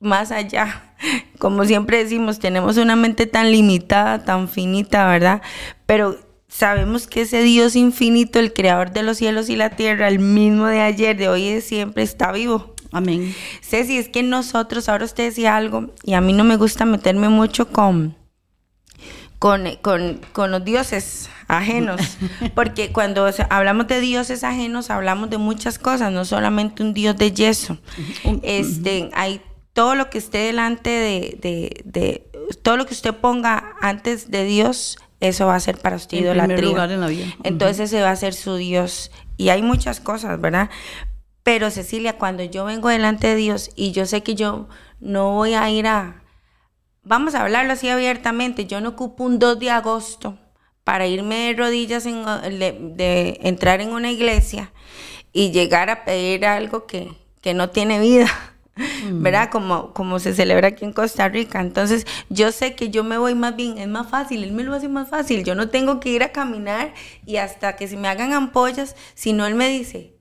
más 0.00 0.30
allá. 0.30 0.94
Como 1.38 1.64
siempre 1.64 1.98
decimos, 1.98 2.38
tenemos 2.38 2.76
una 2.76 2.96
mente 2.96 3.26
tan 3.26 3.50
limitada, 3.50 4.24
tan 4.24 4.48
finita, 4.48 5.06
¿verdad? 5.08 5.42
Pero 5.86 6.18
sabemos 6.48 7.06
que 7.06 7.22
ese 7.22 7.42
Dios 7.42 7.76
infinito, 7.76 8.38
el 8.38 8.52
creador 8.52 8.92
de 8.92 9.02
los 9.02 9.18
cielos 9.18 9.48
y 9.48 9.56
la 9.56 9.70
tierra, 9.70 10.08
el 10.08 10.18
mismo 10.18 10.66
de 10.66 10.80
ayer, 10.80 11.16
de 11.16 11.28
hoy 11.28 11.44
y 11.44 11.54
de 11.54 11.60
siempre, 11.60 12.02
está 12.02 12.32
vivo. 12.32 12.74
Amén. 12.92 13.34
Ceci, 13.62 13.98
es 13.98 14.08
que 14.08 14.22
nosotros, 14.22 14.88
ahora 14.88 15.04
usted 15.04 15.24
decía 15.24 15.56
algo, 15.56 15.94
y 16.02 16.14
a 16.14 16.20
mí 16.20 16.32
no 16.32 16.42
me 16.42 16.56
gusta 16.56 16.84
meterme 16.84 17.28
mucho 17.28 17.68
con, 17.68 18.16
con, 19.40 19.64
con, 19.82 20.20
con 20.32 20.52
los 20.52 20.64
dioses 20.64 21.28
ajenos, 21.48 22.00
porque 22.54 22.92
cuando 22.92 23.28
hablamos 23.48 23.88
de 23.88 23.98
dioses 24.00 24.44
ajenos, 24.44 24.90
hablamos 24.90 25.30
de 25.30 25.38
muchas 25.38 25.78
cosas, 25.80 26.12
no 26.12 26.24
solamente 26.24 26.82
un 26.84 26.94
dios 26.94 27.16
de 27.16 27.32
yeso. 27.32 27.78
Este, 28.42 29.10
hay 29.14 29.40
todo 29.72 29.94
lo 29.96 30.10
que 30.10 30.18
esté 30.18 30.38
delante 30.38 30.90
de, 30.90 31.38
de, 31.40 31.82
de- 31.84 32.26
todo 32.62 32.76
lo 32.76 32.84
que 32.86 32.94
usted 32.94 33.14
ponga 33.14 33.74
antes 33.80 34.30
de 34.30 34.44
Dios, 34.44 34.98
eso 35.20 35.46
va 35.46 35.54
a 35.54 35.60
ser 35.60 35.78
para 35.78 35.96
usted 35.96 36.18
En 36.18 36.24
primer 36.24 36.36
idolatría. 36.46 36.68
lugar 36.70 36.90
en 36.92 37.00
la 37.00 37.06
vida. 37.06 37.26
Entonces 37.44 37.80
ese 37.92 38.02
va 38.02 38.10
a 38.10 38.16
ser 38.16 38.34
su 38.34 38.56
Dios. 38.56 39.10
Y 39.36 39.48
hay 39.50 39.62
muchas 39.62 40.00
cosas, 40.00 40.40
¿verdad? 40.40 40.68
Pero 41.42 41.70
Cecilia, 41.70 42.18
cuando 42.18 42.42
yo 42.44 42.64
vengo 42.64 42.88
delante 42.88 43.28
de 43.28 43.36
Dios 43.36 43.70
y 43.76 43.92
yo 43.92 44.04
sé 44.04 44.22
que 44.22 44.34
yo 44.34 44.68
no 45.00 45.32
voy 45.32 45.54
a 45.54 45.70
ir 45.70 45.86
a, 45.86 46.19
vamos 47.02 47.34
a 47.34 47.42
hablarlo 47.42 47.72
así 47.72 47.88
abiertamente, 47.88 48.66
yo 48.66 48.80
no 48.80 48.90
ocupo 48.90 49.24
un 49.24 49.38
2 49.38 49.58
de 49.58 49.70
agosto 49.70 50.38
para 50.84 51.06
irme 51.06 51.46
de 51.46 51.54
rodillas, 51.54 52.06
en, 52.06 52.24
de, 52.96 53.38
entrar 53.42 53.80
en 53.80 53.92
una 53.92 54.10
iglesia 54.10 54.72
y 55.32 55.50
llegar 55.50 55.90
a 55.90 56.04
pedir 56.04 56.44
algo 56.44 56.86
que, 56.86 57.12
que 57.40 57.54
no 57.54 57.70
tiene 57.70 58.00
vida. 58.00 58.28
¿verdad? 59.12 59.50
Como, 59.50 59.92
como 59.92 60.18
se 60.18 60.34
celebra 60.34 60.68
aquí 60.68 60.84
en 60.84 60.92
Costa 60.92 61.28
Rica. 61.28 61.60
Entonces, 61.60 62.06
yo 62.28 62.50
sé 62.50 62.74
que 62.74 62.88
yo 62.90 63.04
me 63.04 63.18
voy 63.18 63.34
más 63.34 63.54
bien, 63.54 63.78
es 63.78 63.88
más 63.88 64.08
fácil, 64.08 64.42
él 64.42 64.52
me 64.52 64.64
lo 64.64 64.74
hace 64.74 64.88
más 64.88 65.08
fácil. 65.08 65.44
Yo 65.44 65.54
no 65.54 65.68
tengo 65.68 66.00
que 66.00 66.10
ir 66.10 66.22
a 66.22 66.32
caminar 66.32 66.94
y 67.26 67.36
hasta 67.36 67.76
que 67.76 67.88
se 67.88 67.96
me 67.96 68.08
hagan 68.08 68.32
ampollas, 68.32 68.96
sino 69.14 69.46
él 69.46 69.54
me 69.54 69.68
dice, 69.68 70.14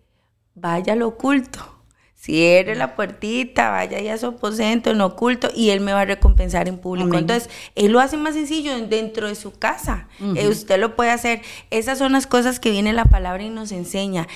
vaya 0.55 0.95
lo 0.95 1.07
oculto. 1.07 1.78
Cierre 2.19 2.75
la 2.75 2.95
puertita, 2.95 3.69
vaya 3.69 3.97
ahí 3.97 4.09
a 4.09 4.17
su 4.17 4.25
aposento, 4.25 4.91
en 4.91 4.99
oculto, 4.99 5.49
y 5.55 5.69
él 5.69 5.79
me 5.79 5.93
va 5.93 6.01
a 6.01 6.05
recompensar 6.05 6.67
en 6.67 6.77
público. 6.77 7.17
Entonces, 7.17 7.49
él 7.75 7.93
lo 7.93 8.01
hace 8.01 8.17
más 8.17 8.33
sencillo 8.33 8.77
dentro 8.87 9.27
de 9.27 9.35
su 9.35 9.57
casa. 9.57 10.09
Eh, 10.35 10.49
usted 10.49 10.79
lo 10.79 10.97
puede 10.97 11.11
hacer. 11.11 11.41
Esas 11.69 11.97
son 11.97 12.11
las 12.11 12.27
cosas 12.27 12.59
que 12.59 12.71
viene 12.71 12.91
la 12.91 13.05
palabra 13.05 13.43
y 13.43 13.49
nos 13.49 13.71
enseña 13.71 14.27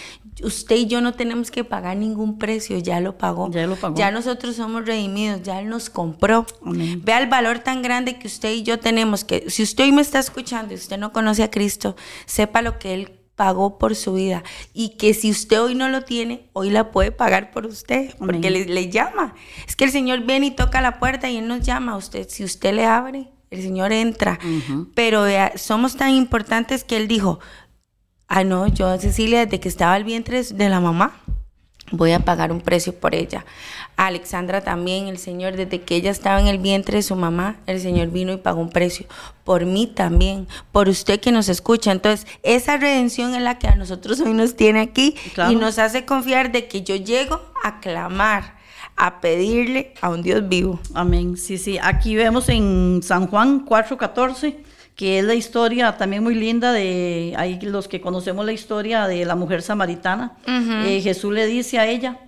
usted 0.41 0.75
y 0.75 0.87
yo 0.87 1.01
no 1.01 1.13
tenemos 1.13 1.51
que 1.51 1.63
pagar 1.63 1.97
ningún 1.97 2.39
precio, 2.39 2.77
ya 2.79 2.99
lo 2.99 3.17
pagó. 3.17 3.51
Ya 3.51 3.67
lo 3.67 3.75
pagó. 3.75 3.95
Ya 3.95 4.11
nosotros 4.11 4.55
somos 4.55 4.85
redimidos, 4.85 5.43
ya 5.43 5.59
Él 5.59 5.69
nos 5.69 5.89
compró. 5.89 6.45
Vea 6.63 7.19
el 7.19 7.29
valor 7.29 7.59
tan 7.59 7.81
grande 7.81 8.17
que 8.17 8.27
usted 8.27 8.51
y 8.53 8.63
yo 8.63 8.79
tenemos, 8.79 9.23
que 9.23 9.49
si 9.49 9.63
usted 9.63 9.83
hoy 9.83 9.91
me 9.91 10.01
está 10.01 10.19
escuchando 10.19 10.73
y 10.73 10.77
usted 10.77 10.97
no 10.97 11.11
conoce 11.11 11.43
a 11.43 11.51
Cristo, 11.51 11.95
sepa 12.25 12.61
lo 12.61 12.79
que 12.79 12.93
Él 12.93 13.11
pagó 13.35 13.77
por 13.77 13.95
su 13.95 14.13
vida 14.13 14.43
y 14.73 14.97
que 14.97 15.13
si 15.13 15.31
usted 15.31 15.61
hoy 15.61 15.75
no 15.75 15.89
lo 15.89 16.03
tiene, 16.03 16.49
hoy 16.53 16.69
la 16.69 16.91
puede 16.91 17.11
pagar 17.11 17.51
por 17.51 17.65
usted, 17.65 18.13
porque 18.17 18.51
le, 18.51 18.89
llama. 18.89 19.35
Es 19.67 19.75
que 19.75 19.85
el 19.85 19.91
Señor 19.91 20.21
viene 20.21 20.47
y 20.47 20.51
toca 20.51 20.81
la 20.81 20.99
puerta 20.99 21.29
y 21.29 21.37
Él 21.37 21.47
nos 21.47 21.61
llama 21.61 21.93
a 21.93 21.97
usted. 21.97 22.27
Si 22.29 22.43
usted 22.43 22.73
le 22.73 22.85
abre, 22.85 23.29
el 23.49 23.61
Señor 23.61 23.91
entra. 23.91 24.39
Pero 24.93 25.25
somos 25.55 25.95
tan 25.95 26.11
importantes 26.11 26.83
que 26.83 26.97
Él 26.97 27.07
dijo, 27.07 27.39
Ah, 28.35 28.43
no, 28.43 28.65
yo, 28.65 28.97
Cecilia, 28.97 29.45
desde 29.45 29.59
que 29.59 29.69
estaba 29.69 29.95
el 29.95 30.05
vientre 30.05 30.41
de 30.41 30.69
la 30.69 30.79
mamá, 30.79 31.21
voy 31.93 32.11
a 32.11 32.19
pagar 32.19 32.51
un 32.51 32.59
precio 32.59 32.93
por 32.93 33.15
ella. 33.15 33.45
Alexandra 33.95 34.61
también, 34.61 35.07
el 35.07 35.19
Señor, 35.19 35.55
desde 35.55 35.81
que 35.81 35.95
ella 35.95 36.09
estaba 36.09 36.41
en 36.41 36.47
el 36.47 36.57
vientre 36.57 36.97
de 36.97 37.03
su 37.03 37.15
mamá, 37.15 37.57
el 37.67 37.79
Señor 37.79 38.07
vino 38.07 38.33
y 38.33 38.37
pagó 38.37 38.59
un 38.59 38.71
precio. 38.71 39.05
Por 39.43 39.65
mí 39.65 39.87
también, 39.87 40.47
por 40.71 40.89
usted 40.89 41.19
que 41.19 41.31
nos 41.31 41.47
escucha. 41.49 41.91
Entonces, 41.91 42.25
esa 42.41 42.77
redención 42.77 43.35
es 43.35 43.41
la 43.41 43.59
que 43.59 43.67
a 43.67 43.75
nosotros 43.75 44.19
hoy 44.19 44.33
nos 44.33 44.55
tiene 44.55 44.81
aquí 44.81 45.15
y 45.49 45.55
nos 45.55 45.77
hace 45.77 46.05
confiar 46.05 46.51
de 46.51 46.67
que 46.67 46.81
yo 46.81 46.95
llego 46.95 47.39
a 47.63 47.79
clamar 47.79 48.57
a 48.95 49.21
pedirle 49.21 49.93
a 50.01 50.09
un 50.09 50.23
Dios 50.23 50.47
vivo. 50.47 50.79
Amén. 50.93 51.37
Sí, 51.37 51.57
sí. 51.57 51.77
Aquí 51.81 52.15
vemos 52.15 52.49
en 52.49 53.01
San 53.03 53.27
Juan 53.27 53.65
4:14 53.65 54.55
que 54.95 55.19
es 55.19 55.25
la 55.25 55.33
historia 55.33 55.97
también 55.97 56.23
muy 56.23 56.35
linda 56.35 56.71
de 56.71 57.33
ahí 57.37 57.59
los 57.61 57.87
que 57.87 58.01
conocemos 58.01 58.45
la 58.45 58.53
historia 58.53 59.07
de 59.07 59.25
la 59.25 59.35
mujer 59.35 59.61
samaritana. 59.61 60.37
Eh, 60.45 61.01
Jesús 61.01 61.33
le 61.33 61.47
dice 61.47 61.79
a 61.79 61.87
ella, 61.87 62.19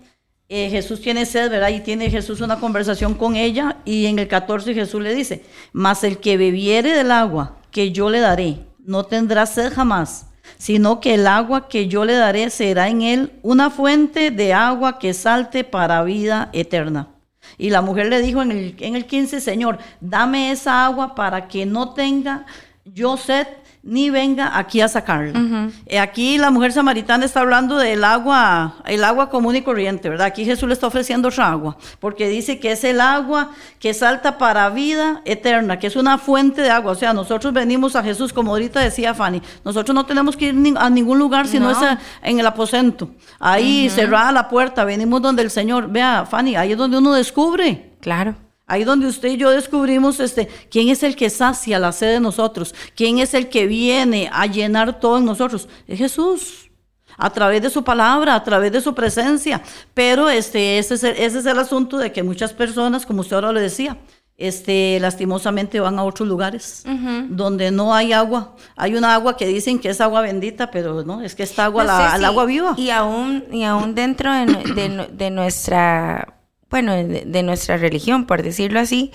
eh, 0.48 0.70
Jesús 0.70 1.02
tiene 1.02 1.26
sed, 1.26 1.50
¿verdad? 1.50 1.70
Y 1.70 1.80
tiene 1.82 2.10
Jesús 2.10 2.42
una 2.42 2.60
conversación 2.60 3.16
con 3.16 3.36
ella 3.36 3.78
y 3.84 4.06
en 4.06 4.20
el 4.20 4.28
14 4.28 4.74
Jesús 4.74 5.02
le 5.02 5.16
dice, 5.16 5.44
mas 5.74 6.04
el 6.04 6.20
que 6.20 6.38
bebiere 6.38 6.92
del 6.92 7.12
agua 7.12 7.58
que 7.72 7.92
yo 7.92 8.10
le 8.10 8.20
daré, 8.20 8.60
no 8.80 9.04
tendrá 9.06 9.46
sed 9.46 9.74
jamás, 9.74 10.28
sino 10.58 11.00
que 11.00 11.16
el 11.16 11.28
agua 11.28 11.68
que 11.68 11.88
yo 11.88 12.06
le 12.06 12.14
daré 12.14 12.50
será 12.50 12.90
en 12.90 13.02
él 13.02 13.34
una 13.42 13.70
fuente 13.70 14.32
de 14.32 14.54
agua 14.54 15.00
que 15.00 15.14
salte 15.14 15.64
para 15.64 16.04
vida 16.04 16.50
eterna. 16.54 17.15
Y 17.58 17.70
la 17.70 17.82
mujer 17.82 18.08
le 18.08 18.22
dijo 18.22 18.42
en 18.42 18.52
el, 18.52 18.76
en 18.80 18.96
el 18.96 19.06
15, 19.06 19.42
Señor, 19.42 19.80
dame 20.02 20.52
esa 20.52 20.86
agua 20.86 21.16
para 21.16 21.48
que 21.48 21.66
no 21.66 21.94
tenga 21.94 22.46
yo 22.86 23.18
sed 23.18 23.48
ni 23.86 24.10
venga 24.10 24.58
aquí 24.58 24.82
a 24.82 24.88
sacarla. 24.88 25.70
Eh, 25.86 26.00
aquí 26.00 26.40
la 26.40 26.50
mujer 26.50 26.74
samaritana 26.74 27.24
está 27.24 27.42
hablando 27.42 27.78
del 27.78 28.04
agua, 28.04 28.78
el 28.86 29.04
agua 29.04 29.30
común 29.30 29.56
y 29.56 29.62
corriente, 29.62 30.10
¿verdad? 30.10 30.26
Aquí 30.26 30.44
Jesús 30.44 30.68
le 30.68 30.74
está 30.74 30.88
ofreciendo 30.88 31.28
otra 31.28 31.50
agua, 31.50 31.78
porque 32.00 32.28
dice 32.28 32.60
que 32.60 32.72
es 32.72 32.84
el 32.84 33.00
agua 33.00 33.52
que 33.80 33.94
salta 33.94 34.40
para 34.40 34.68
vida 34.72 35.22
eterna, 35.24 35.78
que 35.78 35.86
es 35.86 35.96
una 35.96 36.18
fuente 36.18 36.64
de 36.64 36.72
agua. 36.72 36.94
O 36.94 36.96
sea, 36.96 37.14
nosotros 37.14 37.54
venimos 37.54 37.96
a 37.96 38.04
Jesús, 38.04 38.34
como 38.34 38.52
ahorita 38.52 38.80
decía 38.80 39.14
Fanny, 39.14 39.42
nosotros 39.64 39.94
no 39.94 40.06
tenemos 40.08 40.36
que 40.36 40.46
ir 40.46 40.76
a 40.78 40.90
ningún 40.90 41.20
lugar 41.20 41.48
sino 41.48 41.70
es 41.70 41.78
en 42.24 42.40
el 42.40 42.46
aposento. 42.48 43.12
Ahí 43.40 43.90
cerrada 43.92 44.32
la 44.32 44.50
puerta, 44.50 44.84
venimos 44.84 45.22
donde 45.22 45.44
el 45.44 45.52
Señor. 45.52 45.90
Vea, 45.90 46.26
Fanny, 46.26 46.56
ahí 46.56 46.72
es 46.72 46.78
donde 46.78 46.98
uno 46.98 47.14
descubre. 47.14 47.92
Claro. 48.02 48.36
Ahí 48.68 48.84
donde 48.84 49.06
usted 49.06 49.30
y 49.30 49.38
yo 49.38 49.52
descubrimos 49.52 50.20
este, 50.20 50.48
quién 50.72 50.90
es 50.90 51.04
el 51.04 51.16
que 51.16 51.30
sacia 51.30 51.78
la 51.78 51.92
sed 51.92 52.14
de 52.14 52.20
nosotros, 52.20 52.74
quién 52.96 53.20
es 53.20 53.34
el 53.36 53.48
que 53.50 53.68
viene 53.68 54.30
a 54.34 54.48
llenar 54.48 55.00
todo 55.00 55.20
en 55.20 55.26
nosotros. 55.26 55.70
Es 55.88 56.00
Jesús, 56.00 56.72
a 57.18 57.30
través 57.30 57.62
de 57.62 57.70
su 57.70 57.84
palabra, 57.84 58.34
a 58.34 58.44
través 58.44 58.72
de 58.72 58.82
su 58.82 58.96
presencia. 58.96 59.62
Pero 59.94 60.30
este, 60.30 60.80
ese, 60.80 60.96
es 60.96 61.04
el, 61.04 61.16
ese 61.18 61.40
es 61.40 61.46
el 61.46 61.60
asunto 61.60 61.98
de 62.00 62.12
que 62.12 62.24
muchas 62.24 62.54
personas, 62.54 63.06
como 63.06 63.22
usted 63.22 63.36
ahora 63.36 63.54
le 63.54 63.62
decía, 63.62 64.00
este, 64.38 65.00
lastimosamente 65.00 65.80
van 65.80 65.98
a 65.98 66.04
otros 66.04 66.28
lugares 66.28 66.84
donde 67.30 67.72
no 67.72 67.94
hay 67.94 68.14
agua. 68.14 68.56
Hay 68.76 68.96
una 68.96 69.14
agua 69.14 69.38
que 69.38 69.46
dicen 69.46 69.80
que 69.80 69.90
es 69.90 70.02
agua 70.02 70.22
bendita, 70.22 70.72
pero 70.72 71.04
no, 71.04 71.22
es 71.22 71.36
que 71.36 71.44
esta 71.44 71.66
agua, 71.66 71.84
la, 71.84 72.16
el 72.16 72.26
agua 72.26 72.46
viva. 72.46 72.74
Y 72.78 72.90
aún, 72.90 73.46
y 73.52 73.64
aún 73.64 73.96
dentro 73.96 74.34
de, 74.34 75.08
de 75.14 75.30
nuestra 75.30 76.35
bueno, 76.76 76.94
de, 76.94 77.44
nuestra 77.44 77.78
religión, 77.78 78.26
por 78.26 78.44
decirlo 78.44 78.82
así, 78.82 79.14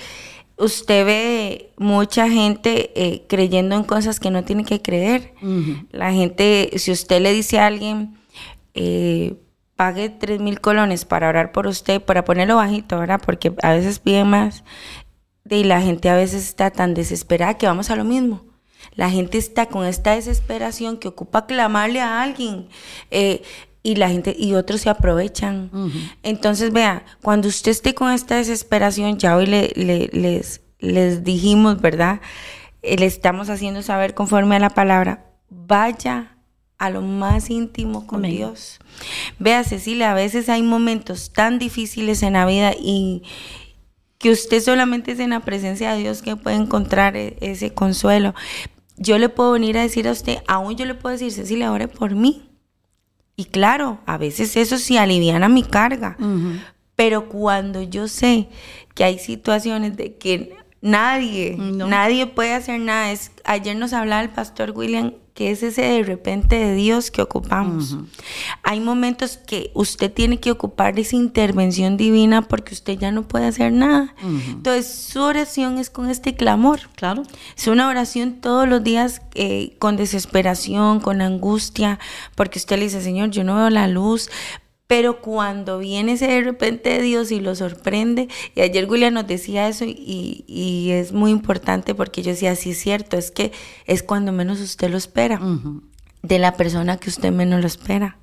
usted 0.57 1.05
ve 1.05 1.73
mucha 1.77 2.27
gente 2.27 2.91
eh, 2.95 3.27
creyendo 3.29 3.77
en 3.77 3.85
cosas 3.85 4.19
que 4.19 4.31
no 4.31 4.45
tiene 4.45 4.65
que 4.65 4.81
creer. 4.81 5.35
La 5.91 6.11
gente, 6.11 6.71
si 6.77 6.91
usted 6.91 7.21
le 7.21 7.35
dice 7.35 7.59
a 7.59 7.67
alguien, 7.67 8.17
eh, 8.73 9.35
pague 9.77 10.09
tres 10.09 10.41
mil 10.41 10.63
colones 10.63 11.05
para 11.05 11.29
orar 11.29 11.53
por 11.53 11.67
usted, 11.67 12.01
para 12.01 12.25
ponerlo 12.25 12.57
bajito, 12.57 12.99
¿verdad? 12.99 13.21
Porque 13.23 13.53
a 13.63 13.75
veces 13.75 13.99
piden 13.99 14.29
más. 14.29 14.65
Y 15.51 15.65
la 15.65 15.83
gente 15.83 16.09
a 16.09 16.17
veces 16.17 16.43
está 16.43 16.71
tan 16.71 16.95
desesperada 16.95 17.59
que 17.59 17.67
vamos 17.67 17.91
a 17.91 17.97
lo 17.97 18.05
mismo. 18.05 18.43
La 18.95 19.11
gente 19.11 19.37
está 19.37 19.67
con 19.67 19.85
esta 19.85 20.15
desesperación 20.15 20.97
que 20.97 21.09
ocupa 21.09 21.45
clamarle 21.45 22.01
a 22.01 22.23
alguien. 22.23 22.69
Eh, 23.11 23.43
y 23.83 23.97
la 23.97 24.09
gente 24.09 24.35
y 24.39 24.55
otros 24.55 24.83
se 24.83 24.91
aprovechan. 24.91 25.71
Entonces, 26.23 26.73
vea, 26.73 27.05
cuando 27.23 27.49
usted 27.49 27.71
esté 27.71 27.95
con 27.95 28.13
esta 28.13 28.37
desesperación, 28.37 29.19
ya 29.19 29.37
hoy 29.37 29.47
le, 29.47 29.69
les, 29.75 30.61
les 30.79 31.25
dijimos, 31.25 31.81
¿verdad? 31.81 32.21
Eh, 32.83 32.97
le 32.97 33.07
estamos 33.07 33.49
haciendo 33.49 33.83
saber 33.83 34.15
conforme 34.15 34.57
a 34.57 34.61
la 34.61 34.71
palabra, 34.71 35.27
vaya 35.49 36.37
a 36.79 36.91
lo 36.91 37.03
más 37.03 37.51
íntimo 37.51 38.07
con 38.07 38.23
Dios. 38.23 38.81
Vea, 39.39 39.65
Cecilia, 39.65 40.13
a 40.13 40.15
veces 40.15 40.49
hay 40.49 40.63
momentos 40.63 41.33
tan 41.33 41.59
difíciles 41.59 42.23
en 42.23 42.35
la 42.35 42.47
vida 42.47 42.73
y 42.79 43.23
que 44.19 44.31
usted 44.31 44.63
solamente 44.63 45.13
es 45.13 45.21
en 45.21 45.31
la 45.31 45.41
presencia 45.41 45.93
de 45.93 46.01
Dios 46.01 46.23
que 46.23 46.37
puede 46.37 46.57
encontrar 46.57 47.17
e, 47.17 47.37
ese 47.41 47.73
consuelo. 47.73 48.35
Yo 48.97 49.19
le 49.19 49.31
puedo 49.31 49.53
venir 49.53 49.79
a 49.79 49.83
decir 49.83 50.07
a 50.09 50.13
usted, 50.13 50.39
aún 50.47 50.77
yo 50.77 50.85
le 50.85 50.95
puedo 50.95 51.15
decir, 51.15 51.33
Cecilia, 51.33 51.73
ore 51.73 51.89
por 51.89 52.15
mí 52.15 52.50
y 53.41 53.47
claro, 53.47 54.01
a 54.05 54.19
veces 54.19 54.55
eso 54.59 54.77
sí 54.77 54.99
aliviana 54.99 55.49
mi 55.49 55.63
carga. 55.63 56.15
Pero 56.95 57.27
cuando 57.31 57.81
yo 57.81 58.07
sé 58.07 58.51
que 58.95 59.03
hay 59.03 59.19
situaciones 59.19 59.97
de 59.97 60.17
que 60.17 60.59
nadie, 60.83 61.57
nadie 61.57 62.27
puede 62.27 62.53
hacer 62.53 62.79
nada, 62.81 63.13
es, 63.13 63.33
ayer 63.45 63.77
nos 63.77 63.95
hablaba 63.95 64.21
el 64.21 64.29
pastor 64.29 64.73
William 64.77 65.15
que 65.41 65.51
es 65.51 65.63
ese 65.63 65.81
de 65.81 66.03
repente 66.03 66.57
de 66.57 66.75
Dios 66.75 67.11
que 67.11 67.23
ocupamos. 67.23 67.97
Hay 68.63 68.79
momentos 68.79 69.39
que 69.39 69.71
usted 69.73 70.13
tiene 70.13 70.39
que 70.39 70.51
ocupar 70.51 70.99
esa 70.99 71.17
intervención 71.17 71.97
divina 71.97 72.43
porque 72.43 72.75
usted 72.75 72.99
ya 72.99 73.11
no 73.11 73.27
puede 73.27 73.47
hacer 73.47 73.73
nada. 73.73 74.15
Entonces, 74.23 74.87
su 74.87 75.23
oración 75.23 75.79
es 75.79 75.89
con 75.89 76.11
este 76.11 76.35
clamor. 76.35 76.91
Claro. 76.95 77.23
Es 77.57 77.67
una 77.69 77.89
oración 77.89 78.43
todos 78.43 78.69
los 78.69 78.85
días 78.85 79.23
eh, 79.35 79.77
con 79.79 79.97
desesperación, 79.97 81.01
con 81.01 81.23
angustia, 81.23 81.99
porque 82.35 82.59
usted 82.59 82.77
le 82.77 82.85
dice, 82.85 83.01
Señor, 83.01 83.31
yo 83.31 83.43
no 83.43 83.57
veo 83.57 83.71
la 83.71 83.89
luz, 83.89 84.29
pero 84.91 85.21
cuando 85.21 85.79
viene 85.79 86.15
ese 86.15 86.27
de 86.27 86.41
repente 86.41 87.01
Dios 87.01 87.31
y 87.31 87.39
lo 87.39 87.55
sorprende, 87.55 88.27
y 88.57 88.61
ayer 88.61 88.91
William 88.91 89.15
nos 89.15 89.25
decía 89.25 89.69
eso 89.69 89.85
y, 89.87 90.89
es 90.91 91.13
muy 91.13 91.31
importante 91.31 91.95
porque 91.95 92.23
yo 92.23 92.33
decía, 92.33 92.57
sí 92.57 92.73
es 92.73 92.79
cierto, 92.79 93.17
es 93.17 93.31
que 93.31 93.53
es 93.87 94.03
cuando 94.03 94.33
menos 94.33 94.59
usted 94.59 94.91
lo 94.91 94.97
espera, 94.97 95.41
de 96.23 96.39
la 96.41 96.57
persona 96.57 96.97
que 96.97 97.09
usted 97.09 97.31
menos 97.31 97.61
lo 97.61 97.69
espera. 97.69 98.19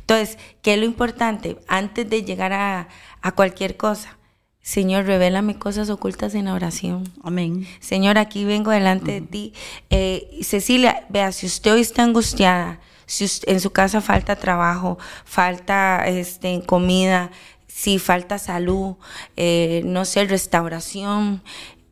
Entonces, 0.00 0.36
¿qué 0.60 0.74
es 0.74 0.80
lo 0.80 0.84
importante? 0.84 1.56
Antes 1.66 2.10
de 2.10 2.22
llegar 2.22 2.52
a, 2.52 2.88
cualquier 3.34 3.78
cosa, 3.78 4.18
Señor, 4.60 5.06
revélame 5.06 5.58
cosas 5.58 5.88
ocultas 5.88 6.34
en 6.34 6.48
oración. 6.48 7.10
Amén. 7.24 7.66
Señor, 7.80 8.18
aquí 8.18 8.44
vengo 8.44 8.70
delante 8.70 9.12
de 9.12 9.20
ti. 9.22 9.54
Eh, 9.88 10.40
Cecilia, 10.42 11.06
vea, 11.08 11.32
si 11.32 11.46
usted 11.46 11.72
hoy 11.72 11.80
está 11.80 12.02
angustiada, 12.02 12.80
si 13.12 13.26
en 13.46 13.60
su 13.60 13.72
casa 13.72 14.00
falta 14.00 14.36
trabajo, 14.36 14.98
falta 15.26 16.02
este, 16.06 16.62
comida, 16.64 17.30
si 17.68 17.98
falta 17.98 18.38
salud, 18.38 18.94
eh, 19.36 19.82
no 19.84 20.06
sé, 20.06 20.24
restauración, 20.24 21.42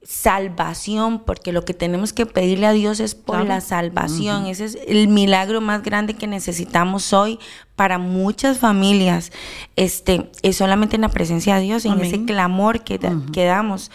salvación, 0.03 1.19
porque 1.19 1.53
lo 1.53 1.67
que 1.67 1.75
tenemos 1.75 2.15
que 2.15 2.25
pedirle 2.25 2.67
a 2.67 2.73
Dios 2.73 3.01
es 3.01 3.15
por 3.15 3.45
la 3.45 3.61
salvación. 3.61 4.47
Ese 4.47 4.65
es 4.65 4.79
el 4.89 5.09
milagro 5.09 5.61
más 5.61 5.83
grande 5.83 6.15
que 6.15 6.27
necesitamos 6.27 7.13
hoy 7.13 7.39
para 7.77 7.99
muchas 7.99 8.59
familias. 8.59 9.31
Este, 9.77 10.31
es 10.41 10.57
solamente 10.57 10.97
en 10.97 11.03
la 11.03 11.11
presencia 11.11 11.57
de 11.57 11.63
Dios, 11.63 11.85
en 11.85 12.01
ese 12.01 12.25
clamor 12.25 12.83
que, 12.83 12.99
que 13.31 13.45
damos. 13.45 13.91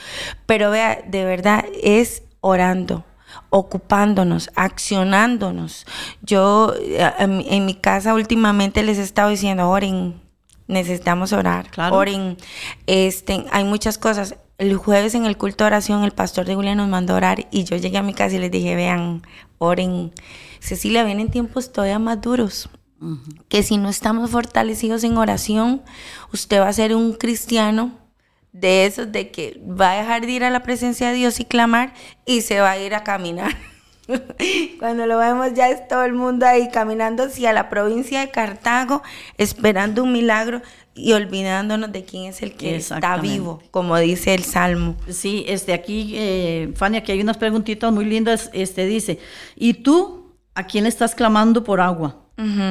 Pero 0.46 0.70
vea, 0.70 1.04
de 1.08 1.26
verdad, 1.26 1.66
es 1.82 2.22
orando 2.40 3.04
ocupándonos, 3.50 4.50
accionándonos. 4.56 5.86
Yo 6.22 6.74
eh, 6.80 7.12
en, 7.20 7.66
mi 7.66 7.76
casa 7.76 8.14
últimamente 8.14 8.84
les 8.84 8.98
he 8.98 9.04
estado 9.04 9.30
diciendo, 9.30 9.70
oren, 9.70 10.22
necesitamos 10.68 11.34
orar, 11.34 11.70
oren. 11.92 12.38
Este, 12.88 13.46
hay 13.52 13.64
muchas 13.64 13.98
cosas. 13.98 14.36
El 14.58 14.78
jueves 14.78 15.16
en 15.16 15.26
el 15.26 15.38
culto 15.38 15.64
de 15.64 15.68
oración 15.68 16.04
el 16.04 16.12
pastor 16.12 16.46
de 16.46 16.56
Julia 16.56 16.76
nos 16.76 16.88
mandó 16.88 17.14
a 17.14 17.18
orar 17.18 17.48
y 17.52 17.66
yo 17.66 17.76
llegué 17.76 17.98
a 17.98 18.04
mi 18.04 18.14
casa 18.14 18.36
y 18.36 18.40
les 18.40 18.52
dije, 18.52 18.76
vean, 18.76 19.22
oren. 19.58 20.14
Cecilia, 20.60 21.04
vienen 21.04 21.30
tiempos 21.30 21.72
todavía 21.72 22.00
más 22.00 22.22
duros. 22.22 22.70
Que 23.50 23.62
si 23.62 23.78
no 23.78 23.90
estamos 23.90 24.32
fortalecidos 24.32 25.04
en 25.04 25.18
oración, 25.18 25.84
usted 26.34 26.60
va 26.60 26.70
a 26.70 26.74
ser 26.74 26.96
un 26.96 27.14
cristiano 27.14 28.05
de 28.60 28.86
esos 28.86 29.12
de 29.12 29.32
que 29.32 29.60
va 29.62 29.92
a 29.92 29.98
dejar 29.98 30.26
de 30.26 30.32
ir 30.32 30.44
a 30.46 30.50
la 30.50 30.64
presencia 30.64 31.10
de 31.10 31.16
Dios 31.16 31.40
y 31.42 31.46
clamar 31.46 31.94
y 32.26 32.42
se 32.42 32.62
va 32.62 32.72
a 32.72 32.78
ir 32.78 32.96
a 32.96 33.04
caminar. 33.04 33.54
Cuando 34.80 35.06
lo 35.08 35.18
vemos 35.18 35.54
ya 35.54 35.70
es 35.70 35.88
todo 35.88 36.04
el 36.04 36.14
mundo 36.14 36.46
ahí 36.46 36.70
caminando 36.70 37.24
hacia 37.24 37.52
la 37.52 37.70
provincia 37.70 38.22
de 38.22 38.30
Cartago, 38.30 39.04
esperando 39.38 40.04
un 40.04 40.14
milagro 40.14 40.62
y 40.94 41.12
olvidándonos 41.12 41.92
de 41.92 42.06
quién 42.06 42.26
es 42.26 42.42
el 42.42 42.54
que 42.54 42.78
está 42.78 43.18
vivo, 43.18 43.62
como 43.72 43.98
dice 43.98 44.34
el 44.34 44.46
Salmo. 44.46 44.96
Sí, 45.10 45.44
este 45.50 45.74
aquí, 45.74 46.14
eh, 46.16 46.72
Fanny, 46.76 46.98
aquí 46.98 47.12
hay 47.12 47.22
unas 47.22 47.38
preguntitas 47.38 47.92
muy 47.92 48.06
lindas. 48.06 48.50
Este 48.54 48.86
dice, 48.86 49.20
¿y 49.58 49.74
tú 49.74 50.25
a 50.56 50.64
quién 50.66 50.86
estás 50.86 51.14
clamando 51.14 51.64
por 51.64 51.80
agua? 51.82 52.22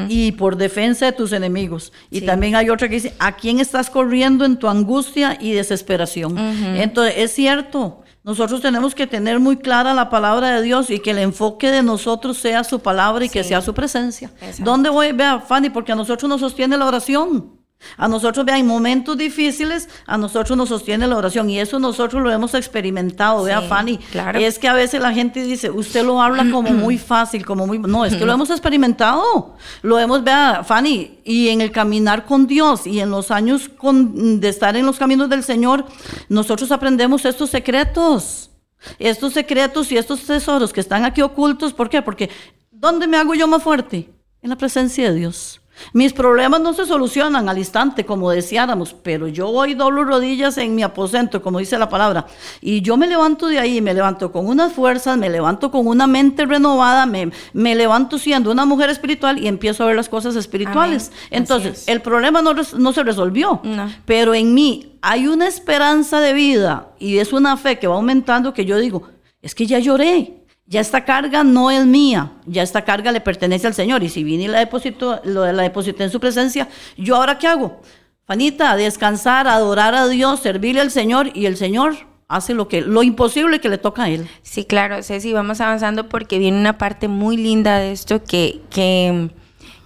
y 0.09 0.33
por 0.33 0.57
defensa 0.57 1.07
de 1.07 1.13
tus 1.13 1.33
enemigos. 1.33 1.91
Y 2.11 2.21
también 2.21 2.55
hay 2.55 2.69
otra 2.69 2.87
que 2.87 2.97
dice, 2.97 3.15
¿a 3.19 3.33
quién 3.33 3.61
estás 3.61 3.89
corriendo 3.89 4.45
en 4.45 4.59
tu 4.59 4.69
angustia 4.69 5.39
y 5.41 5.53
desesperación? 5.53 6.37
Entonces, 6.77 7.15
es 7.17 7.33
cierto, 7.33 8.03
nosotros 8.23 8.61
tenemos 8.61 8.95
que 8.95 9.07
tener 9.07 9.41
muy 9.41 9.57
clara 9.57 9.95
la 9.95 10.11
palabra 10.11 10.57
de 10.57 10.63
Dios 10.63 10.91
y 10.91 10.99
que 10.99 11.13
el 11.13 11.19
enfoque 11.19 11.71
de 11.71 11.83
nosotros 11.83 12.37
sea 12.39 12.63
su 12.65 12.81
palabra 12.81 13.25
y 13.25 13.29
que 13.31 13.43
sea 13.43 13.63
su 13.63 13.73
presencia. 13.73 14.31
¿Dónde 14.59 14.91
voy? 14.91 15.13
Vea, 15.13 15.41
Fanny, 15.41 15.71
porque 15.71 15.93
a 15.93 15.95
nosotros 15.95 16.29
nos 16.29 16.41
sostiene 16.41 16.77
la 16.77 16.87
oración. 16.87 17.54
A 17.97 18.09
nosotros, 18.09 18.45
vea, 18.45 18.59
en 18.59 18.67
momentos 18.67 19.17
difíciles, 19.17 19.89
a 20.07 20.19
nosotros 20.19 20.57
nos 20.57 20.69
sostiene 20.69 21.07
la 21.07 21.17
oración 21.17 21.51
y 21.51 21.61
eso 21.61 21.79
nosotros 21.79 22.23
lo 22.23 22.31
hemos 22.31 22.55
experimentado, 22.55 23.45
vea, 23.45 23.63
Fanny. 23.63 23.99
Claro. 23.99 24.39
Es 24.39 24.59
que 24.59 24.69
a 24.69 24.75
veces 24.75 25.01
la 25.01 25.13
gente 25.13 25.43
dice, 25.43 25.71
usted 25.71 26.05
lo 26.05 26.21
habla 26.21 26.45
como 26.53 26.71
muy 26.71 26.99
fácil, 26.99 27.45
como 27.45 27.67
muy... 27.67 27.79
No, 27.79 28.05
es 28.05 28.15
que 28.15 28.25
lo 28.25 28.33
hemos 28.33 28.51
experimentado. 28.51 29.57
Lo 29.83 29.99
hemos, 29.99 30.25
vea, 30.25 30.63
Fanny, 30.65 31.19
y 31.25 31.49
en 31.49 31.61
el 31.61 31.71
caminar 31.71 32.25
con 32.25 32.47
Dios 32.47 32.87
y 32.87 33.01
en 33.01 33.11
los 33.11 33.31
años 33.31 33.71
de 33.81 34.49
estar 34.49 34.77
en 34.77 34.87
los 34.87 34.99
caminos 34.99 35.29
del 35.29 35.43
Señor, 35.43 35.87
nosotros 36.29 36.73
aprendemos 36.73 37.25
estos 37.25 37.51
secretos. 37.51 38.51
Estos 38.99 39.33
secretos 39.33 39.91
y 39.93 39.97
estos 39.97 40.23
tesoros 40.25 40.73
que 40.73 40.81
están 40.81 41.05
aquí 41.05 41.23
ocultos, 41.23 41.73
¿por 41.73 41.89
qué? 41.89 42.03
Porque 42.03 42.31
¿dónde 42.71 43.07
me 43.07 43.17
hago 43.17 43.35
yo 43.35 43.47
más 43.47 43.63
fuerte? 43.63 44.11
En 44.43 44.51
la 44.51 44.57
presencia 44.57 45.11
de 45.11 45.19
Dios. 45.19 45.61
Mis 45.93 46.13
problemas 46.13 46.61
no 46.61 46.73
se 46.73 46.87
solucionan 46.87 47.49
al 47.49 47.59
instante, 47.59 48.05
como 48.05 48.31
deseáramos, 48.31 48.95
pero 49.03 49.29
yo 49.29 49.51
voy 49.51 49.75
doblo 49.75 50.05
rodillas 50.05 50.57
en 50.59 50.75
mi 50.75 50.83
aposento, 50.83 51.43
como 51.43 51.59
dice 51.59 51.79
la 51.79 51.89
palabra, 51.89 52.27
y 52.61 52.81
yo 52.81 52.97
me 52.97 53.07
levanto 53.07 53.49
de 53.49 53.59
ahí, 53.59 53.81
me 53.81 53.95
levanto 53.95 54.33
con 54.33 54.47
unas 54.47 54.73
fuerzas, 54.73 55.19
me 55.19 55.29
levanto 55.29 55.71
con 55.71 55.87
una 55.87 56.07
mente 56.07 56.47
renovada, 56.47 57.07
me, 57.07 57.31
me 57.53 57.75
levanto 57.75 58.19
siendo 58.19 58.51
una 58.51 58.65
mujer 58.65 58.91
espiritual 58.91 59.39
y 59.39 59.47
empiezo 59.47 59.85
a 59.85 59.87
ver 59.87 59.97
las 59.97 60.09
cosas 60.09 60.37
espirituales. 60.37 61.13
Entonces, 61.31 61.85
el 61.89 62.01
problema 62.01 62.43
no, 62.43 62.55
no 62.55 62.93
se 62.93 63.03
resolvió, 63.03 63.61
pero 64.05 64.35
en 64.35 64.55
mí 64.55 64.99
hay 65.03 65.27
una 65.27 65.47
esperanza 65.47 66.21
de 66.21 66.33
vida 66.33 66.89
y 66.99 67.19
es 67.19 67.33
una 67.33 67.57
fe 67.57 67.79
que 67.79 67.87
va 67.87 67.97
aumentando 67.97 68.55
que 68.55 68.65
yo 68.65 68.79
digo, 68.79 69.09
es 69.43 69.55
que 69.55 69.67
ya 69.67 69.79
lloré, 69.79 70.44
ya 70.67 70.81
esta 70.81 71.05
carga 71.05 71.45
no 71.45 71.71
es 71.71 71.85
mía, 71.87 72.33
ya 72.47 72.63
esta 72.63 72.85
carga 72.85 73.13
le 73.13 73.21
pertenece 73.21 73.67
al 73.67 73.75
Señor. 73.75 74.03
Y 74.03 74.09
si 74.09 74.25
vine 74.25 74.45
y 74.45 74.49
la 74.49 74.59
deposito, 74.59 75.21
lo, 75.25 75.51
la 75.53 75.63
deposité 75.63 76.05
en 76.05 76.11
su 76.11 76.21
presencia, 76.21 76.69
¿yo 76.97 77.17
ahora 77.17 77.39
qué 77.39 77.47
hago? 77.47 77.81
Fanita, 78.27 78.75
descansar, 78.77 79.47
adorar 79.47 79.95
a 79.95 80.09
Dios, 80.09 80.41
servirle 80.41 80.81
al 80.81 80.91
Señor 80.91 81.31
y 81.35 81.47
el 81.47 81.57
Señor 81.57 81.95
hace 82.29 82.55
lo 82.55 82.69
que 82.69 82.81
lo 82.81 83.03
imposible 83.03 83.61
que 83.61 83.69
le 83.69 83.79
toca 83.79 84.05
a 84.05 84.09
él. 84.09 84.29
Sí, 84.43 84.65
claro, 84.65 85.03
Ceci, 85.03 85.33
vamos 85.33 85.61
avanzando 85.61 86.09
porque 86.09 86.39
viene 86.39 86.59
una 86.59 86.79
parte 86.79 87.09
muy 87.09 87.37
linda 87.37 87.79
de 87.79 87.93
esto 87.93 88.25
que, 88.25 88.63
que 88.71 89.31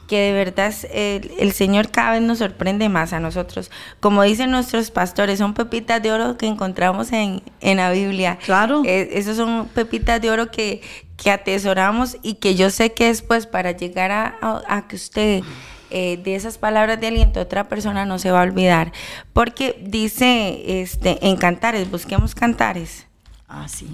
que 0.08 0.18
de 0.18 0.32
verdad 0.32 0.74
el, 0.92 1.52
Señor 1.52 1.90
cada 1.90 2.12
vez 2.12 2.22
nos 2.22 2.38
sorprende 2.38 2.88
más 2.88 3.12
a 3.12 3.20
nosotros. 3.20 3.70
Como 4.00 4.22
dicen 4.24 4.50
nuestros 4.50 4.90
pastores, 4.90 5.38
son 5.38 5.54
pepitas 5.54 6.02
de 6.02 6.10
oro 6.10 6.36
que 6.36 6.46
encontramos 6.46 7.12
en, 7.12 7.42
la 7.60 7.92
Biblia. 7.92 8.38
Claro. 8.44 8.82
Eh, 8.84 9.10
esos 9.12 9.36
son 9.36 9.68
pepitas 9.68 10.20
de 10.20 10.30
oro 10.30 10.50
que, 10.50 10.80
que 11.16 11.30
atesoramos 11.30 12.16
y 12.22 12.34
que 12.34 12.56
yo 12.56 12.70
sé 12.70 12.92
que 12.92 13.04
después 13.04 13.46
para 13.46 13.72
llegar 13.72 14.10
a, 14.10 14.88
que 14.88 14.96
usted... 14.96 15.42
Eh, 15.90 16.20
de 16.22 16.34
esas 16.34 16.58
palabras 16.58 17.00
de 17.00 17.06
aliento 17.06 17.40
otra 17.40 17.66
persona 17.66 18.04
no 18.04 18.18
se 18.18 18.30
va 18.30 18.40
a 18.40 18.42
olvidar. 18.42 18.92
Porque 19.32 19.74
dice 19.80 20.82
este, 20.82 21.26
en 21.26 21.38
cantares, 21.38 21.90
busquemos 21.90 22.34
cantares. 22.34 23.06
Ah, 23.48 23.66
sí. 23.68 23.88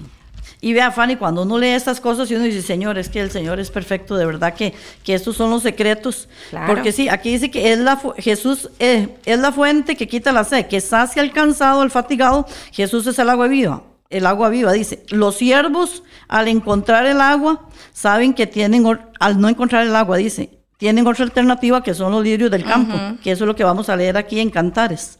Y 0.61 0.73
vea, 0.73 0.91
Fanny, 0.91 1.15
cuando 1.15 1.43
uno 1.43 1.57
lee 1.57 1.69
estas 1.69 1.99
cosas 1.99 2.29
y 2.31 2.35
uno 2.35 2.45
dice, 2.45 2.61
Señor, 2.61 2.97
es 2.97 3.09
que 3.09 3.19
el 3.19 3.31
Señor 3.31 3.59
es 3.59 3.71
perfecto, 3.71 4.15
de 4.15 4.25
verdad 4.25 4.53
que, 4.53 4.73
que 5.03 5.13
estos 5.13 5.35
son 5.35 5.49
los 5.49 5.63
secretos. 5.63 6.27
Porque 6.67 6.91
sí, 6.91 7.09
aquí 7.09 7.31
dice 7.31 7.51
que 7.51 7.73
es 7.73 7.79
la, 7.79 8.01
Jesús 8.17 8.69
eh, 8.79 9.09
es 9.25 9.39
la 9.39 9.51
fuente 9.51 9.95
que 9.95 10.07
quita 10.07 10.31
la 10.31 10.43
sed, 10.43 10.67
que 10.67 10.81
sacia 10.81 11.21
al 11.21 11.31
cansado, 11.31 11.81
al 11.81 11.91
fatigado. 11.91 12.45
Jesús 12.71 13.05
es 13.07 13.19
el 13.19 13.29
agua 13.29 13.47
viva. 13.47 13.83
El 14.09 14.27
agua 14.27 14.49
viva, 14.49 14.71
dice, 14.71 15.03
los 15.09 15.35
siervos 15.35 16.03
al 16.27 16.47
encontrar 16.47 17.05
el 17.07 17.19
agua 17.21 17.67
saben 17.91 18.33
que 18.33 18.45
tienen, 18.45 18.85
al 19.19 19.41
no 19.41 19.49
encontrar 19.49 19.85
el 19.85 19.95
agua, 19.95 20.17
dice, 20.17 20.51
tienen 20.77 21.07
otra 21.07 21.25
alternativa 21.25 21.81
que 21.81 21.93
son 21.93 22.11
los 22.11 22.23
lirios 22.23 22.51
del 22.51 22.63
campo, 22.63 22.93
que 23.23 23.31
eso 23.31 23.43
es 23.43 23.47
lo 23.47 23.55
que 23.55 23.63
vamos 23.63 23.89
a 23.89 23.95
leer 23.95 24.17
aquí 24.17 24.39
en 24.39 24.51
Cantares. 24.51 25.19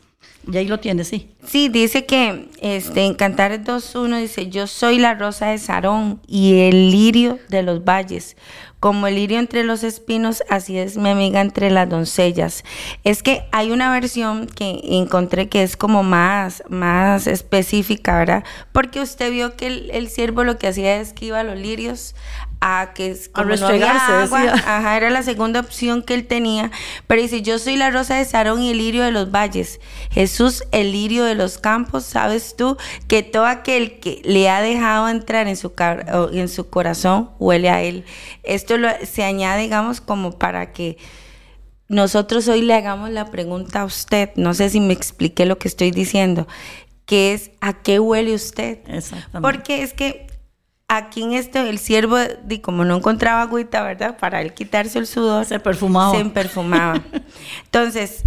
Y 0.51 0.57
ahí 0.57 0.67
lo 0.67 0.79
tiene, 0.79 1.03
sí. 1.03 1.31
Sí, 1.45 1.69
dice 1.69 2.05
que 2.05 2.49
este, 2.61 3.05
en 3.05 3.15
Cantares 3.15 3.61
2.1 3.61 4.19
dice, 4.19 4.47
yo 4.47 4.67
soy 4.67 4.99
la 4.99 5.15
rosa 5.15 5.47
de 5.47 5.57
Sarón 5.57 6.21
y 6.27 6.59
el 6.59 6.91
lirio 6.91 7.39
de 7.49 7.63
los 7.63 7.83
valles. 7.83 8.37
Como 8.79 9.07
el 9.07 9.15
lirio 9.15 9.39
entre 9.39 9.63
los 9.63 9.83
espinos, 9.83 10.43
así 10.47 10.77
es 10.77 10.97
mi 10.97 11.09
amiga 11.09 11.41
entre 11.41 11.71
las 11.71 11.89
doncellas. 11.89 12.63
Es 13.03 13.23
que 13.23 13.45
hay 13.51 13.71
una 13.71 13.91
versión 13.91 14.45
que 14.45 14.79
encontré 14.83 15.49
que 15.49 15.63
es 15.63 15.75
como 15.75 16.03
más, 16.03 16.61
más 16.69 17.25
específica, 17.25 18.19
¿verdad? 18.19 18.43
Porque 18.71 18.99
usted 18.99 19.31
vio 19.31 19.55
que 19.55 19.67
el, 19.67 19.89
el 19.91 20.09
ciervo 20.09 20.43
lo 20.43 20.59
que 20.59 20.67
hacía 20.67 20.97
es 20.97 21.13
que 21.13 21.25
iba 21.25 21.39
a 21.39 21.43
los 21.43 21.57
lirios 21.57 22.13
a 22.61 22.91
que 22.93 23.15
como 23.31 23.55
no 23.55 23.67
había 23.67 24.23
agua, 24.23 24.41
ajá, 24.53 24.97
era 24.97 25.09
la 25.09 25.23
segunda 25.23 25.59
opción 25.59 26.01
que 26.01 26.13
él 26.13 26.25
tenía, 26.27 26.71
pero 27.07 27.21
dice, 27.21 27.41
yo 27.41 27.59
soy 27.59 27.77
la 27.77 27.89
rosa 27.89 28.15
de 28.15 28.25
Sarón 28.25 28.61
y 28.61 28.71
el 28.71 28.77
lirio 28.77 29.03
de 29.03 29.11
los 29.11 29.31
valles, 29.31 29.79
Jesús 30.11 30.63
el 30.71 30.91
lirio 30.91 31.23
de 31.23 31.35
los 31.35 31.57
campos, 31.57 32.05
sabes 32.05 32.55
tú 32.55 32.77
que 33.07 33.23
todo 33.23 33.45
aquel 33.45 33.99
que 33.99 34.21
le 34.23 34.49
ha 34.49 34.61
dejado 34.61 35.07
entrar 35.09 35.47
en 35.47 35.57
su, 35.57 35.73
en 36.33 36.49
su 36.49 36.69
corazón 36.69 37.31
huele 37.39 37.69
a 37.69 37.81
él. 37.81 38.05
Esto 38.43 38.75
se 39.03 39.23
añade, 39.23 39.61
digamos, 39.63 40.01
como 40.01 40.37
para 40.37 40.71
que 40.71 40.97
nosotros 41.87 42.47
hoy 42.47 42.61
le 42.61 42.73
hagamos 42.73 43.11
la 43.11 43.29
pregunta 43.29 43.81
a 43.81 43.85
usted, 43.85 44.31
no 44.35 44.53
sé 44.53 44.69
si 44.69 44.79
me 44.79 44.93
expliqué 44.93 45.45
lo 45.45 45.59
que 45.59 45.67
estoy 45.67 45.91
diciendo, 45.91 46.47
que 47.05 47.33
es 47.33 47.51
¿a 47.61 47.73
qué 47.73 47.99
huele 47.99 48.33
usted? 48.33 48.79
Exactamente. 48.87 49.41
Porque 49.41 49.83
es 49.83 49.93
que 49.93 50.25
aquí 50.87 51.23
en 51.23 51.33
este, 51.33 51.67
el 51.69 51.79
siervo, 51.79 52.17
como 52.61 52.85
no 52.85 52.97
encontraba 52.97 53.41
agüita, 53.41 53.83
¿verdad? 53.83 54.17
Para 54.17 54.41
él 54.41 54.53
quitarse 54.53 54.99
el 54.99 55.07
sudor. 55.07 55.45
Se 55.45 55.59
perfumaba. 55.59 56.17
Se 56.17 56.25
perfumaba. 56.25 57.01
Entonces, 57.63 58.23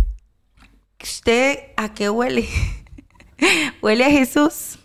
¿usted 1.03 1.59
a 1.77 1.95
qué 1.95 2.11
huele? 2.11 2.49
¿Huele 3.83 4.05
a 4.05 4.11
Jesús? 4.11 4.79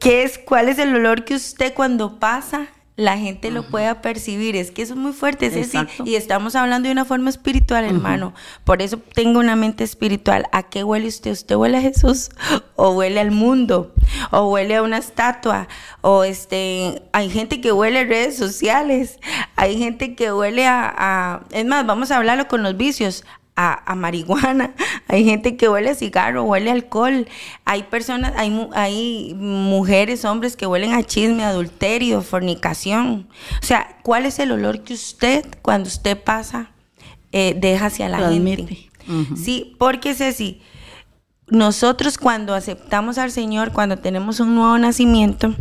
¿Qué 0.00 0.22
es, 0.22 0.38
¿Cuál 0.38 0.68
es 0.68 0.78
el 0.78 0.94
olor 0.94 1.24
que 1.24 1.34
usted 1.34 1.74
cuando 1.74 2.18
pasa 2.18 2.68
la 2.98 3.16
gente 3.16 3.52
lo 3.52 3.62
pueda 3.62 4.02
percibir. 4.02 4.56
Es 4.56 4.72
que 4.72 4.82
eso 4.82 4.94
es 4.94 4.98
muy 4.98 5.12
fuerte, 5.12 5.46
es 5.46 5.72
y 6.04 6.16
estamos 6.16 6.56
hablando 6.56 6.88
de 6.88 6.92
una 6.92 7.04
forma 7.04 7.30
espiritual, 7.30 7.84
hermano. 7.84 8.34
Por 8.64 8.82
eso 8.82 8.98
tengo 9.14 9.38
una 9.38 9.54
mente 9.54 9.84
espiritual. 9.84 10.46
¿A 10.50 10.64
qué 10.64 10.82
huele 10.82 11.06
usted? 11.06 11.30
¿Usted 11.30 11.54
huele 11.54 11.78
a 11.78 11.80
Jesús? 11.80 12.30
¿O 12.74 12.90
huele 12.90 13.20
al 13.20 13.30
mundo? 13.30 13.94
¿O 14.32 14.50
huele 14.50 14.74
a 14.74 14.82
una 14.82 14.98
estatua? 14.98 15.68
O 16.00 16.24
este, 16.24 17.02
hay 17.12 17.30
gente 17.30 17.60
que 17.60 17.70
huele 17.70 18.00
a 18.00 18.04
redes 18.04 18.36
sociales. 18.36 19.20
Hay 19.54 19.78
gente 19.78 20.16
que 20.16 20.32
huele 20.32 20.66
a, 20.66 20.92
a 20.96 21.40
es 21.52 21.64
más, 21.66 21.86
vamos 21.86 22.10
a 22.10 22.16
hablarlo 22.16 22.48
con 22.48 22.64
los 22.64 22.76
vicios 22.76 23.24
a, 23.60 23.94
marihuana, 23.96 24.72
hay 25.08 25.24
gente 25.24 25.56
que 25.56 25.68
huele 25.68 25.90
a 25.90 25.94
cigarro, 25.96 26.44
huele 26.44 26.70
a 26.70 26.74
alcohol, 26.74 27.26
hay 27.64 27.82
personas, 27.82 28.32
hay, 28.36 28.68
hay 28.72 29.34
mujeres, 29.36 30.24
hombres 30.24 30.56
que 30.56 30.66
huelen 30.66 30.92
a 30.92 31.02
chisme, 31.02 31.42
adulterio, 31.42 32.22
fornicación. 32.22 33.28
O 33.60 33.66
sea, 33.66 33.98
¿cuál 34.04 34.26
es 34.26 34.38
el 34.38 34.52
olor 34.52 34.84
que 34.84 34.94
usted, 34.94 35.44
cuando 35.60 35.88
usted 35.88 36.16
pasa, 36.22 36.70
eh, 37.32 37.56
deja 37.58 37.86
hacia 37.86 38.08
la 38.08 38.30
gente? 38.30 38.90
Sí, 39.34 39.74
porque 39.78 40.14
Ceci, 40.14 40.60
nosotros 41.48 42.16
cuando 42.16 42.54
aceptamos 42.54 43.18
al 43.18 43.32
Señor, 43.32 43.72
cuando 43.72 43.96
tenemos 43.96 44.38
un 44.38 44.54
nuevo 44.54 44.78
nacimiento, 44.78 45.54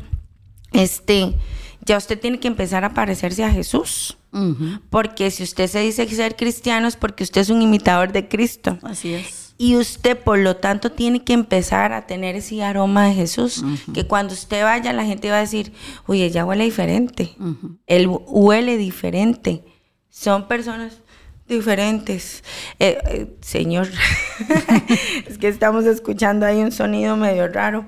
este, 0.71 1.33
ya 1.88 1.97
usted 1.97 2.19
tiene 2.19 2.39
que 2.39 2.47
empezar 2.47 2.83
a 2.83 2.93
parecerse 2.93 3.43
a 3.43 3.51
Jesús. 3.51 4.17
Porque 4.91 5.31
si 5.31 5.41
usted 5.41 5.67
se 5.67 5.79
dice 5.79 6.07
ser 6.07 6.35
cristiano 6.35 6.88
es 6.88 6.95
porque 6.95 7.23
usted 7.23 7.41
es 7.41 7.49
un 7.49 7.61
imitador 7.63 8.11
de 8.11 8.27
Cristo. 8.27 8.77
Así 8.83 9.15
es. 9.15 9.55
Y 9.57 9.75
usted, 9.75 10.15
por 10.19 10.38
lo 10.38 10.57
tanto, 10.57 10.91
tiene 10.91 11.23
que 11.23 11.33
empezar 11.33 11.91
a 11.91 12.05
tener 12.05 12.35
ese 12.35 12.63
aroma 12.63 13.07
de 13.07 13.15
Jesús. 13.15 13.63
Que 13.91 14.05
cuando 14.05 14.35
usted 14.35 14.63
vaya, 14.63 14.93
la 14.93 15.05
gente 15.05 15.31
va 15.31 15.38
a 15.38 15.41
decir, 15.41 15.73
oye, 16.05 16.25
ella 16.25 16.45
huele 16.45 16.65
diferente. 16.65 17.35
Él 17.88 18.07
huele 18.07 18.77
diferente. 18.77 19.63
Son 20.09 20.47
personas 20.47 21.01
diferentes. 21.47 22.43
Eh, 22.79 22.97
eh, 23.09 23.27
señor, 23.41 23.87
es 25.27 25.37
que 25.37 25.47
estamos 25.47 25.85
escuchando 25.85 26.45
ahí 26.45 26.61
un 26.61 26.71
sonido 26.71 27.15
medio 27.15 27.47
raro 27.47 27.85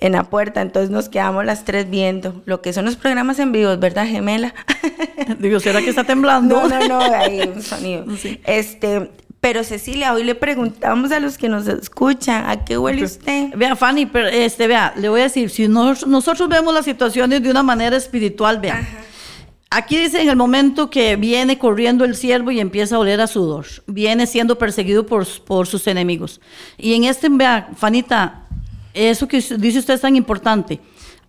en 0.00 0.12
la 0.12 0.24
puerta, 0.24 0.62
entonces 0.62 0.90
nos 0.90 1.08
quedamos 1.08 1.44
las 1.44 1.64
tres 1.64 1.88
viendo 1.88 2.42
lo 2.46 2.62
que 2.62 2.72
son 2.72 2.84
los 2.84 2.96
programas 2.96 3.38
en 3.38 3.52
vivo, 3.52 3.76
¿verdad, 3.76 4.06
gemela? 4.06 4.54
Digo, 5.38 5.60
¿será 5.60 5.80
que 5.80 5.90
está 5.90 6.04
temblando? 6.04 6.68
No, 6.68 6.68
no, 6.68 6.88
no, 6.88 7.00
hay 7.00 7.40
un 7.40 7.62
sonido. 7.62 8.04
Este, 8.44 9.10
pero 9.40 9.64
Cecilia, 9.64 10.12
hoy 10.12 10.24
le 10.24 10.34
preguntamos 10.34 11.10
a 11.12 11.20
los 11.20 11.36
que 11.36 11.48
nos 11.48 11.66
escuchan, 11.66 12.48
¿a 12.48 12.64
qué 12.64 12.78
huele 12.78 13.04
usted? 13.04 13.48
Vea, 13.56 13.74
Fanny, 13.76 14.06
pero 14.06 14.28
este, 14.28 14.68
vea, 14.68 14.94
le 14.96 15.08
voy 15.08 15.20
a 15.20 15.24
decir, 15.24 15.50
si 15.50 15.68
nosotros 15.68 16.48
vemos 16.48 16.72
las 16.72 16.84
situaciones 16.84 17.42
de 17.42 17.50
una 17.50 17.62
manera 17.62 17.96
espiritual, 17.96 18.60
vea. 18.60 18.86
Aquí 19.74 19.96
dice 19.96 20.20
en 20.20 20.28
el 20.28 20.36
momento 20.36 20.90
que 20.90 21.16
viene 21.16 21.58
corriendo 21.58 22.04
el 22.04 22.14
siervo 22.14 22.50
y 22.50 22.60
empieza 22.60 22.96
a 22.96 22.98
oler 22.98 23.22
a 23.22 23.26
sudor, 23.26 23.64
viene 23.86 24.26
siendo 24.26 24.58
perseguido 24.58 25.06
por, 25.06 25.26
por 25.44 25.66
sus 25.66 25.86
enemigos. 25.86 26.42
Y 26.76 26.92
en 26.92 27.04
este, 27.04 27.30
vea, 27.30 27.70
Fanita, 27.74 28.46
eso 28.92 29.26
que 29.26 29.40
dice 29.40 29.78
usted 29.78 29.94
es 29.94 30.02
tan 30.02 30.14
importante. 30.14 30.78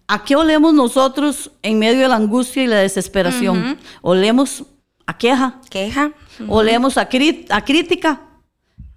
¿A 0.09 0.25
qué 0.25 0.35
olemos 0.35 0.73
nosotros 0.73 1.51
en 1.61 1.79
medio 1.79 2.01
de 2.01 2.09
la 2.09 2.17
angustia 2.17 2.63
y 2.63 2.67
la 2.67 2.79
desesperación? 2.79 3.77
Olemos 4.01 4.65
a 5.05 5.17
queja. 5.17 5.61
Queja. 5.69 6.11
Olemos 6.49 6.97
a, 6.97 7.07
a 7.49 7.63
crítica. 7.63 8.21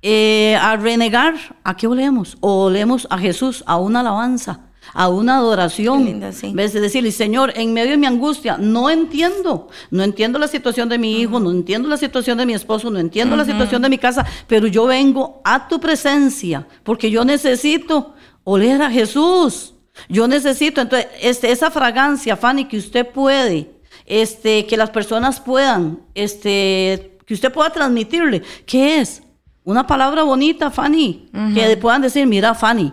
Eh, 0.02 0.58
a 0.60 0.76
renegar. 0.76 1.36
¿A 1.62 1.76
qué 1.76 1.86
olemos? 1.86 2.36
O 2.40 2.64
olemos 2.64 3.06
a 3.10 3.18
Jesús, 3.18 3.62
a 3.66 3.76
una 3.76 4.00
alabanza 4.00 4.65
a 4.92 5.08
una 5.08 5.36
adoración. 5.36 6.22
Es 6.22 6.72
decirle, 6.72 7.12
Señor, 7.12 7.52
en 7.56 7.72
medio 7.72 7.92
de 7.92 7.96
mi 7.96 8.06
angustia, 8.06 8.56
no 8.58 8.90
entiendo, 8.90 9.68
no 9.90 10.02
entiendo 10.02 10.38
la 10.38 10.48
situación 10.48 10.88
de 10.88 10.98
mi 10.98 11.20
hijo, 11.20 11.40
no 11.40 11.50
entiendo 11.50 11.88
la 11.88 11.96
situación 11.96 12.38
de 12.38 12.46
mi 12.46 12.54
esposo, 12.54 12.90
no 12.90 12.98
entiendo 12.98 13.36
la 13.36 13.44
situación 13.44 13.82
de 13.82 13.88
mi 13.88 13.98
casa, 13.98 14.26
pero 14.46 14.66
yo 14.66 14.86
vengo 14.86 15.40
a 15.44 15.68
tu 15.68 15.80
presencia 15.80 16.66
porque 16.82 17.10
yo 17.10 17.24
necesito 17.24 18.14
oler 18.44 18.82
a 18.82 18.90
Jesús. 18.90 19.74
Yo 20.08 20.28
necesito, 20.28 20.80
entonces, 20.82 21.08
este, 21.20 21.50
esa 21.50 21.70
fragancia, 21.70 22.36
Fanny, 22.36 22.66
que 22.66 22.76
usted 22.76 23.06
puede, 23.06 23.70
este, 24.04 24.66
que 24.66 24.76
las 24.76 24.90
personas 24.90 25.40
puedan, 25.40 26.00
este, 26.14 27.18
que 27.24 27.34
usted 27.34 27.52
pueda 27.52 27.70
transmitirle, 27.70 28.42
¿qué 28.66 29.00
es? 29.00 29.22
Una 29.64 29.86
palabra 29.86 30.22
bonita, 30.22 30.70
Fanny, 30.70 31.28
que 31.54 31.76
puedan 31.78 32.02
decir, 32.02 32.26
mira, 32.26 32.54
Fanny, 32.54 32.92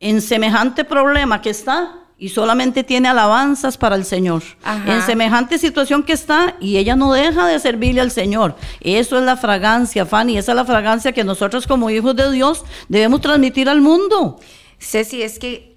en 0.00 0.20
semejante 0.20 0.84
problema 0.84 1.40
que 1.40 1.50
está 1.50 1.94
y 2.20 2.30
solamente 2.30 2.82
tiene 2.82 3.08
alabanzas 3.08 3.78
para 3.78 3.94
el 3.94 4.04
Señor. 4.04 4.42
En 4.86 5.02
semejante 5.02 5.56
situación 5.56 6.02
que 6.02 6.12
está 6.12 6.56
y 6.60 6.76
ella 6.76 6.96
no 6.96 7.12
deja 7.12 7.46
de 7.46 7.60
servirle 7.60 8.00
al 8.00 8.10
Señor. 8.10 8.56
Eso 8.80 9.18
es 9.18 9.24
la 9.24 9.36
fragancia, 9.36 10.04
Fanny, 10.04 10.36
esa 10.36 10.52
es 10.52 10.56
la 10.56 10.64
fragancia 10.64 11.12
que 11.12 11.22
nosotros 11.22 11.66
como 11.68 11.90
hijos 11.90 12.16
de 12.16 12.30
Dios 12.32 12.64
debemos 12.88 13.20
transmitir 13.20 13.68
al 13.68 13.80
mundo. 13.80 14.40
Ceci, 14.80 15.22
es 15.22 15.38
que 15.38 15.76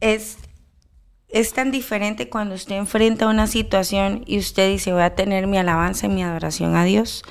es, 0.00 0.38
es 1.28 1.52
tan 1.52 1.70
diferente 1.70 2.28
cuando 2.28 2.56
usted 2.56 2.74
enfrenta 2.74 3.28
una 3.28 3.46
situación 3.46 4.24
y 4.26 4.38
usted 4.38 4.68
dice, 4.70 4.92
voy 4.92 5.02
a 5.02 5.14
tener 5.14 5.46
mi 5.46 5.56
alabanza 5.56 6.06
y 6.06 6.08
mi 6.08 6.24
adoración 6.24 6.74
a 6.74 6.84
Dios, 6.84 7.22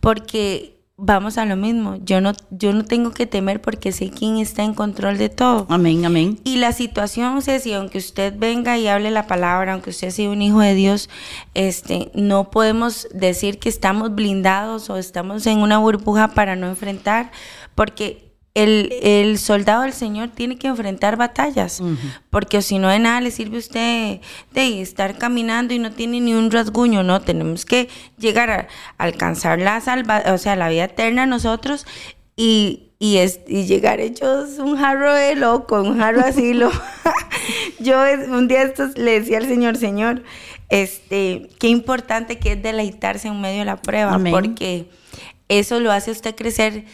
porque 0.00 0.81
vamos 1.04 1.36
a 1.36 1.44
lo 1.44 1.56
mismo. 1.56 1.96
Yo 2.04 2.20
no, 2.20 2.32
yo 2.50 2.72
no 2.72 2.84
tengo 2.84 3.10
que 3.10 3.26
temer 3.26 3.60
porque 3.60 3.90
sé 3.90 4.10
quién 4.10 4.38
está 4.38 4.62
en 4.62 4.72
control 4.72 5.18
de 5.18 5.28
todo. 5.28 5.66
Amén, 5.68 6.04
amén. 6.04 6.38
Y 6.44 6.56
la 6.56 6.72
situación, 6.72 7.42
Ceci, 7.42 7.72
aunque 7.72 7.98
usted 7.98 8.34
venga 8.38 8.78
y 8.78 8.86
hable 8.86 9.10
la 9.10 9.26
palabra, 9.26 9.72
aunque 9.72 9.90
usted 9.90 10.10
sea 10.10 10.30
un 10.30 10.40
hijo 10.40 10.60
de 10.60 10.74
Dios, 10.74 11.10
este, 11.54 12.12
no 12.14 12.50
podemos 12.50 13.08
decir 13.12 13.58
que 13.58 13.68
estamos 13.68 14.14
blindados 14.14 14.90
o 14.90 14.96
estamos 14.96 15.44
en 15.46 15.58
una 15.58 15.78
burbuja 15.78 16.28
para 16.28 16.54
no 16.54 16.68
enfrentar, 16.68 17.32
porque 17.74 18.31
el, 18.54 19.38
soldado 19.38 19.82
del 19.82 19.92
Señor 19.92 20.28
tiene 20.28 20.58
que 20.58 20.66
enfrentar 20.66 21.16
batallas, 21.16 21.82
porque 22.30 22.60
si 22.60 22.78
no 22.78 22.88
de 22.88 22.98
nada 22.98 23.20
le 23.20 23.30
sirve 23.30 23.56
a 23.56 23.60
usted 23.60 24.20
de 24.52 24.82
estar 24.82 25.16
caminando 25.16 25.72
y 25.72 25.78
no 25.78 25.90
tiene 25.90 26.20
ni 26.20 26.34
un 26.34 26.50
rasguño, 26.50 27.02
no, 27.02 27.20
tenemos 27.20 27.64
que 27.64 27.88
llegar 28.18 28.50
a 28.50 28.68
alcanzar 28.98 29.58
la 29.58 29.80
salva, 29.80 30.22
o 30.26 30.38
sea, 30.38 30.56
la 30.56 30.68
vida 30.68 30.84
eterna 30.84 31.24
nosotros 31.24 31.86
y, 32.36 32.90
y, 32.98 33.18
es, 33.18 33.40
y 33.46 33.64
llegar 33.64 34.00
hechos 34.00 34.58
un 34.58 34.76
jarro 34.76 35.14
de 35.14 35.34
loco, 35.34 35.80
un 35.80 35.98
jarro 35.98 36.20
así, 36.20 36.52
lo, 36.52 36.70
yo 37.80 38.02
un 38.28 38.48
día 38.48 38.62
estos 38.62 38.98
le 38.98 39.20
decía 39.20 39.38
al 39.38 39.46
Señor, 39.46 39.76
Señor, 39.78 40.22
este, 40.68 41.48
qué 41.58 41.68
importante 41.68 42.38
que 42.38 42.52
es 42.52 42.62
deleitarse 42.62 43.28
en 43.28 43.40
medio 43.40 43.60
de 43.60 43.64
la 43.64 43.76
prueba, 43.76 44.18
porque 44.30 44.86
eso 45.58 45.80
lo 45.80 45.92
hace 45.92 46.10
usted 46.10 46.34
crecer, 46.34 46.84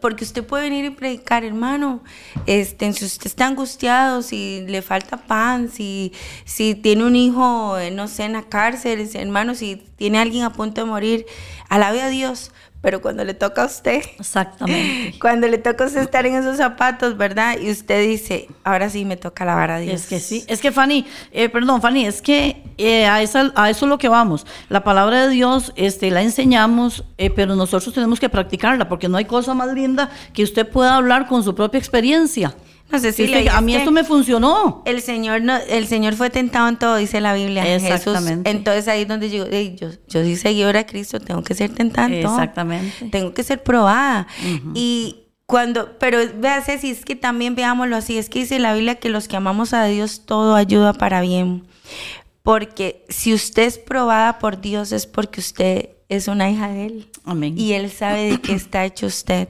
porque 0.00 0.24
usted 0.24 0.44
puede 0.44 0.64
venir 0.64 0.84
y 0.86 0.90
predicar, 0.90 1.44
hermano, 1.44 2.02
este, 2.46 2.92
si 2.92 3.04
usted 3.04 3.26
está 3.26 3.46
angustiado, 3.46 4.22
si 4.22 4.64
le 4.66 4.80
falta 4.80 5.16
pan, 5.16 5.70
si, 5.70 6.12
si 6.44 6.74
tiene 6.74 7.04
un 7.04 7.16
hijo, 7.16 7.76
eh, 7.78 7.90
no 7.90 8.08
sé, 8.08 8.24
en 8.24 8.32
la 8.32 8.44
cárcel, 8.44 9.08
hermano, 9.14 9.54
si 9.54 9.76
tiene 9.96 10.18
alguien 10.18 10.44
a 10.44 10.52
punto 10.52 10.80
de 10.80 10.86
morir, 10.86 11.26
alabe 11.68 12.00
a 12.00 12.08
Dios, 12.08 12.50
pero 12.88 13.02
cuando 13.02 13.22
le 13.22 13.34
toca 13.34 13.64
a 13.64 13.66
usted, 13.66 14.00
exactamente, 14.18 15.18
cuando 15.20 15.46
le 15.46 15.58
toca 15.58 15.84
a 15.84 15.88
usted 15.88 16.00
estar 16.00 16.24
en 16.24 16.36
esos 16.36 16.56
zapatos, 16.56 17.18
¿verdad? 17.18 17.58
Y 17.60 17.70
usted 17.70 18.08
dice, 18.08 18.48
ahora 18.64 18.88
sí 18.88 19.04
me 19.04 19.18
toca 19.18 19.44
lavar 19.44 19.70
a 19.70 19.78
Dios. 19.78 20.00
Es 20.00 20.06
que 20.06 20.20
sí, 20.20 20.42
es 20.48 20.62
que 20.62 20.72
Fanny, 20.72 21.04
eh, 21.30 21.50
perdón, 21.50 21.82
Fanny, 21.82 22.06
es 22.06 22.22
que 22.22 22.62
eh, 22.78 23.04
a, 23.04 23.20
esa, 23.20 23.52
a 23.56 23.68
eso 23.68 23.84
es 23.84 23.90
lo 23.90 23.98
que 23.98 24.08
vamos. 24.08 24.46
La 24.70 24.84
palabra 24.84 25.26
de 25.26 25.28
Dios 25.28 25.74
este, 25.76 26.10
la 26.10 26.22
enseñamos, 26.22 27.04
eh, 27.18 27.28
pero 27.28 27.56
nosotros 27.56 27.92
tenemos 27.92 28.20
que 28.20 28.30
practicarla, 28.30 28.88
porque 28.88 29.06
no 29.06 29.18
hay 29.18 29.26
cosa 29.26 29.52
más 29.52 29.70
linda 29.74 30.08
que 30.32 30.42
usted 30.42 30.66
pueda 30.66 30.96
hablar 30.96 31.26
con 31.26 31.44
su 31.44 31.54
propia 31.54 31.76
experiencia. 31.76 32.54
No 32.90 32.98
sé 32.98 33.12
si 33.12 33.48
a 33.48 33.60
mí 33.60 33.76
esto 33.76 33.90
me 33.90 34.04
funcionó. 34.04 34.82
El 34.86 35.02
Señor 35.02 35.42
no, 35.42 35.56
el 35.56 35.86
Señor 35.86 36.14
fue 36.14 36.30
tentado 36.30 36.68
en 36.68 36.78
todo, 36.78 36.96
dice 36.96 37.20
la 37.20 37.34
Biblia. 37.34 37.74
Exactamente. 37.74 38.50
Entonces 38.50 38.88
ahí 38.88 39.02
es 39.02 39.08
donde 39.08 39.30
yo, 39.30 39.46
yo, 39.48 39.90
yo 40.08 40.24
sí 40.24 40.36
seguidora 40.36 40.80
a 40.80 40.86
Cristo, 40.86 41.20
tengo 41.20 41.42
que 41.42 41.54
ser 41.54 41.70
tentada 41.70 42.08
Exactamente. 42.08 43.08
Tengo 43.10 43.34
que 43.34 43.42
ser 43.42 43.62
probada. 43.62 44.26
Y 44.74 45.28
cuando, 45.46 45.98
pero 45.98 46.18
vea 46.36 46.62
si 46.62 46.90
es 46.90 47.04
que 47.04 47.16
también 47.16 47.54
veámoslo 47.54 47.96
así, 47.96 48.18
es 48.18 48.28
que 48.28 48.40
dice 48.40 48.58
la 48.58 48.74
Biblia 48.74 48.96
que 48.96 49.08
los 49.08 49.28
que 49.28 49.36
amamos 49.36 49.72
a 49.72 49.84
Dios 49.84 50.24
todo 50.24 50.54
ayuda 50.54 50.92
para 50.92 51.20
bien. 51.20 51.66
Porque 52.42 53.04
si 53.08 53.34
usted 53.34 53.64
es 53.64 53.78
probada 53.78 54.38
por 54.38 54.60
Dios 54.60 54.92
es 54.92 55.06
porque 55.06 55.40
usted 55.40 55.90
es 56.08 56.28
una 56.28 56.50
hija 56.50 56.68
de 56.68 56.86
Él. 56.86 57.08
Amén. 57.24 57.54
Y 57.56 57.72
Él 57.72 57.90
sabe 57.90 58.30
de 58.30 58.40
qué 58.40 58.52
está 58.54 58.84
hecho 58.84 59.06
usted. 59.06 59.48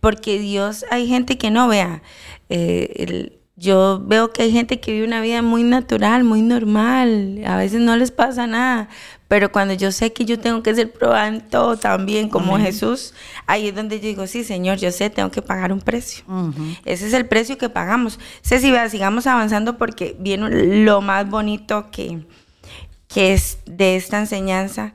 Porque 0.00 0.38
Dios, 0.38 0.84
hay 0.90 1.06
gente 1.06 1.38
que 1.38 1.50
no 1.50 1.68
vea. 1.68 2.02
Eh, 2.48 3.38
yo 3.56 4.02
veo 4.04 4.32
que 4.32 4.42
hay 4.42 4.52
gente 4.52 4.80
que 4.80 4.92
vive 4.92 5.06
una 5.06 5.20
vida 5.20 5.42
muy 5.42 5.62
natural, 5.62 6.24
muy 6.24 6.42
normal. 6.42 7.42
A 7.46 7.56
veces 7.56 7.80
no 7.80 7.96
les 7.96 8.10
pasa 8.10 8.46
nada. 8.46 8.88
Pero 9.28 9.52
cuando 9.52 9.74
yo 9.74 9.92
sé 9.92 10.12
que 10.12 10.24
yo 10.24 10.38
tengo 10.40 10.62
que 10.62 10.74
ser 10.74 10.92
probada 10.92 11.28
en 11.28 11.40
todo 11.40 11.76
también, 11.76 12.28
como 12.28 12.58
Jesús, 12.58 13.14
ahí 13.46 13.68
es 13.68 13.74
donde 13.74 13.98
yo 13.98 14.06
digo, 14.06 14.26
sí, 14.26 14.44
Señor, 14.44 14.78
yo 14.78 14.90
sé, 14.90 15.08
tengo 15.10 15.30
que 15.30 15.40
pagar 15.40 15.72
un 15.72 15.80
precio. 15.80 16.24
Ese 16.84 17.06
es 17.06 17.12
el 17.14 17.26
precio 17.26 17.56
que 17.56 17.68
pagamos. 17.68 18.18
Sé 18.42 18.58
si 18.58 18.72
sigamos 18.90 19.26
avanzando 19.26 19.78
porque 19.78 20.16
viene 20.18 20.84
lo 20.84 21.00
más 21.00 21.30
bonito 21.30 21.90
que, 21.90 22.26
que 23.08 23.32
es 23.32 23.58
de 23.64 23.96
esta 23.96 24.18
enseñanza 24.18 24.92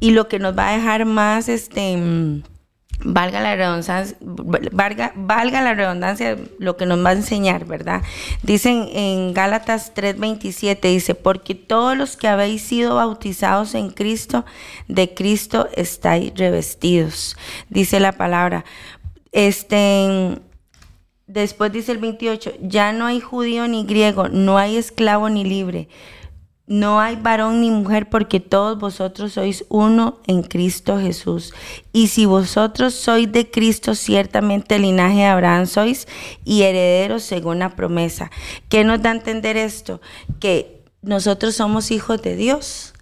y 0.00 0.10
lo 0.12 0.28
que 0.28 0.38
nos 0.38 0.56
va 0.56 0.68
a 0.68 0.76
dejar 0.76 1.04
más, 1.04 1.48
este, 1.48 1.96
valga 3.04 3.40
la 3.40 3.56
redundancia, 3.56 4.16
valga, 4.20 5.62
la 5.62 5.74
redundancia 5.74 6.36
lo 6.58 6.76
que 6.76 6.86
nos 6.86 7.04
va 7.04 7.10
a 7.10 7.14
enseñar, 7.14 7.64
¿verdad? 7.64 8.02
Dicen 8.42 8.88
en 8.92 9.34
Gálatas 9.34 9.92
3:27, 9.94 10.88
dice, 10.88 11.14
porque 11.14 11.54
todos 11.54 11.96
los 11.96 12.16
que 12.16 12.28
habéis 12.28 12.62
sido 12.62 12.96
bautizados 12.96 13.74
en 13.74 13.90
Cristo, 13.90 14.44
de 14.88 15.14
Cristo 15.14 15.68
estáis 15.74 16.32
revestidos, 16.34 17.36
dice 17.68 18.00
la 18.00 18.12
palabra. 18.12 18.64
Este, 19.32 20.38
después 21.26 21.70
dice 21.72 21.92
el 21.92 21.98
28, 21.98 22.54
ya 22.62 22.92
no 22.92 23.06
hay 23.06 23.20
judío 23.20 23.68
ni 23.68 23.84
griego, 23.84 24.28
no 24.28 24.58
hay 24.58 24.76
esclavo 24.76 25.28
ni 25.28 25.44
libre 25.44 25.88
no 26.68 27.00
hay 27.00 27.16
varón 27.16 27.62
ni 27.62 27.70
mujer 27.70 28.10
porque 28.10 28.40
todos 28.40 28.78
vosotros 28.78 29.32
sois 29.32 29.64
uno 29.70 30.20
en 30.26 30.42
Cristo 30.42 31.00
Jesús. 31.00 31.54
Y 31.92 32.08
si 32.08 32.26
vosotros 32.26 32.94
sois 32.94 33.30
de 33.32 33.50
Cristo, 33.50 33.94
ciertamente 33.94 34.76
el 34.76 34.82
linaje 34.82 35.20
de 35.20 35.24
Abraham 35.24 35.66
sois 35.66 36.06
y 36.44 36.62
herederos 36.62 37.22
según 37.22 37.58
la 37.58 37.74
promesa. 37.74 38.30
¿Qué 38.68 38.84
nos 38.84 39.00
da 39.00 39.10
a 39.10 39.14
entender 39.14 39.56
esto? 39.56 40.02
Que 40.40 40.84
nosotros 41.00 41.56
somos 41.56 41.90
hijos 41.90 42.20
de 42.20 42.36
Dios. 42.36 42.92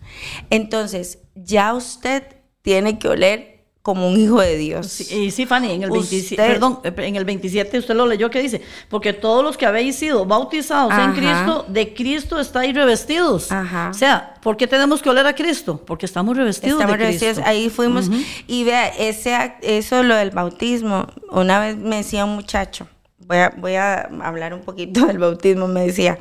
Entonces, 0.48 1.18
ya 1.34 1.74
usted 1.74 2.22
tiene 2.62 3.00
que 3.00 3.08
oler 3.08 3.55
como 3.86 4.08
un 4.08 4.18
hijo 4.18 4.40
de 4.40 4.56
Dios. 4.56 5.00
y 5.12 5.30
sí, 5.30 5.46
Fanny, 5.46 5.70
en 5.70 5.84
el, 5.84 5.92
27, 5.92 6.42
perdón, 6.42 6.80
en 6.82 7.14
el 7.14 7.24
27 7.24 7.78
usted 7.78 7.94
lo 7.94 8.04
leyó 8.04 8.28
que 8.30 8.42
dice, 8.42 8.60
porque 8.88 9.12
todos 9.12 9.44
los 9.44 9.56
que 9.56 9.64
habéis 9.64 9.94
sido 9.94 10.26
bautizados 10.26 10.92
en 10.92 11.12
Cristo, 11.12 11.64
de 11.68 11.94
Cristo 11.94 12.40
estáis 12.40 12.74
revestidos. 12.74 13.48
O 13.52 13.94
sea, 13.94 14.34
¿por 14.42 14.56
qué 14.56 14.66
tenemos 14.66 15.00
que 15.00 15.10
oler 15.10 15.24
a 15.28 15.36
Cristo? 15.36 15.80
Porque 15.86 16.04
estamos 16.04 16.36
revestidos 16.36 16.80
estamos 16.80 16.98
de 16.98 17.16
Cristo. 17.16 17.42
Ahí 17.44 17.70
fuimos 17.70 18.10
y 18.48 18.64
vea, 18.64 18.88
ese, 18.88 19.54
eso 19.62 20.02
lo 20.02 20.16
del 20.16 20.32
bautismo, 20.32 21.06
una 21.30 21.60
vez 21.60 21.76
me 21.76 21.98
decía 21.98 22.24
un 22.24 22.34
muchacho, 22.34 22.88
voy 23.20 23.36
a, 23.36 23.54
voy 23.56 23.76
a 23.76 24.00
hablar 24.20 24.52
un 24.52 24.62
poquito 24.62 25.06
del 25.06 25.18
bautismo, 25.18 25.68
me 25.68 25.86
decía, 25.86 26.18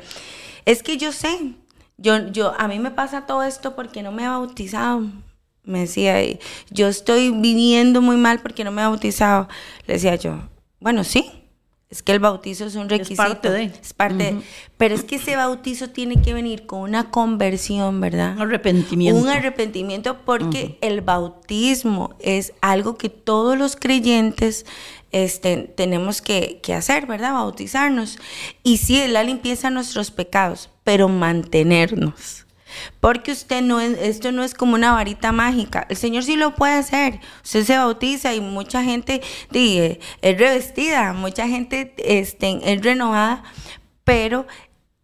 es 0.64 0.84
que 0.84 0.98
yo 0.98 1.10
sé, 1.10 1.54
yo, 1.96 2.28
yo, 2.28 2.54
a 2.56 2.68
mí 2.68 2.78
me 2.78 2.92
pasa 2.92 3.26
todo 3.26 3.42
esto 3.42 3.74
porque 3.74 4.04
no 4.04 4.12
me 4.12 4.22
he 4.22 4.28
bautizado 4.28 5.02
me 5.66 5.80
decía, 5.80 6.16
yo 6.70 6.88
estoy 6.88 7.30
viviendo 7.30 8.00
muy 8.00 8.16
mal 8.16 8.40
porque 8.40 8.64
no 8.64 8.70
me 8.70 8.82
he 8.82 8.86
bautizado. 8.86 9.48
Le 9.86 9.94
decía 9.94 10.14
yo, 10.14 10.48
bueno, 10.80 11.04
sí, 11.04 11.30
es 11.88 12.02
que 12.02 12.12
el 12.12 12.18
bautizo 12.18 12.66
es 12.66 12.74
un 12.74 12.88
requisito. 12.88 13.22
Es 13.22 13.28
parte 13.28 13.50
de. 13.50 13.64
Es 13.64 13.94
parte 13.94 14.36
Pero 14.76 14.94
es 14.94 15.04
que 15.04 15.16
ese 15.16 15.36
bautizo 15.36 15.90
tiene 15.90 16.20
que 16.20 16.34
venir 16.34 16.66
con 16.66 16.80
una 16.80 17.10
conversión, 17.10 18.00
¿verdad? 18.00 18.34
Un 18.34 18.42
arrepentimiento. 18.42 19.20
Un 19.20 19.28
arrepentimiento 19.28 20.18
porque 20.24 20.78
el 20.80 21.00
bautismo 21.00 22.16
es 22.18 22.52
algo 22.60 22.96
que 22.96 23.08
todos 23.08 23.56
los 23.56 23.76
creyentes 23.76 24.66
este, 25.12 25.58
tenemos 25.58 26.22
que, 26.22 26.58
que, 26.60 26.74
hacer, 26.74 27.06
¿verdad? 27.06 27.34
Bautizarnos. 27.34 28.18
Y 28.64 28.78
sí, 28.78 29.00
es 29.00 29.10
la 29.10 29.22
limpieza 29.22 29.68
de 29.68 29.74
nuestros 29.74 30.10
pecados, 30.10 30.70
pero 30.82 31.08
mantenernos. 31.08 32.45
Porque 33.00 33.32
usted 33.32 33.62
no 33.62 33.80
es, 33.80 33.96
esto 33.98 34.32
no 34.32 34.42
es 34.42 34.54
como 34.54 34.74
una 34.74 34.92
varita 34.92 35.32
mágica. 35.32 35.86
El 35.88 35.96
Señor 35.96 36.22
sí 36.22 36.36
lo 36.36 36.54
puede 36.54 36.74
hacer. 36.74 37.20
Usted 37.44 37.64
se 37.64 37.76
bautiza 37.76 38.34
y 38.34 38.40
mucha 38.40 38.82
gente 38.82 39.22
es 39.52 39.98
revestida, 40.38 41.12
mucha 41.12 41.48
gente 41.48 41.94
este, 41.98 42.72
es 42.72 42.82
renovada, 42.82 43.42
pero 44.04 44.46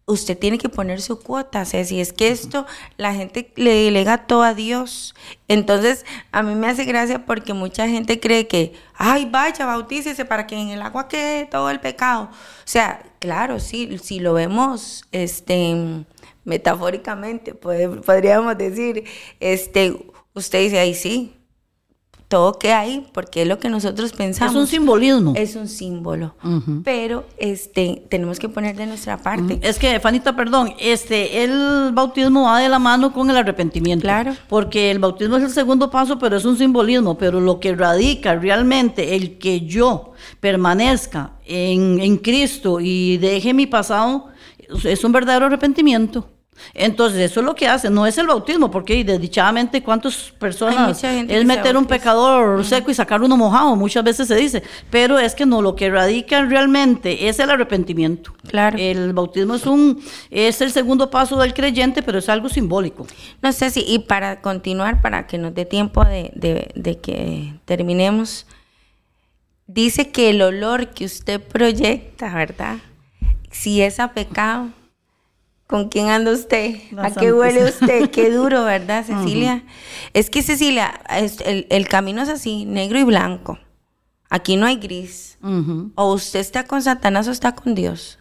usted 0.05 0.37
tiene 0.37 0.57
que 0.57 0.69
poner 0.69 1.01
su 1.01 1.19
cuota. 1.19 1.61
O 1.61 1.65
sea, 1.65 1.83
si 1.85 2.01
es 2.01 2.13
que 2.13 2.29
esto 2.29 2.65
la 2.97 3.13
gente 3.13 3.51
le 3.55 3.73
delega 3.83 4.25
todo 4.27 4.43
a 4.43 4.53
Dios. 4.53 5.15
Entonces, 5.47 6.05
a 6.31 6.43
mí 6.43 6.55
me 6.55 6.67
hace 6.67 6.85
gracia 6.85 7.25
porque 7.25 7.53
mucha 7.53 7.87
gente 7.87 8.19
cree 8.19 8.47
que, 8.47 8.73
ay, 8.95 9.25
vaya, 9.25 9.65
bautícese 9.65 10.25
para 10.25 10.47
que 10.47 10.57
en 10.57 10.69
el 10.69 10.81
agua 10.81 11.07
quede 11.07 11.45
todo 11.45 11.69
el 11.69 11.79
pecado. 11.79 12.29
O 12.31 12.65
sea, 12.65 13.03
claro, 13.19 13.59
sí, 13.59 13.97
si 14.01 14.19
lo 14.19 14.33
vemos, 14.33 15.05
este 15.11 16.05
metafóricamente, 16.43 17.53
podríamos 17.53 18.57
decir, 18.57 19.03
este, 19.39 19.95
usted 20.33 20.59
dice, 20.59 20.79
ahí 20.79 20.93
sí, 20.93 21.33
todo 22.33 22.57
que 22.57 22.73
hay, 22.73 23.05
porque 23.13 23.43
es 23.43 23.47
lo 23.47 23.59
que 23.59 23.69
nosotros 23.69 24.11
pensamos. 24.11 24.55
Es 24.55 24.59
un 24.59 24.65
simbolismo. 24.65 25.33
Es 25.35 25.55
un 25.55 25.67
símbolo. 25.67 26.33
Pero 26.83 27.25
este, 27.37 28.07
tenemos 28.09 28.39
que 28.39 28.49
poner 28.49 28.75
de 28.75 28.87
nuestra 28.87 29.19
parte. 29.19 29.59
Es 29.61 29.77
que, 29.77 29.99
Fanita, 29.99 30.35
perdón, 30.35 30.73
este, 30.79 31.43
el 31.43 31.91
bautismo 31.93 32.45
va 32.45 32.59
de 32.59 32.69
la 32.69 32.79
mano 32.79 33.13
con 33.13 33.29
el 33.29 33.37
arrepentimiento. 33.37 34.01
Claro. 34.01 34.35
Porque 34.49 34.89
el 34.89 34.97
bautismo 34.97 35.37
es 35.37 35.43
el 35.43 35.51
segundo 35.51 35.91
paso, 35.91 36.17
pero 36.17 36.35
es 36.35 36.43
un 36.43 36.57
simbolismo. 36.57 37.19
Pero 37.19 37.39
lo 37.39 37.59
que 37.59 37.75
radica 37.75 38.33
realmente 38.33 39.15
el 39.15 39.37
que 39.37 39.61
yo 39.61 40.13
permanezca 40.39 41.33
en, 41.45 41.99
en 41.99 42.17
Cristo 42.17 42.79
y 42.79 43.17
deje 43.19 43.53
mi 43.53 43.67
pasado, 43.67 44.32
es 44.83 45.03
un 45.03 45.11
verdadero 45.11 45.45
arrepentimiento. 45.47 46.27
Entonces, 46.73 47.31
eso 47.31 47.39
es 47.39 47.45
lo 47.45 47.55
que 47.55 47.67
hace, 47.67 47.89
no 47.89 48.05
es 48.05 48.17
el 48.17 48.27
bautismo, 48.27 48.71
porque 48.71 49.03
desdichadamente 49.03 49.83
cuántas 49.83 50.31
personas 50.31 51.03
es 51.03 51.45
meter 51.45 51.77
un 51.77 51.85
pecador 51.85 52.63
seco 52.65 52.91
y 52.91 52.93
sacar 52.93 53.21
uno 53.21 53.37
mojado, 53.37 53.75
muchas 53.75 54.03
veces 54.03 54.27
se 54.27 54.35
dice, 54.35 54.63
pero 54.89 55.19
es 55.19 55.35
que 55.35 55.45
no, 55.45 55.61
lo 55.61 55.75
que 55.75 55.89
radica 55.89 56.43
realmente 56.45 57.27
es 57.27 57.39
el 57.39 57.49
arrepentimiento. 57.49 58.33
Claro. 58.47 58.77
El 58.79 59.13
bautismo 59.13 59.55
es 59.55 59.65
un 59.65 60.01
es 60.29 60.61
el 60.61 60.71
segundo 60.71 61.09
paso 61.09 61.37
del 61.39 61.53
creyente, 61.53 62.01
pero 62.01 62.19
es 62.19 62.29
algo 62.29 62.49
simbólico. 62.49 63.05
No 63.41 63.51
sé 63.51 63.69
si, 63.69 63.83
y 63.87 63.99
para 63.99 64.41
continuar, 64.41 65.01
para 65.01 65.27
que 65.27 65.37
nos 65.37 65.53
dé 65.53 65.65
tiempo 65.65 66.03
de, 66.05 66.31
de 66.75 66.97
que 66.99 67.53
terminemos, 67.65 68.45
dice 69.67 70.09
que 70.09 70.29
el 70.29 70.41
olor 70.41 70.89
que 70.89 71.05
usted 71.05 71.41
proyecta, 71.41 72.33
¿verdad? 72.33 72.77
Si 73.53 73.81
es 73.81 74.01
a 74.01 74.13
pecado, 74.13 74.71
¿Con 75.73 75.89
quién 75.89 76.09
anda 76.09 76.31
usted? 76.31 76.75
¿A 76.97 77.09
qué 77.09 77.33
huele 77.33 77.63
usted? 77.63 78.09
Qué 78.11 78.29
duro, 78.29 78.63
¿verdad, 78.63 79.05
Cecilia? 79.05 79.63
Es 80.13 80.29
que, 80.29 80.43
Cecilia, 80.43 81.01
el, 81.09 81.87
camino 81.87 82.21
es 82.21 82.29
así, 82.29 82.65
negro 82.65 82.99
y 82.99 83.03
blanco. 83.03 83.57
Aquí 84.29 84.55
no 84.55 84.67
hay 84.67 84.75
gris. 84.75 85.39
O 85.95 86.13
usted 86.13 86.41
está 86.41 86.65
con 86.65 86.83
Satanás 86.83 87.27
o 87.27 87.31
está 87.31 87.55
con 87.55 87.73
Dios. 87.73 88.19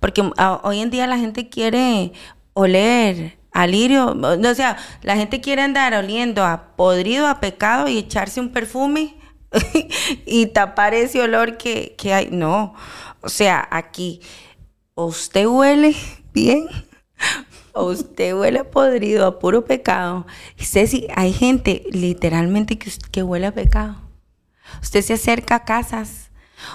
Porque 0.00 0.22
hoy 0.62 0.80
en 0.80 0.90
día 0.90 1.06
la 1.06 1.18
gente 1.18 1.50
quiere 1.50 2.12
oler 2.54 3.36
a 3.52 3.66
lirio. 3.66 4.16
O 4.18 4.54
sea, 4.54 4.78
la 5.02 5.16
gente 5.16 5.42
quiere 5.42 5.60
andar 5.62 5.92
oliendo 5.92 6.44
a 6.44 6.76
podrido, 6.76 7.26
a 7.26 7.40
pecado 7.40 7.88
y 7.88 7.98
echarse 7.98 8.40
un 8.40 8.52
perfume 8.52 9.16
y 10.24 10.46
tapar 10.46 10.94
ese 10.94 11.20
olor 11.20 11.58
que, 11.58 11.94
que 11.98 12.14
hay. 12.14 12.28
No. 12.30 12.74
O 13.20 13.28
sea, 13.28 13.68
aquí, 13.70 14.20
usted 15.04 15.46
huele 15.46 15.94
bien 16.32 16.68
o 17.72 17.84
usted 17.84 18.34
huele 18.34 18.64
podrido 18.64 19.26
a 19.26 19.38
puro 19.38 19.64
pecado. 19.64 20.26
Ceci, 20.58 21.06
hay 21.14 21.32
gente 21.32 21.84
literalmente 21.90 22.78
que, 22.78 22.90
que 23.10 23.22
huele 23.22 23.46
a 23.46 23.52
pecado. 23.52 23.96
Usted 24.82 25.02
se 25.02 25.12
acerca 25.12 25.56
a 25.56 25.64
casas, 25.64 26.30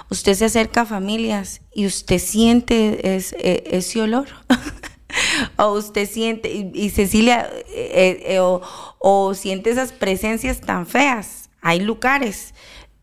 usted 0.09 0.36
se 0.36 0.45
acerca 0.45 0.82
a 0.82 0.86
familias 0.86 1.61
y 1.74 1.88
usted 1.88 2.19
siente 2.19 2.99
e, 3.03 3.63
ese 3.72 4.01
olor. 4.01 4.28
o 5.57 5.72
usted 5.74 6.07
siente, 6.07 6.51
y, 6.74 6.89
Cecilia, 6.91 7.49
eh, 7.69 8.24
eh, 8.26 8.39
o, 8.39 8.61
o 8.99 9.34
siente 9.34 9.72
esas 9.72 9.91
presencias 9.91 10.61
tan 10.61 10.86
feas. 10.86 11.49
Hay 11.61 11.80
lugares 11.80 12.53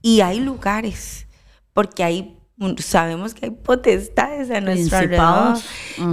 y 0.01 0.21
hay 0.21 0.41
lugares, 0.41 1.27
porque 1.75 2.05
hay 2.05 2.38
sabemos 2.79 3.35
que 3.35 3.47
hay 3.47 3.51
potestades 3.53 4.51
a 4.51 4.61
nuestro 4.61 4.99
alrededor. 4.99 5.59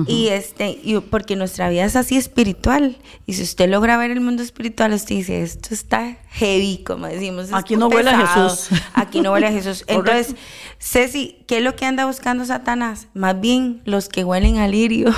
Y 0.08 0.28
este 0.28 0.80
y 0.84 1.00
porque 1.00 1.36
nuestra 1.36 1.70
vida 1.70 1.86
es 1.86 1.96
así 1.96 2.18
espiritual. 2.18 2.98
Y 3.26 3.34
si 3.34 3.43
usted 3.43 3.70
logra 3.70 3.98
ver 3.98 4.12
el 4.12 4.22
mundo 4.22 4.43
espiritual 4.43 4.93
usted 4.93 5.16
dice 5.16 5.41
esto 5.41 5.74
está 5.74 6.18
heavy 6.30 6.84
como 6.86 7.08
decimos 7.08 7.50
aquí 7.54 7.76
no 7.76 7.88
huele 7.88 8.12
a 8.12 8.28
Jesús. 8.28 8.70
Aquí 8.93 9.22
no 9.22 9.32
huele 9.32 9.48
a 9.48 9.52
Jesús. 9.52 9.84
Entonces 9.88 10.36
Ceci 10.80 11.43
qué 11.48 11.58
es 11.58 11.64
lo 11.64 11.76
que 11.76 11.86
anda 11.86 12.06
buscando 12.06 12.46
Satanás 12.46 13.08
más 13.14 13.39
bien 13.39 13.82
los 13.86 14.10
que 14.10 14.24
huelen 14.24 14.58
a 14.58 14.68
lirio. 14.68 15.14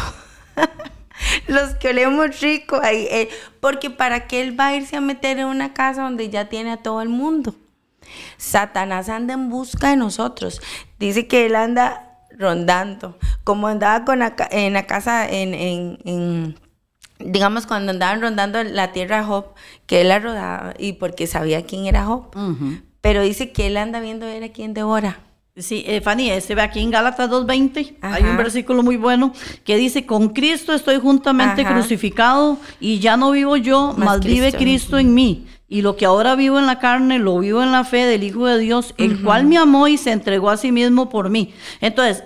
Los 1.48 1.74
que 1.76 1.90
olemos 1.90 2.42
rico 2.42 2.80
ahí 2.84 3.08
eh, 3.10 3.30
porque 3.60 3.90
para 3.90 4.28
qué 4.28 4.40
él 4.42 4.60
va 4.60 4.68
a 4.68 4.76
irse 4.76 4.98
a 4.98 5.02
meter 5.02 5.40
en 5.40 5.48
una 5.48 5.74
casa 5.74 6.04
donde 6.04 6.30
ya 6.30 6.48
tiene 6.48 6.72
a 6.72 6.78
todo 6.78 7.02
el 7.02 7.10
mundo 7.10 7.56
Satanás 8.38 9.10
anda 9.10 9.34
en 9.34 9.50
busca 9.50 9.90
de 9.90 9.96
nosotros. 9.96 10.62
Dice 11.00 11.28
que 11.28 11.46
él 11.46 11.56
anda 11.56 12.08
rondando, 12.38 13.18
como 13.44 13.68
andaba 13.68 14.06
con 14.06 14.22
en 14.52 14.74
la 14.74 14.86
casa, 14.86 15.28
en, 15.30 16.56
digamos, 17.20 17.66
cuando 17.66 17.92
andaban 17.92 18.22
rondando 18.22 18.64
la 18.64 18.92
tierra 18.92 19.24
Job, 19.24 19.54
que 19.86 20.02
él 20.02 20.10
la 20.10 20.20
rodaba 20.20 20.74
y 20.78 20.94
porque 20.94 21.28
sabía 21.28 21.66
quién 21.66 21.86
era 21.86 22.06
Job. 22.06 22.30
Pero 23.02 23.22
dice 23.22 23.52
que 23.52 23.68
él 23.68 23.78
anda 23.78 24.00
viendo 24.00 24.26
ver 24.26 24.44
a 24.44 24.50
quién 24.50 24.74
devora. 24.74 25.20
Sí, 25.58 25.84
eh, 25.88 26.02
Fanny, 26.02 26.30
este 26.30 26.54
ve 26.54 26.62
aquí 26.62 26.80
en 26.82 26.92
Gálatas 26.92 27.32
2.20, 27.32 27.96
hay 28.02 28.24
un 28.24 28.38
versículo 28.38 28.84
muy 28.84 28.96
bueno 28.96 29.34
que 29.64 29.76
dice, 29.76 30.06
con 30.06 30.30
Cristo 30.30 30.72
estoy 30.72 31.00
juntamente 31.00 31.66
crucificado 31.66 32.60
y 32.80 33.00
ya 33.00 33.18
no 33.18 33.32
vivo 33.32 33.58
yo, 33.58 33.96
mas 33.98 34.20
vive 34.20 34.54
Cristo 34.54 35.00
en 35.00 35.16
mí. 35.16 35.48
Y 35.70 35.82
lo 35.82 35.98
que 35.98 36.06
ahora 36.06 36.36
vivo 36.36 36.60
en 36.60 36.66
la 36.66 36.80
carne, 36.80 37.20
lo 37.20 37.40
vivo 37.40 37.62
en 37.62 37.72
la 37.72 37.84
fe 37.84 38.06
del 38.06 38.24
Hijo 38.24 38.46
de 38.46 38.58
Dios, 38.58 38.94
el 38.98 39.22
cual 39.22 39.46
me 39.46 39.58
amó 39.58 39.88
y 39.88 39.98
se 39.98 40.12
entregó 40.12 40.50
a 40.50 40.58
sí 40.58 40.72
mismo 40.72 41.10
por 41.10 41.30
mí. 41.30 41.54
Entonces, 41.82 42.24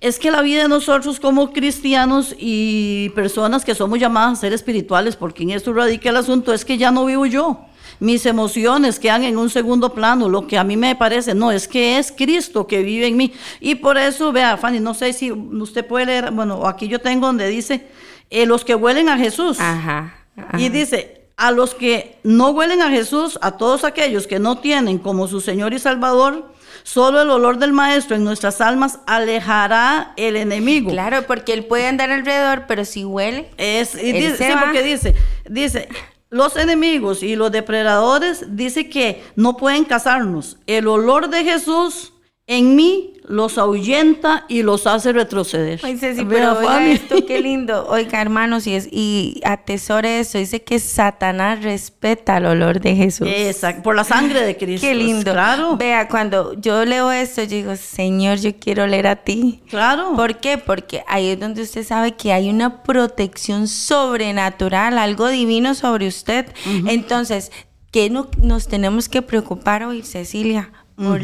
es 0.00 0.18
que 0.18 0.30
la 0.30 0.42
vida 0.42 0.62
de 0.62 0.68
nosotros 0.68 1.20
como 1.20 1.52
cristianos 1.52 2.34
y 2.38 3.10
personas 3.10 3.64
que 3.64 3.74
somos 3.74 3.98
llamadas 3.98 4.38
a 4.38 4.40
ser 4.42 4.52
espirituales, 4.52 5.16
porque 5.16 5.42
en 5.42 5.50
esto 5.50 5.72
radica 5.72 6.10
el 6.10 6.16
asunto, 6.16 6.52
es 6.52 6.64
que 6.64 6.76
ya 6.76 6.90
no 6.90 7.06
vivo 7.06 7.26
yo. 7.26 7.64
Mis 7.98 8.24
emociones 8.24 8.98
quedan 8.98 9.24
en 9.24 9.36
un 9.36 9.50
segundo 9.50 9.92
plano, 9.92 10.28
lo 10.28 10.46
que 10.46 10.56
a 10.56 10.64
mí 10.64 10.76
me 10.76 10.96
parece, 10.96 11.34
no, 11.34 11.52
es 11.52 11.68
que 11.68 11.98
es 11.98 12.12
Cristo 12.12 12.66
que 12.66 12.82
vive 12.82 13.06
en 13.06 13.16
mí. 13.16 13.32
Y 13.60 13.76
por 13.76 13.98
eso, 13.98 14.32
vea, 14.32 14.56
Fanny, 14.56 14.80
no 14.80 14.94
sé 14.94 15.12
si 15.12 15.32
usted 15.32 15.86
puede 15.86 16.06
leer, 16.06 16.30
bueno, 16.30 16.66
aquí 16.66 16.88
yo 16.88 16.98
tengo 16.98 17.26
donde 17.26 17.48
dice, 17.48 17.88
eh, 18.30 18.46
los 18.46 18.64
que 18.64 18.74
huelen 18.74 19.08
a 19.10 19.18
Jesús. 19.18 19.60
Ajá, 19.60 20.14
ajá. 20.34 20.58
Y 20.58 20.70
dice, 20.70 21.19
a 21.40 21.52
los 21.52 21.74
que 21.74 22.18
no 22.22 22.50
huelen 22.50 22.82
a 22.82 22.90
Jesús, 22.90 23.38
a 23.40 23.56
todos 23.56 23.84
aquellos 23.84 24.26
que 24.26 24.38
no 24.38 24.58
tienen 24.58 24.98
como 24.98 25.26
su 25.26 25.40
Señor 25.40 25.72
y 25.72 25.78
Salvador, 25.78 26.50
Solo 26.82 27.20
el 27.20 27.28
olor 27.28 27.58
del 27.58 27.74
maestro 27.74 28.16
en 28.16 28.24
nuestras 28.24 28.62
almas 28.62 29.00
alejará 29.06 30.14
el 30.16 30.34
enemigo. 30.34 30.90
Claro, 30.90 31.26
porque 31.26 31.52
él 31.52 31.66
puede 31.66 31.86
andar 31.86 32.10
alrededor, 32.10 32.64
pero 32.66 32.86
si 32.86 33.04
huele. 33.04 33.50
Es, 33.58 33.94
y 33.94 34.12
dice, 34.12 34.36
sí, 34.38 34.52
porque 34.58 34.82
dice, 34.82 35.14
dice, 35.46 35.88
los 36.30 36.56
enemigos 36.56 37.22
y 37.22 37.36
los 37.36 37.52
depredadores 37.52 38.56
dice 38.56 38.88
que 38.88 39.22
no 39.36 39.58
pueden 39.58 39.84
casarnos. 39.84 40.56
El 40.66 40.88
olor 40.88 41.28
de 41.28 41.44
Jesús 41.44 42.14
en 42.50 42.74
mí 42.74 43.12
los 43.28 43.58
ahuyenta 43.58 44.44
y 44.48 44.64
los 44.64 44.88
hace 44.88 45.12
retroceder. 45.12 45.78
Ay, 45.84 45.96
Ceci, 45.96 46.24
pero 46.24 46.58
oiga 46.58 46.68
Fanny. 46.72 46.90
esto, 46.90 47.24
qué 47.24 47.40
lindo. 47.42 47.86
Oiga, 47.88 48.20
hermanos, 48.20 48.66
y, 48.66 48.74
es, 48.74 48.88
y 48.90 49.40
atesore 49.44 50.18
eso. 50.18 50.36
Dice 50.36 50.60
que 50.60 50.80
Satanás 50.80 51.62
respeta 51.62 52.38
el 52.38 52.46
olor 52.46 52.80
de 52.80 52.96
Jesús. 52.96 53.28
Exacto, 53.30 53.84
por 53.84 53.94
la 53.94 54.02
sangre 54.02 54.40
de 54.44 54.56
Cristo. 54.56 54.84
Qué 54.84 54.96
lindo. 54.96 55.30
Claro, 55.32 55.76
Vea, 55.76 56.08
cuando 56.08 56.54
yo 56.54 56.84
leo 56.84 57.12
esto, 57.12 57.42
yo 57.44 57.50
digo, 57.50 57.76
Señor, 57.76 58.38
yo 58.38 58.50
quiero 58.58 58.84
leer 58.88 59.06
a 59.06 59.14
ti. 59.16 59.62
claro. 59.70 60.16
¿Por 60.16 60.40
qué? 60.40 60.58
Porque 60.58 61.04
ahí 61.06 61.28
es 61.28 61.38
donde 61.38 61.62
usted 61.62 61.84
sabe 61.86 62.16
que 62.16 62.32
hay 62.32 62.50
una 62.50 62.82
protección 62.82 63.68
sobrenatural, 63.68 64.98
algo 64.98 65.28
divino 65.28 65.76
sobre 65.76 66.08
usted. 66.08 66.46
Entonces, 66.86 67.52
¿qué 67.92 68.10
no, 68.10 68.28
nos 68.42 68.66
tenemos 68.66 69.08
que 69.08 69.22
preocupar 69.22 69.84
hoy, 69.84 70.02
Cecilia? 70.02 70.72
Por, 70.96 71.20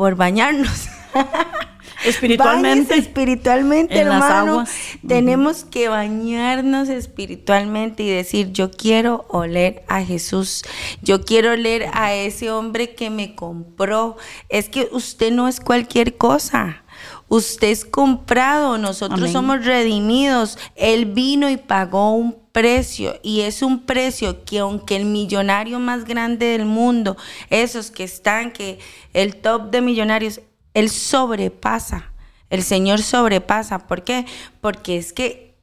por 0.00 0.16
bañarnos. 0.16 0.88
Espiritualmente. 2.06 2.94
Espiritualmente, 2.94 4.00
en 4.00 4.08
las 4.08 4.24
hermano. 4.24 4.52
aguas. 4.52 4.74
Tenemos 5.06 5.64
que 5.64 5.88
bañarnos 5.88 6.88
espiritualmente 6.88 8.04
y 8.04 8.08
decir, 8.08 8.50
yo 8.50 8.70
quiero 8.70 9.26
oler 9.28 9.84
a 9.88 10.02
Jesús. 10.02 10.62
Yo 11.02 11.22
quiero 11.22 11.52
oler 11.52 11.90
a 11.92 12.14
ese 12.14 12.50
hombre 12.50 12.94
que 12.94 13.10
me 13.10 13.34
compró. 13.34 14.16
Es 14.48 14.70
que 14.70 14.88
usted 14.90 15.32
no 15.32 15.48
es 15.48 15.60
cualquier 15.60 16.16
cosa. 16.16 16.82
Usted 17.30 17.68
es 17.68 17.86
comprado, 17.86 18.76
nosotros 18.76 19.20
Amén. 19.20 19.32
somos 19.32 19.64
redimidos. 19.64 20.58
Él 20.76 21.06
vino 21.06 21.48
y 21.48 21.56
pagó 21.56 22.12
un 22.12 22.36
precio 22.52 23.18
y 23.22 23.40
es 23.42 23.62
un 23.62 23.86
precio 23.86 24.44
que 24.44 24.58
aunque 24.58 24.96
el 24.96 25.06
millonario 25.06 25.78
más 25.78 26.04
grande 26.04 26.46
del 26.46 26.66
mundo, 26.66 27.16
esos 27.48 27.90
que 27.90 28.04
están, 28.04 28.50
que 28.50 28.80
el 29.14 29.36
top 29.36 29.70
de 29.70 29.80
millonarios, 29.80 30.40
él 30.74 30.90
sobrepasa. 30.90 32.12
El 32.48 32.62
Señor 32.62 33.00
sobrepasa. 33.00 33.86
¿Por 33.86 34.02
qué? 34.02 34.26
Porque 34.60 34.98
es 34.98 35.12
que 35.12 35.54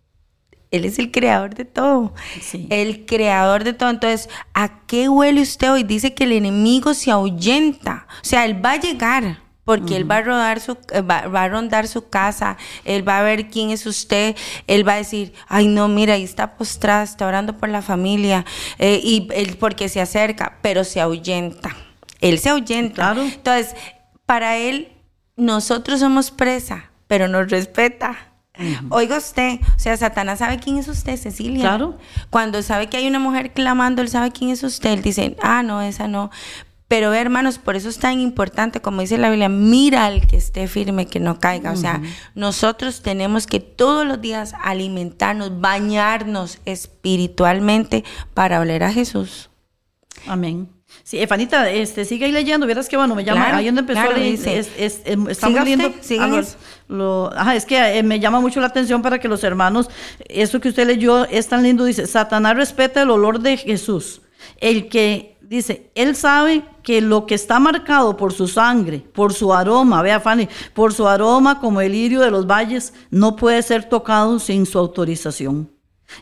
Él 0.72 0.86
es 0.86 0.99
el 0.99 1.11
creador 1.11 1.53
de 1.53 1.65
todo. 1.65 2.13
Sí. 2.41 2.68
El 2.70 3.05
creador 3.05 3.63
de 3.63 3.74
todo. 3.74 3.89
Entonces, 3.89 4.30
¿a 4.53 4.86
qué 4.86 5.09
huele 5.09 5.41
usted 5.41 5.72
hoy? 5.74 5.84
Dice 5.84 6.13
que 6.13 6.24
el 6.24 6.32
enemigo 6.32 6.93
se 6.93 7.11
ahuyenta. 7.11 8.07
O 8.22 8.26
sea, 8.26 8.45
Él 8.45 8.63
va 8.63 8.72
a 8.72 8.80
llegar. 8.80 9.47
Porque 9.68 9.97
él 9.97 10.09
va 10.09 10.18
a 10.18 10.22
rodar 10.22 10.61
su, 10.61 10.78
eh, 10.93 11.01
va, 11.01 11.28
va 11.28 11.43
a 11.43 11.49
rondar 11.49 11.89
su 11.89 12.07
casa, 12.07 12.55
él 12.86 13.05
va 13.05 13.20
a 13.20 13.24
ver 13.24 13.49
quién 13.49 13.70
es 13.70 13.86
usted, 13.86 14.34
él 14.65 14.88
va 14.88 14.93
a 14.93 14.97
decir, 14.97 15.34
ay 15.49 15.68
no, 15.68 15.89
mira, 15.89 16.13
ahí 16.13 16.24
está 16.24 16.55
postrada, 16.55 17.03
está 17.03 17.28
orando 17.28 17.57
por 17.57 17.68
la 17.68 17.82
familia, 17.82 18.45
eh, 18.80 19.01
y 19.03 19.28
él 19.34 19.57
porque 19.59 19.89
se 19.89 19.99
acerca, 19.99 20.57
pero 20.61 20.86
se 20.86 21.01
ahuyenta. 21.01 21.76
Él 22.22 22.39
se 22.39 22.47
ahuyenta. 22.49 22.95
Claro. 22.95 23.24
Entonces, 23.24 23.76
para 24.26 24.55
él, 24.55 24.88
nosotros 25.36 25.99
somos 25.99 26.32
presa, 26.32 26.89
pero 27.07 27.28
nos 27.28 27.49
respeta. 27.49 28.18
Oiga 28.89 29.18
usted, 29.18 29.59
o 29.76 29.80
sea, 29.80 29.95
Satanás 29.97 30.39
sabe 30.39 30.57
quién 30.57 30.78
es 30.78 30.88
usted, 30.88 31.15
Cecilia. 31.18 31.61
Claro. 31.61 31.97
Cuando 32.30 32.61
sabe 32.63 32.88
que 32.88 32.97
hay 32.97 33.07
una 33.07 33.20
mujer 33.20 33.53
clamando, 33.53 34.01
él 34.01 34.09
sabe 34.09 34.32
quién 34.32 34.49
es 34.49 34.63
usted. 34.63 34.91
Él 34.91 35.01
dice, 35.01 35.36
ah, 35.41 35.61
no, 35.63 35.82
esa 35.82 36.07
no. 36.07 36.32
Pero 36.88 37.14
hermanos, 37.14 37.58
por 37.58 37.76
eso 37.76 37.90
es 37.90 38.00
tan 38.00 38.20
importante, 38.22 38.80
como 38.82 39.02
dice 39.02 39.18
la 39.18 39.30
Biblia, 39.30 39.50
mira 39.50 40.06
al 40.06 40.26
que 40.26 40.38
esté 40.38 40.68
firme, 40.70 41.06
que 41.06 41.20
no 41.20 41.38
caiga. 41.40 41.72
O 41.74 41.76
sea, 41.76 42.02
nosotros 42.34 43.02
tenemos 43.02 43.46
que 43.46 43.60
todos 43.60 44.06
los 44.08 44.22
días 44.22 44.54
alimentarnos, 44.64 45.60
bañarnos 45.60 46.60
espiritualmente 46.66 48.04
para 48.34 48.60
oler 48.62 48.84
a 48.84 48.92
Jesús. 48.94 49.50
Amén. 50.28 50.70
Sí, 51.04 51.20
Efanita, 51.20 51.70
este, 51.70 52.06
sigue 52.06 52.26
ahí 52.26 52.32
leyendo, 52.32 52.66
vieras 52.66 52.88
que 52.88 52.96
bueno, 52.98 53.14
me 53.16 53.24
llama, 53.26 53.42
Claro, 53.42 53.58
ahí 53.58 53.66
donde 53.66 53.82
empezó 53.82 54.00
claro, 54.02 54.16
a 54.16 54.20
leer, 54.20 54.32
dice. 54.38 54.58
es, 54.58 54.70
es- 54.78 55.38
siga 55.38 56.24
Ah, 56.24 56.28
lo- 56.28 56.40
eso. 56.40 56.56
lo- 56.88 57.32
ajá, 57.36 57.56
es 57.56 57.66
que 57.66 57.78
eh, 58.00 58.04
me 58.04 58.20
llama 58.22 58.40
mucho 58.40 58.60
la 58.62 58.68
atención 58.68 59.02
para 59.02 59.20
que 59.20 59.28
los 59.28 59.44
hermanos, 59.44 59.90
eso 60.30 60.60
que 60.62 60.70
usted 60.70 60.88
leyó 60.88 61.26
es 61.26 61.48
tan 61.50 61.64
lindo, 61.64 61.84
dice, 61.84 62.08
Satanás 62.08 62.56
respeta 62.56 63.02
el 63.02 63.10
olor 63.10 63.42
de 63.42 63.58
Jesús, 63.58 64.22
el 64.60 64.88
que 64.88 65.37
dice, 65.48 65.91
él 65.95 66.16
sabe 66.16 66.64
que 66.84 67.02
lo 67.02 67.26
que 67.26 67.36
está 67.36 67.60
marcado 67.60 68.18
por 68.18 68.34
su 68.34 68.48
sangre, 68.48 69.00
por 69.00 69.34
su 69.34 69.54
aroma, 69.54 70.02
vea 70.02 70.20
Fanny, 70.20 70.50
por 70.74 70.93
su 70.93 71.08
aroma 71.08 71.60
como 71.60 71.82
el 71.82 71.93
lirio 71.93 72.22
de 72.22 72.32
los 72.32 72.48
valles, 72.48 72.93
no 73.10 73.36
puede 73.36 73.62
ser 73.62 73.86
tocado 73.86 74.39
sin 74.39 74.66
su 74.66 74.78
autorización. 74.78 75.72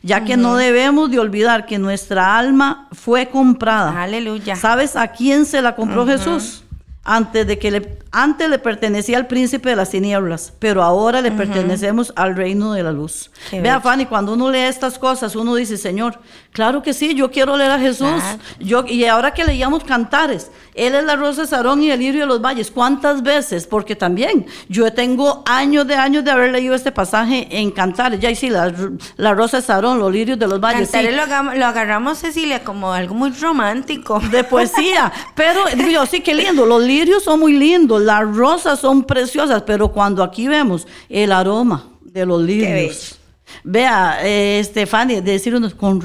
Ya 0.02 0.24
que 0.24 0.36
no 0.36 0.56
debemos 0.56 1.12
de 1.12 1.20
olvidar 1.20 1.68
que 1.68 1.78
nuestra 1.78 2.38
alma 2.38 2.90
fue 2.92 3.30
comprada. 3.30 4.02
Aleluya. 4.02 4.56
¿Sabes 4.56 4.96
a 4.96 5.10
quién 5.10 5.46
se 5.46 5.62
la 5.62 5.76
compró 5.76 6.08
Jesús? 6.08 6.65
Antes 7.08 7.46
de 7.46 7.60
que 7.60 7.70
le, 7.70 8.00
antes 8.12 8.50
le 8.50 8.58
pertenecía 8.58 9.18
al 9.18 9.28
príncipe 9.28 9.70
de 9.70 9.76
las 9.76 9.92
tinieblas, 9.92 10.54
pero 10.58 10.82
ahora 10.82 11.22
le 11.22 11.32
pertenecemos 11.32 12.12
al 12.16 12.36
reino 12.36 12.74
de 12.74 12.82
la 12.82 12.92
luz. 12.92 13.30
Qué 13.50 13.62
Vea, 13.62 13.74
bello. 13.78 13.84
Fanny, 13.84 14.06
cuando 14.08 14.34
uno 14.34 14.50
lee 14.50 14.60
estas 14.60 14.98
cosas, 14.98 15.36
uno 15.36 15.54
dice, 15.54 15.78
Señor, 15.78 16.20
claro 16.52 16.82
que 16.82 16.94
sí, 16.94 17.14
yo 17.14 17.30
quiero 17.30 17.56
leer 17.56 17.72
a 17.72 17.80
Jesús. 17.80 18.10
Claro. 18.10 18.40
Yo, 18.60 18.86
y 18.88 19.06
ahora 19.06 19.36
que 19.36 19.44
leíamos 19.46 19.84
cantares, 19.84 20.50
Él 20.76 20.94
es 20.94 21.04
la 21.06 21.16
rosa 21.16 21.42
de 21.44 21.48
Sarón 21.48 21.82
y 21.82 21.90
el 21.90 22.00
lirio 22.00 22.22
de 22.22 22.28
los 22.28 22.42
valles. 22.42 22.70
¿Cuántas 22.70 23.24
veces? 23.24 23.66
Porque 23.66 23.96
también 23.96 24.46
yo 24.68 24.92
tengo 24.94 25.42
años 25.46 25.88
de 25.88 25.96
años 25.96 26.24
de 26.26 26.32
haber 26.32 26.52
leído 26.52 26.76
este 26.76 26.92
pasaje 26.92 27.48
en 27.50 27.72
cantares. 27.72 28.20
Ya 28.20 28.30
y 28.30 28.36
sí, 28.36 28.50
la, 28.50 28.74
la 29.16 29.34
rosa 29.34 29.58
de 29.58 29.64
Sarón, 29.64 30.00
los 30.00 30.12
lirios 30.12 30.38
de 30.38 30.48
los 30.48 30.60
valles. 30.60 30.90
sí. 30.90 30.94
Cantar 30.98 31.14
lo, 31.14 31.22
hagamos- 31.22 31.56
lo 31.58 31.66
agarramos, 31.66 32.18
Cecilia, 32.18 32.64
como 32.64 32.92
algo 32.92 33.16
muy 33.16 33.32
romántico. 33.32 34.20
de 34.32 34.44
poesía. 34.44 35.12
Pero 35.34 35.62
digo 35.76 35.90
yo, 35.90 36.06
sí, 36.06 36.20
qué 36.22 36.34
lindo. 36.36 36.66
Los 36.66 36.84
lirios 36.84 37.24
son 37.24 37.40
muy 37.40 37.54
lindos, 37.54 38.02
las 38.02 38.24
rosas 38.36 38.80
son 38.80 39.04
preciosas, 39.06 39.62
pero 39.62 39.90
cuando 39.94 40.24
aquí 40.24 40.48
vemos 40.48 40.86
el 41.08 41.32
aroma 41.32 41.86
de 42.02 42.26
los 42.26 42.42
lirios. 42.42 43.20
Vea, 43.64 44.20
eh, 44.24 44.60
Estefania, 44.60 45.22
decirnos 45.22 45.74
con 45.74 46.02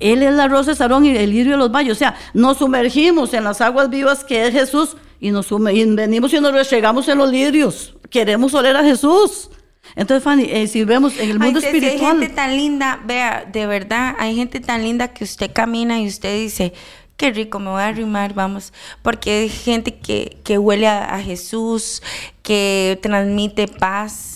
él 0.00 0.22
es 0.22 0.34
la 0.34 0.48
rosa 0.48 0.70
de 0.70 0.76
Sarón 0.76 1.04
y 1.04 1.16
el 1.16 1.30
lirio 1.30 1.52
de 1.52 1.58
los 1.58 1.70
valles. 1.70 1.92
O 1.92 1.98
sea, 1.98 2.16
nos 2.32 2.58
sumergimos 2.58 3.34
en 3.34 3.44
las 3.44 3.60
aguas 3.60 3.90
vivas 3.90 4.24
que 4.24 4.46
es 4.46 4.52
Jesús 4.52 4.96
y 5.20 5.30
nos 5.30 5.50
y 5.50 5.84
venimos 5.84 6.32
y 6.32 6.40
nos 6.40 6.52
restregamos 6.52 7.08
en 7.08 7.18
los 7.18 7.30
lirios. 7.30 7.94
Queremos 8.10 8.54
oler 8.54 8.76
a 8.76 8.84
Jesús. 8.84 9.50
Entonces, 9.96 10.24
Fanny, 10.24 10.44
eh, 10.50 10.66
si 10.66 10.84
vemos 10.84 11.18
en 11.18 11.30
el 11.30 11.38
mundo 11.38 11.60
Ay, 11.60 11.66
espiritual. 11.66 11.92
Hay 11.92 12.20
gente 12.20 12.34
tan 12.34 12.56
linda, 12.56 13.00
vea, 13.04 13.44
de 13.50 13.66
verdad, 13.66 14.14
hay 14.18 14.34
gente 14.34 14.60
tan 14.60 14.82
linda 14.82 15.08
que 15.08 15.24
usted 15.24 15.52
camina 15.52 16.00
y 16.00 16.08
usted 16.08 16.36
dice, 16.36 16.72
qué 17.16 17.30
rico, 17.30 17.58
me 17.58 17.70
voy 17.70 17.82
a 17.82 17.88
arrimar, 17.88 18.34
vamos. 18.34 18.72
Porque 19.02 19.42
hay 19.42 19.48
gente 19.48 19.96
que, 19.96 20.38
que 20.42 20.58
huele 20.58 20.88
a, 20.88 21.14
a 21.14 21.20
Jesús, 21.20 22.02
que 22.42 22.98
transmite 23.02 23.68
paz, 23.68 24.33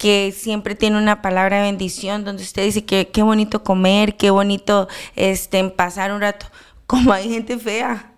que 0.00 0.32
siempre 0.34 0.74
tiene 0.74 0.96
una 0.96 1.20
palabra 1.20 1.58
de 1.58 1.64
bendición, 1.64 2.24
donde 2.24 2.42
usted 2.42 2.64
dice 2.64 2.86
que 2.86 3.08
qué 3.08 3.22
bonito 3.22 3.62
comer, 3.62 4.16
qué 4.16 4.30
bonito 4.30 4.88
este, 5.14 5.62
pasar 5.68 6.10
un 6.10 6.22
rato. 6.22 6.46
Como 6.86 7.12
hay 7.12 7.28
gente 7.28 7.58
fea. 7.58 8.14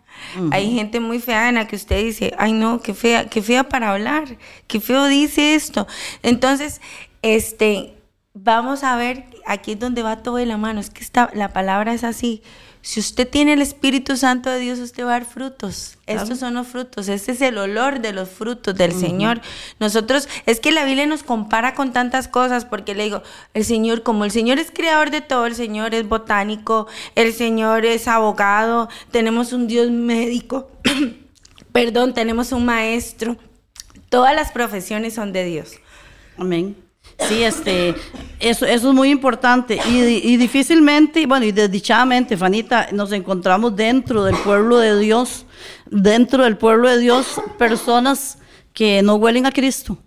Hay 0.53 0.72
gente 0.72 1.01
muy 1.01 1.18
fea 1.18 1.49
en 1.49 1.57
la 1.57 1.66
que 1.66 1.74
usted 1.74 2.05
dice, 2.05 2.33
ay 2.39 2.53
no, 2.53 2.80
qué 2.80 2.95
fea, 2.95 3.28
qué 3.28 3.43
fea 3.43 3.64
para 3.64 3.91
hablar, 3.91 4.39
qué 4.68 4.78
feo 4.78 5.07
dice 5.07 5.57
esto. 5.57 5.89
Entonces, 6.22 6.80
este, 7.22 7.97
vamos 8.33 8.85
a 8.85 8.95
ver, 8.95 9.24
aquí 9.45 9.72
es 9.72 9.80
donde 9.80 10.05
va 10.05 10.22
todo 10.22 10.37
de 10.37 10.47
la 10.47 10.57
mano, 10.57 10.78
es 10.78 10.91
que 10.91 11.03
esta, 11.03 11.30
la 11.35 11.53
palabra 11.53 11.93
es 11.93 12.05
así. 12.05 12.45
Si 12.83 12.99
usted 12.99 13.28
tiene 13.28 13.53
el 13.53 13.62
Espíritu 13.62 14.16
Santo 14.16 14.51
de 14.51 14.59
Dios, 14.59 14.80
usted 14.80 15.05
va 15.05 15.11
a 15.11 15.20
dar 15.20 15.24
frutos. 15.24 15.99
Estos 16.07 16.41
son 16.41 16.55
los 16.55 16.66
frutos. 16.66 17.09
Este 17.09 17.30
es 17.30 17.41
el 17.41 17.57
olor 17.57 18.01
de 18.01 18.12
los 18.12 18.28
frutos 18.28 18.74
del 18.74 18.93
Señor. 18.93 19.41
Nosotros, 19.78 20.28
es 20.47 20.59
que 20.59 20.72
la 20.72 20.85
Biblia 20.85 21.07
nos 21.07 21.22
compara 21.22 21.74
con 21.74 21.93
tantas 21.93 22.26
cosas, 22.26 22.64
porque 22.64 22.97
le 22.97 23.05
digo, 23.05 23.22
el 23.55 23.64
Señor, 23.64 24.03
como 24.03 24.24
el 24.24 24.33
Señor 24.33 24.59
es 24.59 24.72
creador 24.72 25.11
de 25.11 25.20
todo, 25.20 25.47
el 25.47 25.55
Señor 25.55 25.95
es 25.95 26.09
botánico, 26.09 26.89
el 27.14 27.33
Señor 27.33 27.87
es 27.87 28.09
abogado, 28.09 28.89
tenemos 29.12 29.53
un 29.53 29.68
Dios 29.68 29.89
médico, 29.91 30.68
perdón, 31.72 32.14
tenemos 32.14 32.51
un 32.51 32.64
maestro. 32.64 33.37
Todas 34.09 34.35
las 34.35 34.51
profesiones 34.51 35.14
son 35.14 35.33
de 35.33 35.45
Dios. 35.45 35.74
Amén. 36.37 36.76
Sí, 37.29 37.43
este, 37.43 37.95
eso, 38.41 38.66
eso 38.66 38.89
es 38.89 38.95
muy 38.95 39.11
importante 39.11 39.79
y, 39.89 40.37
difícilmente, 40.37 41.27
bueno, 41.27 41.47
y 41.47 41.53
desdichadamente, 41.53 42.37
Fanita, 42.37 42.89
nos 42.93 43.12
encontramos 43.12 43.77
dentro 43.77 44.25
del 44.25 44.37
pueblo 44.37 44.79
de 44.79 44.99
Dios, 44.99 45.47
dentro 45.91 46.45
del 46.45 46.57
pueblo 46.57 46.89
de 46.89 46.99
Dios, 46.99 47.41
personas 47.59 48.39
que 48.73 49.03
no 49.03 49.14
huelen 49.16 49.47
a 49.47 49.53
Cristo. 49.53 49.99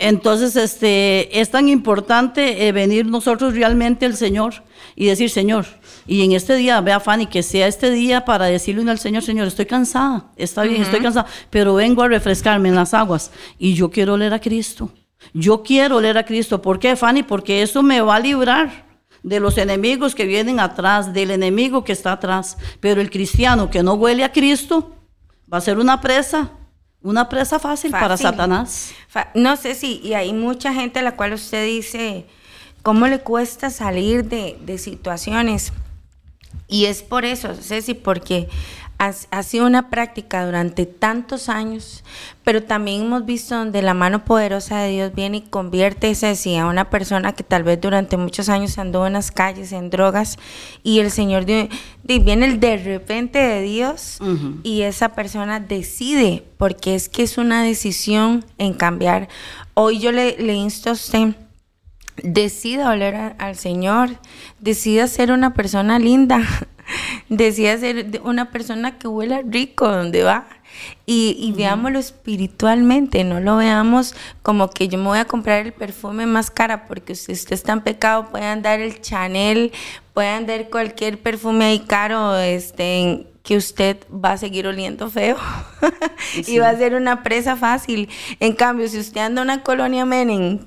Entonces, 0.00 0.54
este, 0.54 1.40
es 1.40 1.50
tan 1.50 1.68
importante 1.68 2.68
eh, 2.68 2.72
venir 2.72 3.06
nosotros 3.06 3.54
realmente 3.54 4.06
al 4.06 4.16
Señor 4.16 4.62
y 4.94 5.06
decir, 5.06 5.28
Señor, 5.28 5.66
y 6.06 6.24
en 6.24 6.32
este 6.32 6.54
día, 6.54 6.80
vea 6.80 7.00
Fanny, 7.00 7.26
que 7.26 7.42
sea 7.42 7.66
este 7.66 7.90
día 7.90 8.24
para 8.24 8.46
decirle 8.46 8.88
al 8.90 8.98
Señor, 8.98 9.22
Señor, 9.22 9.48
estoy 9.48 9.66
cansada, 9.66 10.30
está 10.36 10.62
bien, 10.62 10.82
estoy 10.82 11.00
cansada, 11.00 11.26
pero 11.50 11.74
vengo 11.74 12.02
a 12.02 12.08
refrescarme 12.08 12.68
en 12.68 12.76
las 12.76 12.94
aguas 12.94 13.30
y 13.58 13.74
yo 13.74 13.90
quiero 13.90 14.16
leer 14.16 14.34
a 14.34 14.40
Cristo. 14.40 14.92
Yo 15.32 15.62
quiero 15.62 16.00
leer 16.00 16.18
a 16.18 16.24
Cristo. 16.24 16.62
¿Por 16.62 16.78
qué, 16.78 16.96
Fanny? 16.96 17.22
Porque 17.22 17.62
eso 17.62 17.82
me 17.82 18.00
va 18.00 18.16
a 18.16 18.20
librar 18.20 18.86
de 19.22 19.40
los 19.40 19.58
enemigos 19.58 20.14
que 20.14 20.26
vienen 20.26 20.60
atrás, 20.60 21.12
del 21.12 21.30
enemigo 21.30 21.84
que 21.84 21.92
está 21.92 22.12
atrás. 22.12 22.56
Pero 22.80 23.00
el 23.00 23.10
cristiano 23.10 23.70
que 23.70 23.82
no 23.82 23.94
huele 23.94 24.24
a 24.24 24.32
Cristo 24.32 24.94
va 25.52 25.58
a 25.58 25.60
ser 25.60 25.78
una 25.78 26.00
presa, 26.00 26.50
una 27.02 27.28
presa 27.28 27.58
fácil, 27.58 27.90
para 27.90 28.16
Satanás. 28.16 28.92
no 29.34 29.56
sé 29.56 29.74
si, 29.74 30.00
y 30.02 30.14
hay 30.14 30.32
mucha 30.32 30.72
gente 30.72 30.98
a 30.98 31.02
la 31.02 31.16
cual 31.16 31.32
usted 31.32 31.64
dice, 31.64 32.26
¿cómo 32.82 33.06
le 33.06 33.20
cuesta 33.20 33.70
salir 33.70 34.24
de, 34.24 34.58
de 34.60 34.78
situaciones? 34.78 35.72
Y 36.66 36.84
es 36.84 37.02
por 37.02 37.24
eso, 37.24 37.54
Ceci, 37.54 37.94
porque 37.94 38.48
ha, 38.98 39.42
sido 39.44 39.66
una 39.66 39.90
práctica 39.90 40.44
durante 40.44 40.84
tantos 40.84 41.48
años, 41.48 42.02
pero 42.42 42.64
también 42.64 43.02
hemos 43.02 43.24
visto 43.24 43.54
donde 43.54 43.80
la 43.80 43.94
mano 43.94 44.24
poderosa 44.24 44.80
de 44.80 44.90
Dios 44.90 45.14
viene 45.14 45.36
y 45.38 45.40
convierte 45.42 46.12
Ceci 46.16 46.56
a 46.56 46.66
una 46.66 46.90
persona 46.90 47.32
que 47.32 47.44
tal 47.44 47.62
vez 47.62 47.80
durante 47.80 48.16
muchos 48.16 48.48
años 48.48 48.76
andó 48.76 49.06
en 49.06 49.12
las 49.12 49.30
calles, 49.30 49.70
en 49.70 49.90
drogas, 49.90 50.36
y 50.82 50.98
el 50.98 51.12
Señor 51.12 51.44
viene 51.44 51.70
el 52.46 52.58
de 52.58 52.76
repente 52.76 53.38
de 53.38 53.62
Dios 53.62 54.18
y 54.64 54.82
esa 54.82 55.10
persona 55.10 55.60
decide, 55.60 56.44
porque 56.56 56.96
es 56.96 57.08
que 57.08 57.22
es 57.22 57.38
una 57.38 57.62
decisión 57.62 58.44
en 58.58 58.74
cambiar. 58.74 59.28
Hoy 59.74 60.00
yo 60.00 60.10
le, 60.10 60.36
le 60.38 60.54
insto 60.54 60.90
a 60.90 60.94
usted 60.94 61.36
decida 62.22 62.90
oler 62.90 63.36
al 63.38 63.54
Señor, 63.54 64.10
decida 64.58 65.06
ser 65.06 65.30
una 65.30 65.54
persona 65.54 66.00
linda, 66.00 66.42
decida 67.28 67.76
ser 67.78 68.20
una 68.24 68.50
persona 68.50 68.98
que 68.98 69.08
huela 69.08 69.42
rico 69.44 69.88
donde 69.88 70.22
va. 70.22 70.46
Y, 71.06 71.52
veámoslo 71.56 71.98
espiritualmente, 71.98 73.24
no 73.24 73.40
lo 73.40 73.56
veamos 73.56 74.14
como 74.42 74.70
que 74.70 74.86
yo 74.86 74.98
me 74.98 75.06
voy 75.06 75.18
a 75.18 75.24
comprar 75.24 75.66
el 75.66 75.72
perfume 75.72 76.26
más 76.26 76.50
cara 76.50 76.86
porque 76.86 77.14
si 77.14 77.32
usted 77.32 77.54
está 77.54 77.72
en 77.72 77.80
pecado 77.80 78.28
puede 78.30 78.44
andar 78.44 78.78
el 78.80 79.00
Chanel, 79.00 79.72
puede 80.12 80.28
andar 80.28 80.68
cualquier 80.68 81.18
perfume 81.18 81.64
ahí 81.64 81.80
caro, 81.80 82.36
este, 82.36 83.26
que 83.42 83.56
usted 83.56 83.96
va 84.12 84.32
a 84.32 84.36
seguir 84.36 84.66
oliendo 84.66 85.10
feo 85.10 85.36
y 86.46 86.58
va 86.58 86.68
a 86.68 86.76
ser 86.76 86.94
una 86.94 87.22
presa 87.22 87.56
fácil. 87.56 88.08
En 88.38 88.52
cambio, 88.52 88.86
si 88.88 88.98
usted 88.98 89.22
anda 89.22 89.42
una 89.42 89.62
colonia 89.62 90.04
Menem 90.04 90.60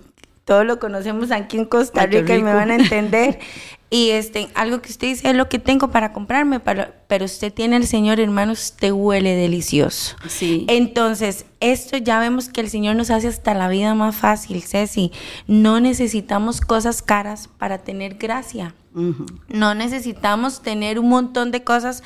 todos 0.45 0.65
lo 0.65 0.79
conocemos 0.79 1.31
aquí 1.31 1.57
en 1.57 1.65
Costa 1.65 2.05
Rica 2.05 2.35
y 2.35 2.43
me 2.43 2.53
van 2.53 2.71
a 2.71 2.75
entender. 2.75 3.39
y 3.93 4.11
este, 4.11 4.47
algo 4.55 4.81
que 4.81 4.89
usted 4.89 5.07
dice 5.07 5.29
es 5.29 5.35
lo 5.35 5.49
que 5.49 5.59
tengo 5.59 5.91
para 5.91 6.13
comprarme, 6.13 6.61
pero 6.61 7.25
usted 7.25 7.53
tiene 7.53 7.75
el 7.75 7.85
Señor, 7.85 8.21
hermanos, 8.21 8.75
te 8.79 8.93
huele 8.93 9.35
delicioso. 9.35 10.15
Sí. 10.29 10.65
Entonces, 10.69 11.45
esto 11.59 11.97
ya 11.97 12.21
vemos 12.21 12.47
que 12.47 12.61
el 12.61 12.69
Señor 12.69 12.95
nos 12.95 13.11
hace 13.11 13.27
hasta 13.27 13.53
la 13.53 13.67
vida 13.67 13.93
más 13.93 14.15
fácil, 14.15 14.63
Ceci. 14.63 15.11
No 15.45 15.81
necesitamos 15.81 16.61
cosas 16.61 17.01
caras 17.01 17.49
para 17.57 17.79
tener 17.79 18.15
gracia. 18.15 18.73
No 19.49 19.75
necesitamos 19.75 20.61
tener 20.61 20.97
un 20.97 21.09
montón 21.09 21.51
de 21.51 21.65
cosas 21.65 22.01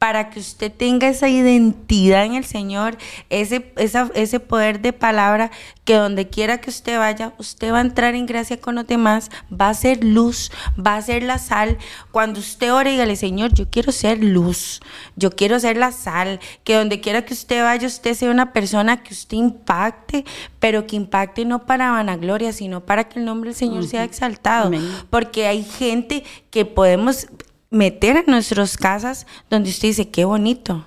para 0.00 0.30
que 0.30 0.40
usted 0.40 0.72
tenga 0.72 1.08
esa 1.08 1.28
identidad 1.28 2.24
en 2.24 2.32
el 2.32 2.46
Señor, 2.46 2.96
ese, 3.28 3.70
ese 3.76 4.40
poder 4.40 4.80
de 4.80 4.94
palabra, 4.94 5.50
que 5.84 5.92
donde 5.92 6.30
quiera 6.30 6.58
que 6.58 6.70
usted 6.70 6.96
vaya, 6.96 7.34
usted 7.36 7.70
va 7.70 7.78
a 7.78 7.82
entrar 7.82 8.14
en 8.14 8.24
gracia 8.24 8.58
con 8.58 8.76
los 8.76 8.86
demás, 8.86 9.30
va 9.52 9.68
a 9.68 9.74
ser 9.74 10.02
luz, 10.02 10.52
va 10.74 10.96
a 10.96 11.02
ser 11.02 11.22
la 11.22 11.36
sal. 11.36 11.76
Cuando 12.12 12.40
usted 12.40 12.72
ore, 12.72 12.92
dígale, 12.92 13.14
Señor, 13.14 13.52
yo 13.52 13.68
quiero 13.68 13.92
ser 13.92 14.24
luz, 14.24 14.80
yo 15.16 15.32
quiero 15.32 15.60
ser 15.60 15.76
la 15.76 15.92
sal, 15.92 16.40
que 16.64 16.76
donde 16.76 17.02
quiera 17.02 17.26
que 17.26 17.34
usted 17.34 17.62
vaya, 17.62 17.86
usted 17.86 18.14
sea 18.14 18.30
una 18.30 18.54
persona 18.54 19.02
que 19.02 19.12
usted 19.12 19.36
impacte, 19.36 20.24
pero 20.60 20.86
que 20.86 20.96
impacte 20.96 21.44
no 21.44 21.66
para 21.66 21.90
vanagloria, 21.90 22.54
sino 22.54 22.86
para 22.86 23.04
que 23.04 23.18
el 23.18 23.26
nombre 23.26 23.50
del 23.50 23.56
Señor 23.56 23.86
sea 23.86 24.04
exaltado. 24.04 24.70
Porque 25.10 25.46
hay 25.46 25.62
gente 25.62 26.24
que 26.50 26.64
podemos 26.64 27.26
meter 27.70 28.16
en 28.16 28.24
nuestras 28.26 28.76
casas 28.76 29.26
donde 29.48 29.70
usted 29.70 29.88
dice, 29.88 30.10
qué 30.10 30.24
bonito. 30.24 30.86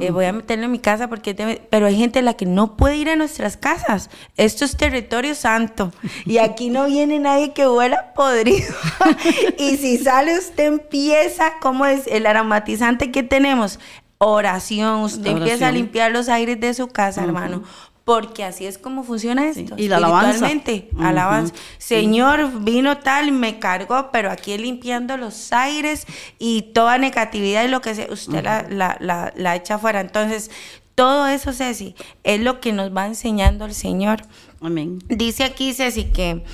Eh, 0.00 0.10
voy 0.10 0.24
a 0.24 0.32
meterlo 0.32 0.64
en 0.64 0.70
mi 0.70 0.78
casa 0.78 1.08
porque 1.08 1.34
pero 1.68 1.84
hay 1.84 1.98
gente 1.98 2.20
a 2.20 2.22
la 2.22 2.32
que 2.32 2.46
no 2.46 2.78
puede 2.78 2.96
ir 2.96 3.10
a 3.10 3.16
nuestras 3.16 3.58
casas. 3.58 4.08
Esto 4.38 4.64
es 4.64 4.74
territorio 4.78 5.34
santo 5.34 5.92
y 6.24 6.38
aquí 6.38 6.70
no 6.70 6.86
viene 6.86 7.18
nadie 7.18 7.52
que 7.52 7.68
huela 7.68 8.14
podrido. 8.14 8.74
y 9.58 9.76
si 9.76 9.98
sale 9.98 10.38
usted 10.38 10.64
empieza, 10.64 11.58
¿cómo 11.60 11.84
es 11.84 12.06
el 12.06 12.26
aromatizante 12.26 13.10
que 13.10 13.22
tenemos? 13.22 13.78
Oración, 14.16 15.02
usted 15.02 15.32
empieza 15.32 15.68
a 15.68 15.72
limpiar 15.72 16.10
los 16.10 16.30
aires 16.30 16.58
de 16.58 16.72
su 16.72 16.88
casa, 16.88 17.24
hermano, 17.24 17.64
porque 18.04 18.44
así 18.44 18.66
es 18.66 18.78
como 18.78 19.04
funciona 19.04 19.48
esto. 19.48 19.74
Y 19.76 19.88
la 19.88 19.98
alabanza. 19.98 20.50
alabanza. 20.98 21.54
Señor, 21.78 22.62
vino 22.62 22.98
tal, 22.98 23.32
me 23.32 23.58
cargó, 23.58 24.10
pero 24.10 24.30
aquí 24.30 24.56
limpiando 24.58 25.16
los 25.16 25.52
aires 25.52 26.06
y 26.38 26.62
toda 26.74 26.98
negatividad 26.98 27.64
y 27.64 27.68
lo 27.68 27.80
que 27.80 27.94
sea, 27.94 28.08
usted 28.10 28.42
la, 28.42 28.66
la, 29.00 29.32
la, 29.36 29.56
echa 29.56 29.78
fuera. 29.78 30.00
Entonces, 30.00 30.50
todo 30.94 31.28
eso, 31.28 31.52
Ceci, 31.52 31.94
es 32.24 32.40
lo 32.40 32.60
que 32.60 32.72
nos 32.72 32.94
va 32.94 33.06
enseñando 33.06 33.64
el 33.66 33.74
Señor. 33.74 34.22
Amén. 34.60 34.98
Dice 35.08 35.44
aquí, 35.44 35.72
Ceci, 35.72 36.04
que, 36.04 36.44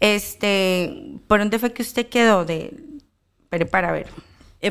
este, 0.00 1.18
¿por 1.28 1.38
dónde 1.38 1.58
fue 1.58 1.72
que 1.72 1.82
usted 1.82 2.08
quedó? 2.08 2.44
De, 2.44 2.76
pero 3.48 3.66
para 3.68 3.92
ver. 3.92 4.08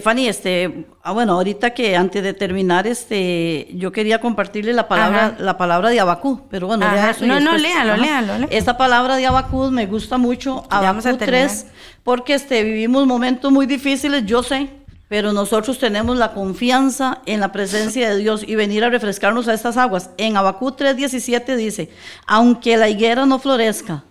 Fanny, 0.02 0.28
este, 0.28 0.88
ah, 1.04 1.14
bueno, 1.14 1.34
ahorita 1.34 1.70
que 1.72 1.96
antes 1.96 2.22
de 2.22 2.34
terminar, 2.34 2.86
este, 2.86 3.68
yo 3.74 3.92
quería 3.92 4.20
compartirle 4.20 4.74
la 4.74 4.88
palabra, 4.88 5.36
la 5.40 5.58
palabra 5.58 5.90
de 5.90 6.00
Abacú, 6.00 6.42
pero 6.50 6.68
bueno, 6.68 6.86
eso 6.94 7.26
no, 7.26 7.40
no, 7.40 7.58
léalo, 7.58 7.96
léalo, 7.96 8.48
Esta 8.50 8.78
palabra 8.78 9.16
de 9.16 9.26
Abacú 9.26 9.72
me 9.72 9.86
gusta 9.86 10.18
mucho, 10.18 10.66
Abacú 10.70 11.16
3, 11.18 11.68
porque 12.04 12.34
este, 12.34 12.64
vivimos 12.64 13.06
momentos 13.06 13.52
muy 13.52 13.68
difíciles, 13.68 14.26
yo 14.26 14.44
sé, 14.44 14.70
pero 15.08 15.34
nosotros 15.34 15.78
tenemos 15.78 16.18
la 16.18 16.34
confianza 16.34 17.22
en 17.26 17.40
la 17.40 17.52
presencia 17.52 18.10
de 18.10 18.18
Dios 18.18 18.44
y 18.46 18.56
venir 18.56 18.84
a 18.84 18.90
refrescarnos 18.90 19.48
a 19.48 19.54
estas 19.54 19.78
aguas. 19.78 20.10
En 20.18 20.36
Abacú 20.36 20.72
3:17 20.72 21.56
dice, 21.56 21.90
aunque 22.26 22.76
la 22.76 22.90
higuera 22.90 23.26
no 23.26 23.40
florezca, 23.40 24.04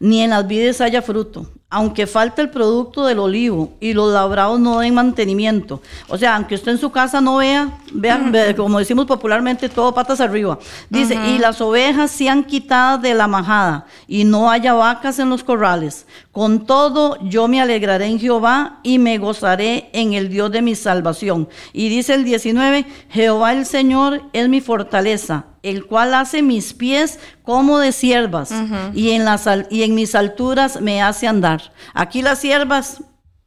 ni 0.00 0.22
en 0.22 0.30
las 0.30 0.46
vides 0.46 0.80
haya 0.80 1.02
fruto, 1.02 1.50
aunque 1.72 2.08
falte 2.08 2.42
el 2.42 2.50
producto 2.50 3.06
del 3.06 3.20
olivo 3.20 3.72
y 3.78 3.92
los 3.92 4.12
labrados 4.12 4.58
no 4.58 4.80
den 4.80 4.92
mantenimiento. 4.92 5.80
O 6.08 6.18
sea, 6.18 6.34
aunque 6.34 6.56
usted 6.56 6.72
en 6.72 6.78
su 6.78 6.90
casa 6.90 7.20
no 7.20 7.36
vea, 7.36 7.78
vean, 7.92 8.34
como 8.56 8.80
decimos 8.80 9.06
popularmente, 9.06 9.68
todo 9.68 9.94
patas 9.94 10.20
arriba. 10.20 10.58
Dice, 10.88 11.14
y 11.14 11.38
las 11.38 11.60
ovejas 11.60 12.10
sean 12.10 12.42
quitadas 12.42 13.00
de 13.00 13.14
la 13.14 13.28
majada 13.28 13.86
y 14.08 14.24
no 14.24 14.50
haya 14.50 14.74
vacas 14.74 15.20
en 15.20 15.30
los 15.30 15.44
corrales. 15.44 16.06
Con 16.32 16.66
todo, 16.66 17.16
yo 17.22 17.46
me 17.46 17.60
alegraré 17.60 18.06
en 18.06 18.18
Jehová 18.18 18.80
y 18.82 18.98
me 18.98 19.18
gozaré 19.18 19.90
en 19.92 20.14
el 20.14 20.28
Dios 20.28 20.50
de 20.50 20.62
mi 20.62 20.74
salvación. 20.74 21.48
Y 21.72 21.88
dice 21.88 22.14
el 22.14 22.24
19, 22.24 22.84
Jehová 23.10 23.52
el 23.52 23.64
Señor 23.64 24.22
es 24.32 24.48
mi 24.48 24.60
fortaleza 24.60 25.44
el 25.62 25.84
cual 25.86 26.14
hace 26.14 26.42
mis 26.42 26.72
pies 26.72 27.18
como 27.44 27.78
de 27.78 27.92
siervas 27.92 28.52
y, 28.94 29.10
en 29.10 29.24
las, 29.24 29.46
y 29.70 29.82
en 29.82 29.94
mis 29.94 30.14
alturas 30.14 30.80
me 30.80 31.02
hace 31.02 31.26
andar. 31.26 31.59
Aquí 31.94 32.22
las 32.22 32.40
siervas, 32.40 33.02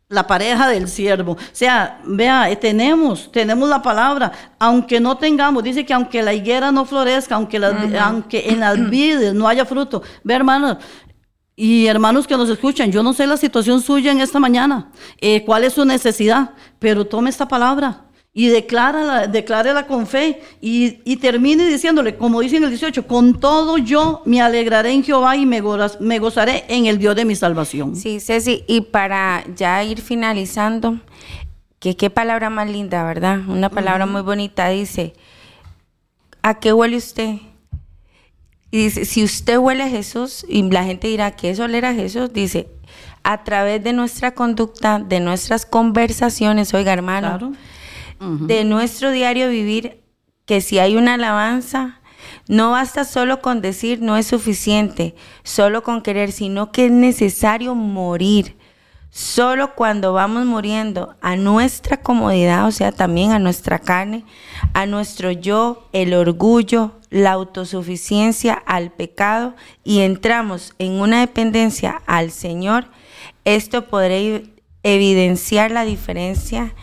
la 0.09 0.27
pareja 0.27 0.67
del 0.67 0.87
siervo. 0.87 1.33
O 1.33 1.37
sea, 1.51 1.99
vea, 2.05 2.49
eh, 2.49 2.55
tenemos, 2.55 3.31
tenemos 3.31 3.67
la 3.67 3.81
palabra, 3.81 4.31
aunque 4.59 4.99
no 4.99 5.17
tengamos, 5.17 5.63
dice 5.63 5.85
que 5.85 5.93
aunque 5.93 6.21
la 6.21 6.33
higuera 6.33 6.71
no 6.71 6.85
florezca, 6.85 7.35
aunque, 7.35 7.57
aunque 7.99 8.49
en 8.49 8.59
las 8.59 8.89
vides 8.89 9.33
no 9.33 9.47
haya 9.47 9.65
fruto. 9.65 10.03
Ve, 10.23 10.35
hermanos, 10.35 10.77
Y 11.55 11.85
hermanos 11.85 12.25
que 12.25 12.35
nos 12.35 12.49
escuchan, 12.49 12.91
yo 12.91 13.03
no 13.03 13.13
sé 13.13 13.27
la 13.27 13.37
situación 13.37 13.79
suya 13.79 14.11
en 14.11 14.21
esta 14.21 14.39
mañana, 14.39 14.91
eh, 15.21 15.43
cuál 15.45 15.63
es 15.63 15.73
su 15.73 15.85
necesidad, 15.85 16.51
pero 16.79 17.05
tome 17.05 17.29
esta 17.29 17.47
palabra 17.47 18.05
y 18.35 18.47
declárala, 18.47 19.27
declárela 19.27 19.85
con 19.85 20.07
fe 20.07 20.41
y, 20.59 20.99
y, 21.05 21.17
termine 21.17 21.67
diciéndole, 21.67 22.15
como 22.17 22.41
dice 22.41 22.57
en 22.57 22.63
el 22.63 22.69
18, 22.69 23.05
con 23.05 23.39
todo 23.39 23.77
yo 23.77 24.23
me 24.25 24.41
alegraré 24.41 24.91
en 24.91 25.03
Jehová 25.03 25.37
y 25.37 25.45
me, 25.45 25.61
me 25.99 26.19
gozaré 26.19 26.65
en 26.67 26.87
el 26.87 26.97
Dios 26.97 27.15
de 27.15 27.25
mi 27.25 27.35
salvación. 27.35 27.95
Sí, 27.95 28.19
Ceci, 28.19 28.63
y 28.67 28.81
para 28.81 29.43
ya 29.55 29.83
ir 29.83 30.01
finalizando, 30.01 30.99
que 31.77 31.95
qué 31.95 32.09
palabra 32.09 32.49
más 32.49 32.67
linda, 32.67 33.03
¿verdad? 33.03 33.39
Una 33.47 33.69
palabra 33.69 34.07
muy 34.07 34.21
bonita, 34.21 34.69
dice, 34.69 35.13
¿a 36.41 36.59
qué 36.59 36.73
huele 36.73 36.97
usted? 36.97 37.35
Y 38.71 38.85
dice, 38.85 39.05
si 39.05 39.23
usted 39.23 39.59
huele 39.59 39.83
a 39.83 39.89
Jesús, 39.89 40.43
y 40.49 40.63
la 40.71 40.83
gente 40.83 41.07
dirá, 41.07 41.35
¿qué 41.35 41.51
es 41.51 41.59
oler 41.59 41.85
a 41.85 41.93
Jesús? 41.93 42.33
Dice, 42.33 42.67
a 43.21 43.43
través 43.43 43.83
de 43.83 43.93
nuestra 43.93 44.33
conducta, 44.33 44.97
de 44.97 45.19
nuestras 45.19 45.67
conversaciones, 45.67 46.73
oiga 46.73 46.93
hermano, 46.93 47.53
de 48.41 48.63
nuestro 48.63 49.11
diario 49.11 49.49
vivir, 49.49 50.01
que 50.45 50.61
si 50.61 50.79
hay 50.79 50.95
una 50.95 51.15
alabanza, 51.15 52.01
no 52.47 52.71
basta 52.71 53.05
solo 53.05 53.41
con 53.41 53.61
decir, 53.61 54.01
no 54.01 54.17
es 54.17 54.27
suficiente, 54.27 55.15
solo 55.43 55.83
con 55.83 56.01
querer, 56.01 56.31
sino 56.31 56.71
que 56.71 56.85
es 56.85 56.91
necesario 56.91 57.75
morir. 57.75 58.57
Solo 59.09 59.75
cuando 59.75 60.11
vamos 60.13 60.45
muriendo 60.45 61.15
a 61.21 61.35
nuestra 61.35 61.97
comodidad, 61.97 62.65
o 62.65 62.71
sea, 62.71 62.91
también 62.91 63.31
a 63.31 63.37
nuestra 63.37 63.77
carne, 63.77 64.25
a 64.73 64.87
nuestro 64.87 65.29
yo, 65.29 65.87
el 65.93 66.15
orgullo, 66.15 66.93
la 67.11 67.33
autosuficiencia, 67.33 68.55
al 68.55 68.91
pecado 68.91 69.55
y 69.83 69.99
entramos 69.99 70.73
en 70.79 70.93
una 70.93 71.19
dependencia 71.19 72.01
al 72.07 72.31
Señor, 72.31 72.87
esto 73.45 73.85
podrá 73.85 74.15
evidenciar 74.81 75.69
la 75.69 75.85
diferencia 75.85 76.73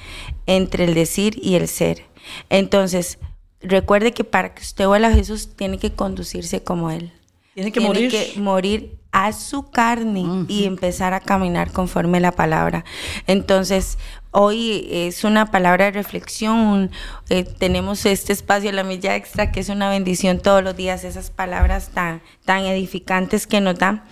entre 0.50 0.82
el 0.82 0.94
decir 0.94 1.38
y 1.40 1.54
el 1.54 1.68
ser. 1.68 2.04
Entonces, 2.48 3.18
recuerde 3.60 4.12
que 4.12 4.24
para 4.24 4.52
que 4.52 4.62
usted 4.62 4.86
vuelva 4.86 5.08
a 5.08 5.12
Jesús 5.12 5.50
tiene 5.54 5.78
que 5.78 5.92
conducirse 5.92 6.64
como 6.64 6.90
Él. 6.90 7.12
Tiene 7.54 7.70
que 7.70 7.80
morir. 7.80 8.10
que 8.10 8.32
morir 8.36 8.98
a 9.12 9.32
su 9.32 9.70
carne 9.70 10.46
y 10.48 10.64
empezar 10.64 11.14
a 11.14 11.20
caminar 11.20 11.72
conforme 11.72 12.18
a 12.18 12.20
la 12.20 12.32
palabra. 12.32 12.84
Entonces, 13.26 13.98
hoy 14.32 14.88
es 14.90 15.22
una 15.22 15.50
palabra 15.50 15.86
de 15.86 15.90
reflexión. 15.92 16.90
Eh, 17.28 17.44
tenemos 17.44 18.04
este 18.06 18.32
espacio, 18.32 18.72
la 18.72 18.84
milla 18.84 19.14
extra, 19.14 19.52
que 19.52 19.60
es 19.60 19.68
una 19.68 19.88
bendición 19.88 20.40
todos 20.40 20.64
los 20.64 20.76
días, 20.76 21.04
esas 21.04 21.30
palabras 21.30 21.90
tan, 21.90 22.22
tan 22.44 22.64
edificantes 22.66 23.46
que 23.46 23.60
nos 23.60 23.78
dan. 23.78 24.04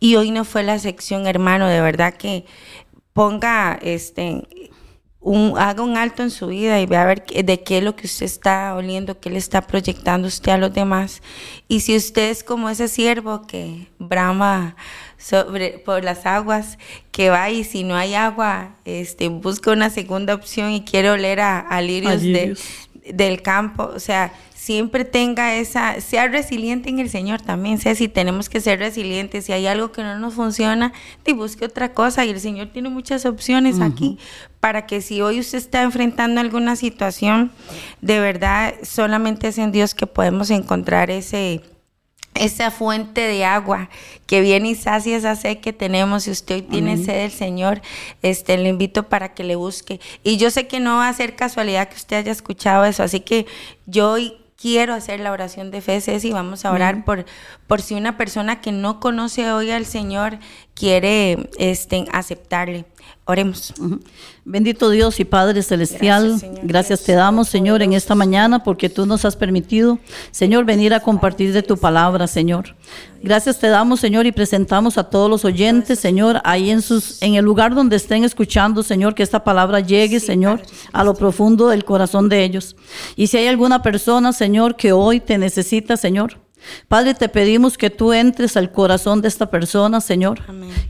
Y 0.00 0.16
hoy 0.16 0.30
no 0.30 0.44
fue 0.44 0.62
la 0.62 0.78
sección, 0.78 1.26
hermano, 1.26 1.66
de 1.68 1.80
verdad 1.80 2.14
que 2.14 2.44
ponga 3.14 3.78
este 3.82 4.42
haga 5.56 5.82
un 5.82 5.96
alto 5.96 6.22
en 6.22 6.30
su 6.30 6.48
vida 6.48 6.80
y 6.80 6.86
vea 6.86 7.02
a 7.02 7.06
ver 7.06 7.24
de 7.24 7.62
qué 7.62 7.78
es 7.78 7.84
lo 7.84 7.94
que 7.94 8.06
usted 8.06 8.26
está 8.26 8.74
oliendo, 8.74 9.20
qué 9.20 9.30
le 9.30 9.38
está 9.38 9.62
proyectando 9.62 10.26
usted 10.26 10.52
a 10.52 10.58
los 10.58 10.72
demás. 10.72 11.22
Y 11.68 11.80
si 11.80 11.96
usted 11.96 12.30
es 12.30 12.42
como 12.42 12.68
ese 12.68 12.88
siervo 12.88 13.46
que 13.46 13.86
brama 13.98 14.74
sobre, 15.18 15.78
por 15.78 16.02
las 16.02 16.26
aguas, 16.26 16.78
que 17.12 17.30
va 17.30 17.50
y 17.50 17.62
si 17.62 17.84
no 17.84 17.94
hay 17.94 18.14
agua, 18.14 18.76
este, 18.84 19.28
busca 19.28 19.70
una 19.70 19.90
segunda 19.90 20.34
opción 20.34 20.72
y 20.72 20.84
quiere 20.84 21.10
oler 21.10 21.40
a, 21.40 21.80
lirios, 21.80 22.22
del 22.22 23.42
campo. 23.42 23.90
O 23.94 24.00
sea, 24.00 24.32
siempre 24.62 25.04
tenga 25.04 25.56
esa, 25.56 26.00
sea 26.00 26.28
resiliente 26.28 26.88
en 26.88 27.00
el 27.00 27.10
Señor 27.10 27.40
también, 27.40 27.78
sea 27.78 27.96
si 27.96 28.06
tenemos 28.06 28.48
que 28.48 28.60
ser 28.60 28.78
resilientes, 28.78 29.46
si 29.46 29.52
hay 29.52 29.66
algo 29.66 29.90
que 29.90 30.04
no 30.04 30.16
nos 30.20 30.34
funciona, 30.34 30.92
te 31.24 31.32
busque 31.32 31.64
otra 31.64 31.92
cosa 31.94 32.24
y 32.24 32.30
el 32.30 32.38
Señor 32.38 32.68
tiene 32.68 32.88
muchas 32.88 33.26
opciones 33.26 33.80
aquí 33.80 34.18
para 34.60 34.86
que 34.86 35.00
si 35.02 35.20
hoy 35.20 35.40
usted 35.40 35.58
está 35.58 35.82
enfrentando 35.82 36.40
alguna 36.40 36.76
situación, 36.76 37.50
de 38.02 38.20
verdad 38.20 38.74
solamente 38.84 39.48
es 39.48 39.58
en 39.58 39.72
Dios 39.72 39.96
que 39.96 40.06
podemos 40.06 40.48
encontrar 40.50 41.10
ese 41.10 41.62
esa 42.34 42.70
fuente 42.70 43.20
de 43.20 43.44
agua 43.44 43.90
que 44.26 44.40
viene 44.40 44.70
y 44.70 44.74
sacia 44.74 45.16
esa 45.16 45.36
sed 45.36 45.58
que 45.58 45.74
tenemos. 45.74 46.22
Si 46.22 46.30
usted 46.30 46.54
hoy 46.54 46.62
tiene 46.62 46.96
sed 46.96 47.20
del 47.20 47.30
Señor, 47.30 47.82
este, 48.22 48.56
le 48.56 48.70
invito 48.70 49.08
para 49.10 49.34
que 49.34 49.44
le 49.44 49.54
busque. 49.54 50.00
Y 50.24 50.38
yo 50.38 50.50
sé 50.50 50.66
que 50.66 50.80
no 50.80 50.96
va 50.96 51.08
a 51.08 51.12
ser 51.12 51.36
casualidad 51.36 51.88
que 51.88 51.96
usted 51.96 52.16
haya 52.16 52.32
escuchado 52.32 52.86
eso, 52.86 53.02
así 53.02 53.20
que 53.20 53.44
yo 53.86 54.12
hoy 54.12 54.34
quiero 54.62 54.94
hacer 54.94 55.18
la 55.18 55.32
oración 55.32 55.72
de 55.72 55.80
fe, 55.80 56.00
y 56.22 56.30
vamos 56.30 56.64
a 56.64 56.70
orar 56.70 57.04
por, 57.04 57.24
por 57.66 57.82
si 57.82 57.94
una 57.94 58.16
persona 58.16 58.60
que 58.60 58.70
no 58.70 59.00
conoce 59.00 59.50
hoy 59.50 59.72
al 59.72 59.86
Señor 59.86 60.38
quiere 60.74 61.50
este, 61.58 62.04
aceptarle. 62.12 62.84
Oremos. 63.24 63.72
Bendito 64.44 64.90
Dios 64.90 65.20
y 65.20 65.24
Padre 65.24 65.62
Celestial, 65.62 66.40
gracias, 66.64 67.04
te 67.04 67.12
damos, 67.12 67.48
Señor, 67.48 67.80
en 67.80 67.92
esta 67.92 68.16
mañana 68.16 68.64
porque 68.64 68.88
tú 68.88 69.06
nos 69.06 69.24
has 69.24 69.36
permitido, 69.36 70.00
Señor, 70.32 70.64
venir 70.64 70.92
a 70.92 70.98
compartir 70.98 71.52
de 71.52 71.62
tu 71.62 71.76
palabra, 71.76 72.26
Señor. 72.26 72.74
Gracias 73.22 73.60
te 73.60 73.68
damos, 73.68 74.00
Señor, 74.00 74.26
y 74.26 74.32
presentamos 74.32 74.98
a 74.98 75.04
todos 75.04 75.30
los 75.30 75.44
oyentes, 75.44 76.00
Señor, 76.00 76.40
ahí 76.42 76.70
en 76.70 76.82
sus 76.82 77.22
en 77.22 77.36
el 77.36 77.44
lugar 77.44 77.76
donde 77.76 77.94
estén 77.94 78.24
escuchando, 78.24 78.82
Señor, 78.82 79.14
que 79.14 79.22
esta 79.22 79.44
palabra 79.44 79.78
llegue, 79.78 80.18
Señor, 80.18 80.60
a 80.92 81.04
lo 81.04 81.14
profundo 81.14 81.68
del 81.68 81.84
corazón 81.84 82.28
de 82.28 82.42
ellos. 82.42 82.74
Y 83.14 83.28
si 83.28 83.36
hay 83.36 83.46
alguna 83.46 83.82
persona, 83.82 84.32
Señor, 84.32 84.74
que 84.74 84.90
hoy 84.90 85.20
te 85.20 85.38
necesita, 85.38 85.96
Señor, 85.96 86.40
Padre, 86.88 87.14
te 87.14 87.28
pedimos 87.28 87.78
que 87.78 87.90
tú 87.90 88.12
entres 88.12 88.56
al 88.56 88.72
corazón 88.72 89.22
de 89.22 89.28
esta 89.28 89.46
persona, 89.50 90.00
Señor. 90.00 90.40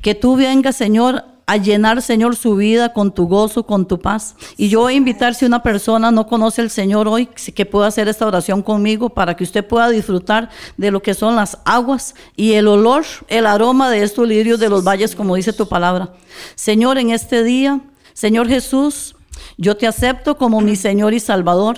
Que 0.01 0.15
tú 0.15 0.37
vengas, 0.37 0.77
Señor, 0.77 1.25
a 1.53 1.59
llenar, 1.59 2.01
Señor, 2.01 2.35
su 2.35 2.57
vida 2.57 2.95
con 2.95 3.13
tu 3.13 3.29
gozo, 3.29 3.67
con 3.67 3.87
tu 3.87 3.99
paz. 4.01 4.37
Y 4.57 4.71
yo 4.71 4.81
voy 4.81 4.95
a 4.95 4.97
invitar, 4.97 5.35
si 5.35 5.45
una 5.45 5.63
persona 5.63 6.11
no 6.11 6.27
conoce 6.27 6.63
al 6.63 6.71
Señor 6.71 7.09
hoy, 7.09 7.27
que 7.27 7.67
pueda 7.67 7.89
hacer 7.89 8.09
esta 8.09 8.27
oración 8.27 8.63
conmigo 8.63 9.11
para 9.11 9.37
que 9.37 9.45
usted 9.45 9.63
pueda 9.63 9.91
disfrutar 9.91 10.49
de 10.79 10.91
lo 10.91 11.03
que 11.03 11.13
son 11.13 11.37
las 11.37 11.59
aguas 11.67 12.15
y 12.37 12.53
el 12.55 12.69
olor, 12.69 13.05
el 13.29 13.45
aroma 13.45 13.91
de 13.91 14.03
estos 14.03 14.27
lirios 14.27 14.61
de 14.61 14.71
los 14.71 14.83
valles, 14.83 15.15
como 15.15 15.37
dice 15.37 15.53
tu 15.53 15.69
palabra. 15.69 16.15
Señor, 16.55 16.97
en 16.97 17.11
este 17.11 17.45
día, 17.45 17.83
Señor 18.15 18.49
Jesús, 18.49 19.15
yo 19.59 19.77
te 19.77 19.87
acepto 19.87 20.39
como 20.39 20.63
mi 20.63 20.75
Señor 20.75 21.13
y 21.13 21.21
Salvador. 21.21 21.77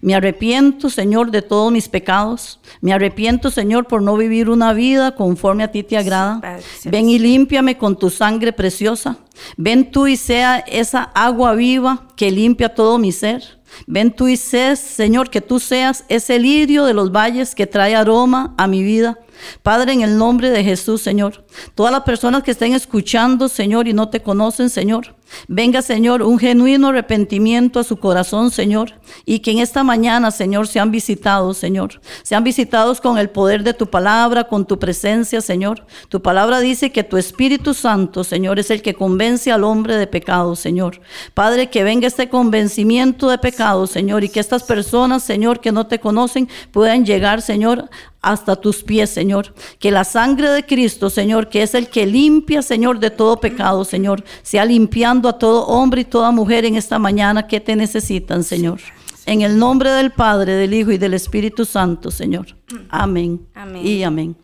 Me 0.00 0.14
arrepiento, 0.14 0.90
Señor, 0.90 1.30
de 1.30 1.42
todos 1.42 1.70
mis 1.72 1.88
pecados. 1.88 2.60
Me 2.80 2.92
arrepiento, 2.92 3.50
Señor, 3.50 3.86
por 3.86 4.02
no 4.02 4.16
vivir 4.16 4.48
una 4.48 4.72
vida 4.72 5.14
conforme 5.14 5.64
a 5.64 5.70
ti 5.70 5.82
te 5.82 5.96
agrada. 5.96 6.40
Ven 6.84 7.08
y 7.08 7.18
límpiame 7.18 7.76
con 7.76 7.98
tu 7.98 8.10
sangre 8.10 8.52
preciosa. 8.52 9.18
Ven 9.56 9.90
tú 9.90 10.06
y 10.06 10.16
sea 10.16 10.58
esa 10.58 11.02
agua 11.02 11.54
viva 11.54 12.08
que 12.16 12.30
limpia 12.30 12.74
todo 12.74 12.98
mi 12.98 13.12
ser. 13.12 13.60
Ven 13.86 14.10
tú 14.10 14.28
y 14.28 14.36
sé, 14.36 14.76
Señor, 14.76 15.30
que 15.30 15.40
tú 15.40 15.60
seas 15.60 16.04
ese 16.08 16.38
lirio 16.38 16.84
de 16.84 16.94
los 16.94 17.12
valles 17.12 17.54
que 17.54 17.66
trae 17.66 17.94
aroma 17.94 18.54
a 18.58 18.66
mi 18.66 18.82
vida. 18.82 19.18
Padre, 19.62 19.92
en 19.92 20.02
el 20.02 20.18
nombre 20.18 20.50
de 20.50 20.64
Jesús, 20.64 21.00
Señor. 21.00 21.46
Todas 21.74 21.92
las 21.92 22.02
personas 22.02 22.42
que 22.42 22.50
estén 22.50 22.74
escuchando, 22.74 23.48
Señor, 23.48 23.88
y 23.88 23.92
no 23.92 24.08
te 24.08 24.20
conocen, 24.20 24.68
Señor. 24.70 25.14
Venga, 25.48 25.82
Señor, 25.82 26.22
un 26.22 26.38
genuino 26.38 26.88
arrepentimiento 26.88 27.80
a 27.80 27.84
su 27.84 27.96
corazón, 27.96 28.50
Señor. 28.50 28.94
Y 29.24 29.40
que 29.40 29.50
en 29.50 29.58
esta 29.58 29.82
mañana, 29.82 30.30
Señor, 30.30 30.66
sean 30.66 30.90
visitados, 30.90 31.58
Señor. 31.58 32.00
Sean 32.22 32.44
visitados 32.44 33.00
con 33.00 33.18
el 33.18 33.30
poder 33.30 33.62
de 33.62 33.74
tu 33.74 33.86
palabra, 33.86 34.44
con 34.44 34.66
tu 34.66 34.78
presencia, 34.78 35.40
Señor. 35.40 35.86
Tu 36.08 36.20
palabra 36.20 36.60
dice 36.60 36.92
que 36.92 37.04
tu 37.04 37.16
Espíritu 37.16 37.74
Santo, 37.74 38.24
Señor, 38.24 38.58
es 38.58 38.70
el 38.70 38.82
que 38.82 38.94
convence 38.94 39.52
al 39.52 39.64
hombre 39.64 39.96
de 39.96 40.06
pecado, 40.06 40.56
Señor. 40.56 41.00
Padre, 41.34 41.70
que 41.70 41.84
venga 41.84 42.06
este 42.06 42.28
convencimiento 42.28 43.28
de 43.28 43.38
pecado, 43.38 43.86
Señor, 43.86 44.24
y 44.24 44.28
que 44.28 44.40
estas 44.40 44.62
personas, 44.64 45.22
Señor, 45.22 45.60
que 45.60 45.72
no 45.72 45.86
te 45.86 46.00
conocen, 46.00 46.48
puedan 46.72 47.04
llegar, 47.04 47.42
Señor, 47.42 47.88
hasta 48.22 48.56
tus 48.56 48.82
pies, 48.82 49.10
Señor. 49.10 49.54
Que 49.78 49.90
la 49.90 50.04
sangre 50.04 50.50
de 50.50 50.64
Cristo, 50.64 51.10
Señor, 51.10 51.48
que 51.48 51.62
es 51.62 51.74
el 51.74 51.88
que 51.88 52.06
limpia, 52.06 52.62
Señor, 52.62 52.98
de 52.98 53.10
todo 53.10 53.38
pecado, 53.38 53.84
Señor, 53.84 54.24
sea 54.42 54.64
limpiando 54.64 55.19
a 55.28 55.38
todo 55.38 55.66
hombre 55.66 56.02
y 56.02 56.04
toda 56.04 56.30
mujer 56.30 56.64
en 56.64 56.76
esta 56.76 56.98
mañana 56.98 57.46
que 57.46 57.60
te 57.60 57.76
necesitan, 57.76 58.42
Señor. 58.44 58.80
En 59.26 59.42
el 59.42 59.58
nombre 59.58 59.90
del 59.90 60.10
Padre, 60.10 60.54
del 60.54 60.74
Hijo 60.74 60.90
y 60.90 60.98
del 60.98 61.14
Espíritu 61.14 61.64
Santo, 61.64 62.10
Señor. 62.10 62.46
Amén. 62.88 63.46
Y 63.82 64.02
amén. 64.02 64.36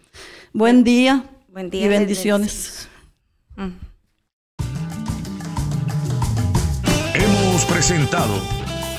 Buen 0.52 0.84
día, 0.84 1.24
Buen 1.48 1.70
día 1.70 1.86
y 1.86 1.88
bendiciones. 1.88 2.88
Hemos 7.14 7.64
presentado 7.64 8.34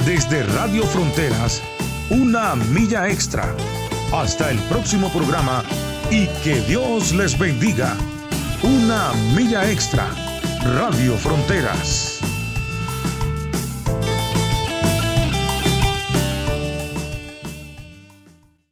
desde 0.05 0.43
Radio 0.43 0.83
Fronteras 0.83 1.61
una 2.09 2.55
milla 2.55 3.09
extra 3.09 3.55
hasta 4.13 4.49
el 4.49 4.57
próximo 4.69 5.09
programa 5.09 5.63
y 6.09 6.27
que 6.43 6.61
Dios 6.61 7.13
les 7.13 7.37
bendiga. 7.37 7.95
Una 8.63 9.13
milla 9.35 9.69
extra. 9.69 10.09
Radio 10.63 11.17
Fronteras. 11.17 12.16